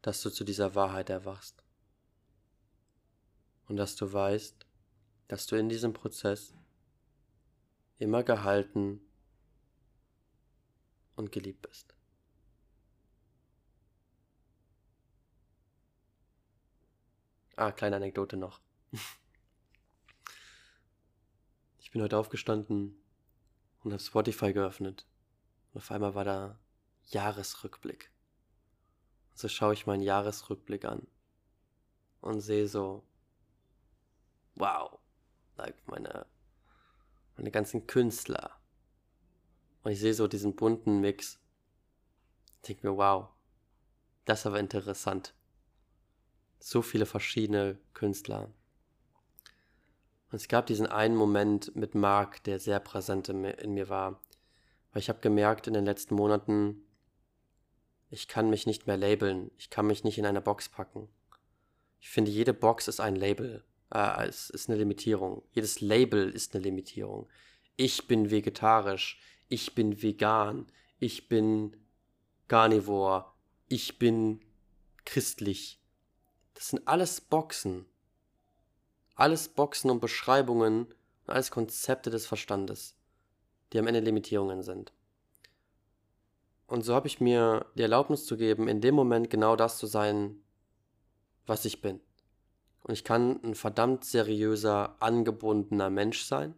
dass 0.01 0.21
du 0.21 0.29
zu 0.29 0.45
dieser 0.45 0.73
Wahrheit 0.73 1.09
erwachst. 1.09 1.61
Und 3.67 3.75
dass 3.75 3.97
du 3.97 4.13
weißt, 4.13 4.65
dass 5.27 5.47
du 5.47 5.57
in 5.57 5.67
diesem 5.67 5.91
Prozess 5.91 6.53
immer 7.97 8.23
gehalten 8.23 9.01
und 11.15 11.31
geliebt 11.31 11.61
bist. 11.61 11.93
Ah, 17.55 17.71
kleine 17.71 17.97
Anekdote 17.97 18.37
noch. 18.37 18.59
Ich 21.79 21.91
bin 21.93 22.01
heute 22.01 22.17
aufgestanden 22.17 22.99
und 23.83 23.91
habe 23.91 24.01
Spotify 24.01 24.51
geöffnet. 24.51 25.05
Und 25.71 25.81
auf 25.81 25.91
einmal 25.91 26.15
war 26.15 26.23
da 26.23 26.59
Jahresrückblick. 27.03 28.09
Und 29.29 29.37
so 29.37 29.47
schaue 29.47 29.73
ich 29.73 29.85
meinen 29.85 30.01
Jahresrückblick 30.01 30.85
an 30.85 31.05
und 32.21 32.41
sehe 32.41 32.67
so, 32.67 33.03
wow, 34.55 34.97
like 35.57 35.87
meine, 35.87 36.25
meine 37.35 37.51
ganzen 37.51 37.85
Künstler, 37.85 38.59
und 39.83 39.91
ich 39.91 39.99
sehe 39.99 40.13
so 40.13 40.27
diesen 40.27 40.55
bunten 40.55 41.01
Mix. 41.01 41.39
Ich 42.55 42.67
denke 42.67 42.87
mir, 42.89 42.97
wow, 42.97 43.27
das 44.25 44.41
ist 44.41 44.45
aber 44.45 44.59
interessant. 44.59 45.33
So 46.59 46.81
viele 46.81 47.05
verschiedene 47.05 47.77
Künstler, 47.93 48.53
Und 50.31 50.37
es 50.37 50.47
gab 50.47 50.65
diesen 50.65 50.87
einen 50.87 51.15
Moment 51.15 51.75
mit 51.75 51.93
Mark, 51.93 52.43
der 52.45 52.59
sehr 52.59 52.79
präsent 52.79 53.27
in 53.29 53.41
mir, 53.41 53.59
in 53.59 53.73
mir 53.73 53.89
war. 53.89 54.21
Weil 54.91 55.01
ich 55.01 55.09
habe 55.09 55.19
gemerkt 55.19 55.67
in 55.67 55.73
den 55.73 55.85
letzten 55.85 56.15
Monaten, 56.15 56.85
ich 58.09 58.27
kann 58.27 58.49
mich 58.49 58.65
nicht 58.65 58.87
mehr 58.87 58.95
labeln, 58.95 59.51
ich 59.57 59.69
kann 59.69 59.87
mich 59.87 60.03
nicht 60.03 60.17
in 60.17 60.25
eine 60.25 60.41
Box 60.41 60.69
packen. 60.69 61.09
Ich 61.99 62.09
finde, 62.09 62.31
jede 62.31 62.53
Box 62.53 62.87
ist 62.87 62.99
ein 62.99 63.15
Label, 63.15 63.65
äh, 63.93 64.27
es 64.27 64.49
ist 64.49 64.69
eine 64.69 64.77
Limitierung. 64.77 65.43
Jedes 65.51 65.81
Label 65.81 66.29
ist 66.29 66.53
eine 66.53 66.63
Limitierung. 66.63 67.27
Ich 67.75 68.07
bin 68.07 68.29
vegetarisch, 68.29 69.19
ich 69.49 69.75
bin 69.75 70.01
vegan, 70.01 70.67
ich 70.99 71.27
bin 71.27 71.75
Carnivore, 72.47 73.25
ich 73.67 73.99
bin 73.99 74.41
christlich. 75.05 75.79
Das 76.53 76.69
sind 76.69 76.87
alles 76.87 77.21
Boxen. 77.21 77.85
Alles 79.15 79.49
Boxen 79.49 79.91
und 79.91 79.99
Beschreibungen 79.99 80.85
und 80.85 81.33
alles 81.33 81.51
Konzepte 81.51 82.09
des 82.09 82.25
Verstandes, 82.25 82.95
die 83.71 83.79
am 83.79 83.87
Ende 83.87 83.99
Limitierungen 83.99 84.63
sind. 84.63 84.91
Und 86.67 86.83
so 86.83 86.95
habe 86.95 87.07
ich 87.07 87.21
mir 87.21 87.65
die 87.75 87.83
Erlaubnis 87.83 88.25
zu 88.25 88.37
geben, 88.37 88.67
in 88.67 88.81
dem 88.81 88.95
Moment 88.95 89.29
genau 89.29 89.55
das 89.55 89.77
zu 89.77 89.85
sein, 89.85 90.37
was 91.45 91.65
ich 91.65 91.81
bin. 91.81 91.99
Und 92.83 92.93
ich 92.93 93.03
kann 93.03 93.41
ein 93.43 93.55
verdammt 93.55 94.05
seriöser, 94.05 94.95
angebundener 94.99 95.89
Mensch 95.89 96.23
sein. 96.23 96.53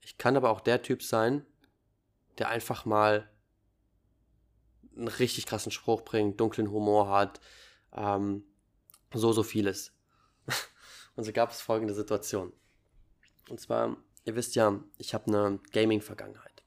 Ich 0.00 0.18
kann 0.18 0.36
aber 0.36 0.50
auch 0.50 0.60
der 0.60 0.82
Typ 0.82 1.02
sein, 1.02 1.46
der 2.38 2.48
einfach 2.48 2.84
mal 2.84 3.30
einen 4.96 5.08
richtig 5.08 5.46
krassen 5.46 5.72
Spruch 5.72 6.02
bringt, 6.02 6.40
dunklen 6.40 6.70
Humor 6.70 7.08
hat, 7.08 7.40
ähm, 7.92 8.44
so, 9.12 9.32
so 9.32 9.42
vieles. 9.42 9.92
Und 11.16 11.24
so 11.24 11.32
gab 11.32 11.50
es 11.50 11.60
folgende 11.60 11.94
Situation. 11.94 12.52
Und 13.48 13.60
zwar, 13.60 13.96
ihr 14.24 14.34
wisst 14.34 14.54
ja, 14.54 14.80
ich 14.98 15.14
habe 15.14 15.26
eine 15.26 15.60
Gaming-Vergangenheit. 15.72 16.62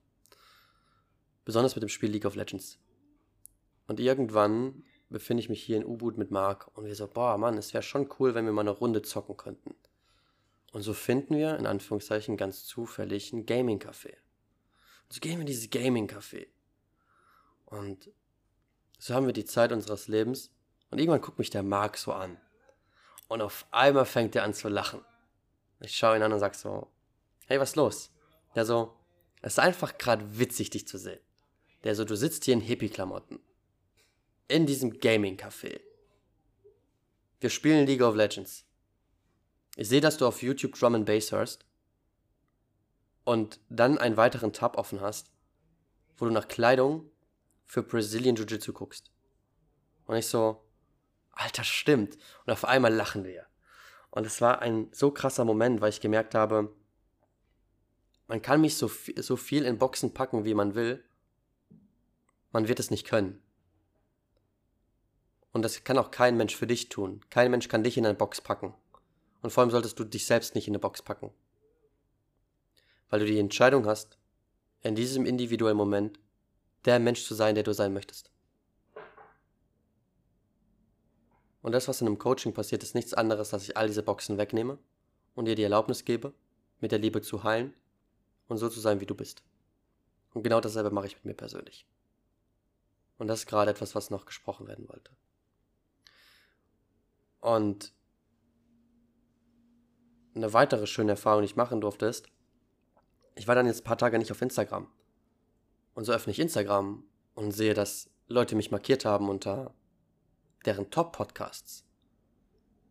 Besonders 1.43 1.75
mit 1.75 1.81
dem 1.81 1.89
Spiel 1.89 2.11
League 2.11 2.25
of 2.25 2.35
Legends. 2.35 2.79
Und 3.87 3.99
irgendwann 3.99 4.83
befinde 5.09 5.41
ich 5.41 5.49
mich 5.49 5.63
hier 5.63 5.77
in 5.77 5.85
U-Boot 5.85 6.17
mit 6.17 6.31
Mark 6.31 6.69
und 6.77 6.85
wir 6.85 6.95
so, 6.95 7.07
boah, 7.07 7.37
Mann, 7.37 7.57
es 7.57 7.73
wäre 7.73 7.83
schon 7.83 8.09
cool, 8.19 8.35
wenn 8.35 8.45
wir 8.45 8.51
mal 8.51 8.61
eine 8.61 8.71
Runde 8.71 9.01
zocken 9.01 9.37
könnten. 9.37 9.75
Und 10.73 10.81
so 10.81 10.93
finden 10.93 11.35
wir, 11.37 11.57
in 11.57 11.65
Anführungszeichen, 11.65 12.35
ganz 12.35 12.65
zufällig 12.65 13.31
ein 13.31 13.45
Gaming-Café. 13.45 14.15
So 15.09 15.19
gehen 15.19 15.33
wir 15.33 15.41
in 15.41 15.47
dieses 15.47 15.69
Gaming-Café. 15.69 16.47
Und 17.65 18.11
so 18.99 19.13
haben 19.13 19.25
wir 19.25 19.33
die 19.33 19.45
Zeit 19.45 19.71
unseres 19.71 20.07
Lebens. 20.07 20.51
Und 20.89 20.99
irgendwann 20.99 21.21
guckt 21.21 21.39
mich 21.39 21.49
der 21.49 21.63
Mark 21.63 21.97
so 21.97 22.13
an. 22.13 22.37
Und 23.27 23.41
auf 23.41 23.65
einmal 23.71 24.05
fängt 24.05 24.35
er 24.35 24.43
an 24.43 24.53
zu 24.53 24.69
lachen. 24.69 25.03
Ich 25.79 25.95
schaue 25.95 26.15
ihn 26.15 26.23
an 26.23 26.33
und 26.33 26.39
sag 26.39 26.55
so, 26.55 26.87
hey, 27.47 27.59
was 27.59 27.75
los? 27.75 28.11
Der 28.55 28.65
so, 28.65 28.95
es 29.41 29.53
ist 29.53 29.59
einfach 29.59 29.97
gerade 29.97 30.39
witzig, 30.39 30.69
dich 30.69 30.87
zu 30.87 30.97
sehen. 30.97 31.19
Der 31.83 31.95
so, 31.95 32.05
du 32.05 32.15
sitzt 32.15 32.45
hier 32.45 32.53
in 32.53 32.61
Hippie-Klamotten. 32.61 33.39
In 34.47 34.65
diesem 34.65 34.99
Gaming-Café. 34.99 35.79
Wir 37.39 37.49
spielen 37.49 37.85
League 37.85 38.01
of 38.01 38.15
Legends. 38.15 38.65
Ich 39.75 39.89
sehe, 39.89 40.01
dass 40.01 40.17
du 40.17 40.25
auf 40.25 40.41
YouTube 40.41 40.73
Drum 40.73 40.95
and 40.95 41.05
Bass 41.05 41.31
hörst. 41.31 41.66
Und 43.27 43.59
dann 43.67 43.97
einen 43.97 44.15
weiteren 44.15 44.53
Tab 44.53 44.77
offen 44.77 45.01
hast, 45.01 45.33
wo 46.15 46.23
du 46.23 46.31
nach 46.31 46.47
Kleidung 46.47 47.11
für 47.65 47.83
Brazilian 47.83 48.37
Jiu-Jitsu 48.37 48.71
guckst. 48.71 49.11
Und 50.05 50.15
ich 50.15 50.27
so, 50.27 50.63
Alter, 51.33 51.65
stimmt. 51.65 52.17
Und 52.45 52.53
auf 52.53 52.63
einmal 52.63 52.93
lachen 52.93 53.25
wir. 53.25 53.45
Und 54.11 54.25
es 54.25 54.39
war 54.39 54.61
ein 54.61 54.87
so 54.93 55.11
krasser 55.11 55.43
Moment, 55.43 55.81
weil 55.81 55.89
ich 55.89 55.99
gemerkt 55.99 56.35
habe, 56.35 56.73
man 58.27 58.41
kann 58.41 58.61
mich 58.61 58.77
so, 58.77 58.89
so 59.17 59.35
viel 59.35 59.65
in 59.65 59.77
Boxen 59.77 60.13
packen, 60.13 60.45
wie 60.45 60.53
man 60.53 60.73
will. 60.73 61.03
Man 62.53 62.69
wird 62.69 62.79
es 62.79 62.91
nicht 62.91 63.05
können. 63.05 63.43
Und 65.51 65.63
das 65.63 65.83
kann 65.83 65.97
auch 65.97 66.11
kein 66.11 66.37
Mensch 66.37 66.55
für 66.55 66.65
dich 66.65 66.87
tun. 66.87 67.19
Kein 67.29 67.51
Mensch 67.51 67.67
kann 67.67 67.83
dich 67.83 67.97
in 67.97 68.05
eine 68.05 68.15
Box 68.15 68.39
packen. 68.39 68.73
Und 69.41 69.49
vor 69.49 69.63
allem 69.63 69.71
solltest 69.71 69.99
du 69.99 70.05
dich 70.05 70.25
selbst 70.25 70.55
nicht 70.55 70.69
in 70.69 70.71
eine 70.71 70.79
Box 70.79 71.01
packen. 71.01 71.33
Weil 73.09 73.19
du 73.21 73.25
die 73.25 73.39
Entscheidung 73.39 73.85
hast, 73.85 74.17
in 74.81 74.95
diesem 74.95 75.25
individuellen 75.25 75.77
Moment 75.77 76.19
der 76.85 76.99
Mensch 76.99 77.23
zu 77.23 77.33
sein, 77.35 77.55
der 77.55 77.63
du 77.63 77.73
sein 77.73 77.93
möchtest. 77.93 78.31
Und 81.61 81.73
das, 81.73 81.87
was 81.87 81.99
in 82.01 82.07
einem 82.07 82.17
Coaching 82.17 82.53
passiert, 82.53 82.83
ist 82.83 82.95
nichts 82.95 83.13
anderes, 83.13 83.49
dass 83.49 83.63
ich 83.63 83.75
all 83.75 83.87
diese 83.87 84.03
Boxen 84.03 84.37
wegnehme 84.37 84.77
und 85.35 85.45
dir 85.45 85.55
die 85.55 85.63
Erlaubnis 85.63 86.05
gebe, 86.05 86.33
mit 86.79 86.91
der 86.91 86.99
Liebe 86.99 87.21
zu 87.21 87.43
heilen 87.43 87.73
und 88.47 88.57
so 88.57 88.69
zu 88.69 88.79
sein, 88.79 89.01
wie 89.01 89.05
du 89.05 89.15
bist. 89.15 89.43
Und 90.33 90.43
genau 90.43 90.61
dasselbe 90.61 90.91
mache 90.91 91.07
ich 91.07 91.15
mit 91.15 91.25
mir 91.25 91.33
persönlich. 91.33 91.85
Und 93.17 93.27
das 93.27 93.39
ist 93.39 93.47
gerade 93.47 93.71
etwas, 93.71 93.95
was 93.95 94.09
noch 94.09 94.25
gesprochen 94.25 94.67
werden 94.67 94.87
wollte. 94.87 95.11
Und 97.41 97.93
eine 100.35 100.53
weitere 100.53 100.85
schöne 100.87 101.11
Erfahrung, 101.11 101.41
die 101.41 101.47
ich 101.47 101.55
machen 101.55 101.81
durfte, 101.81 102.05
ist, 102.05 102.29
ich 103.37 103.47
war 103.47 103.55
dann 103.55 103.67
jetzt 103.67 103.81
ein 103.81 103.83
paar 103.85 103.97
Tage 103.97 104.17
nicht 104.17 104.31
auf 104.31 104.41
Instagram. 104.41 104.87
Und 105.93 106.03
so 106.03 106.11
öffne 106.11 106.31
ich 106.31 106.39
Instagram 106.39 107.03
und 107.33 107.51
sehe, 107.51 107.73
dass 107.73 108.09
Leute 108.27 108.55
mich 108.55 108.71
markiert 108.71 109.05
haben 109.05 109.29
unter 109.29 109.73
deren 110.65 110.89
Top-Podcasts. 110.89 111.85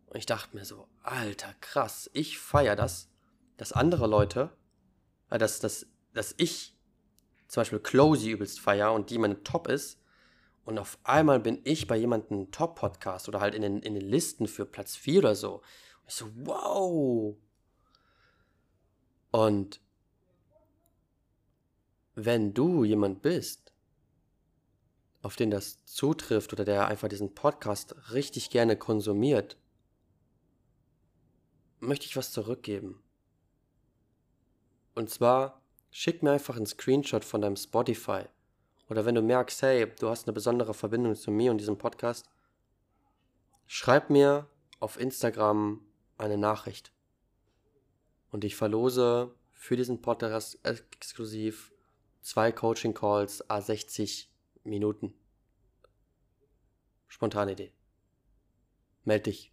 Und 0.07 0.17
ich 0.17 0.27
dachte 0.27 0.57
mir 0.57 0.65
so, 0.65 0.89
alter, 1.03 1.53
krass, 1.61 2.11
ich 2.13 2.39
feiere 2.39 2.77
das, 2.77 3.11
dass 3.57 3.73
andere 3.73 4.07
Leute, 4.07 4.57
äh, 5.31 5.39
dass, 5.39 5.61
dass, 5.61 5.87
dass 6.15 6.35
ich 6.39 6.77
zum 7.49 7.61
Beispiel 7.61 7.81
Closey 7.81 8.31
übelst 8.31 8.61
feier 8.61 8.93
und 8.93 9.11
die 9.11 9.19
meine 9.19 9.43
Top 9.43 9.69
ist. 9.69 10.01
Und 10.65 10.79
auf 10.79 10.99
einmal 11.05 11.39
bin 11.39 11.61
ich 11.65 11.87
bei 11.87 11.97
jemandem 11.97 12.51
Top-Podcast 12.51 13.29
oder 13.29 13.41
halt 13.41 13.55
in 13.55 13.63
den, 13.63 13.81
in 13.81 13.95
den 13.95 14.09
Listen 14.09 14.49
für 14.49 14.65
Platz 14.65 14.97
4 14.97 15.21
oder 15.21 15.35
so. 15.35 15.57
Und 15.57 16.09
ich 16.09 16.15
so, 16.15 16.27
wow. 16.35 17.37
Und 19.31 19.81
wenn 22.17 22.55
du 22.55 22.83
jemand 22.83 23.21
bist, 23.21 23.73
auf 25.21 25.37
den 25.37 25.51
das 25.51 25.85
zutrifft 25.85 26.53
oder 26.53 26.65
der 26.65 26.89
einfach 26.89 27.09
diesen 27.09 27.35
Podcast 27.35 27.95
richtig 28.13 28.51
gerne 28.51 28.77
konsumiert, 28.77 29.59
möchte 31.79 32.07
ich 32.07 32.17
was 32.17 32.33
zurückgeben. 32.33 33.03
Und 34.95 35.11
zwar 35.11 35.61
schick 35.91 36.23
mir 36.23 36.33
einfach 36.33 36.57
einen 36.57 36.67
Screenshot 36.67 37.25
von 37.25 37.43
deinem 37.43 37.57
Spotify. 37.57 38.25
Oder 38.89 39.05
wenn 39.05 39.15
du 39.15 39.21
merkst, 39.21 39.61
hey, 39.61 39.87
du 39.99 40.09
hast 40.09 40.27
eine 40.27 40.33
besondere 40.33 40.73
Verbindung 40.73 41.15
zu 41.17 41.31
mir 41.31 41.51
und 41.51 41.59
diesem 41.59 41.77
Podcast, 41.77 42.31
schreib 43.67 44.09
mir 44.09 44.49
auf 44.81 44.99
Instagram 44.99 45.85
eine 46.17 46.39
Nachricht. 46.39 46.93
Und 48.31 48.43
ich 48.45 48.57
verlose 48.57 49.35
für 49.53 49.77
diesen 49.77 50.01
Podcast 50.01 50.59
exklusiv 50.63 51.73
zwei 52.27 52.51
Coaching 52.51 52.93
Calls, 52.93 53.49
a 53.49 53.61
60 53.61 54.29
Minuten. 54.65 55.15
Spontane 57.07 57.53
Idee. 57.53 57.73
Meld 59.05 59.27
dich. 59.27 59.53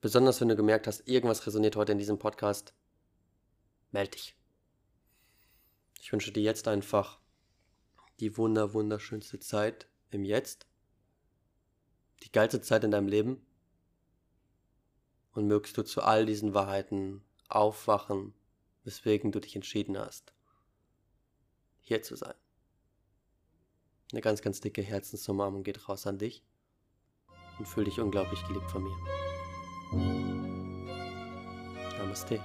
Besonders 0.00 0.40
wenn 0.40 0.48
du 0.48 0.56
gemerkt 0.56 0.86
hast, 0.86 1.06
irgendwas 1.06 1.46
resoniert 1.46 1.76
heute 1.76 1.92
in 1.92 1.98
diesem 1.98 2.18
Podcast. 2.18 2.72
Meld 3.92 4.14
dich. 4.14 4.34
Ich 6.00 6.10
wünsche 6.12 6.32
dir 6.32 6.42
jetzt 6.42 6.66
einfach 6.66 7.20
die 8.20 8.38
wunder, 8.38 8.72
wunderschönste 8.72 9.38
Zeit 9.38 9.86
im 10.10 10.24
Jetzt. 10.24 10.66
Die 12.22 12.32
geilste 12.32 12.62
Zeit 12.62 12.84
in 12.84 12.90
deinem 12.90 13.08
Leben. 13.08 13.44
Und 15.32 15.46
mögst 15.46 15.76
du 15.76 15.82
zu 15.82 16.00
all 16.00 16.24
diesen 16.24 16.54
Wahrheiten 16.54 17.22
aufwachen, 17.48 18.32
weswegen 18.84 19.30
du 19.30 19.40
dich 19.40 19.54
entschieden 19.54 19.98
hast 19.98 20.33
hier 21.84 22.02
zu 22.02 22.16
sein. 22.16 22.34
Eine 24.12 24.20
ganz, 24.20 24.42
ganz 24.42 24.60
dicke 24.60 24.82
Herzensumarmung 24.82 25.62
geht 25.62 25.88
raus 25.88 26.06
an 26.06 26.18
dich 26.18 26.42
und 27.58 27.66
fühl 27.66 27.84
dich 27.84 28.00
unglaublich 28.00 28.44
geliebt 28.46 28.70
von 28.70 28.84
mir. 28.84 28.96
Namaste. 31.98 32.40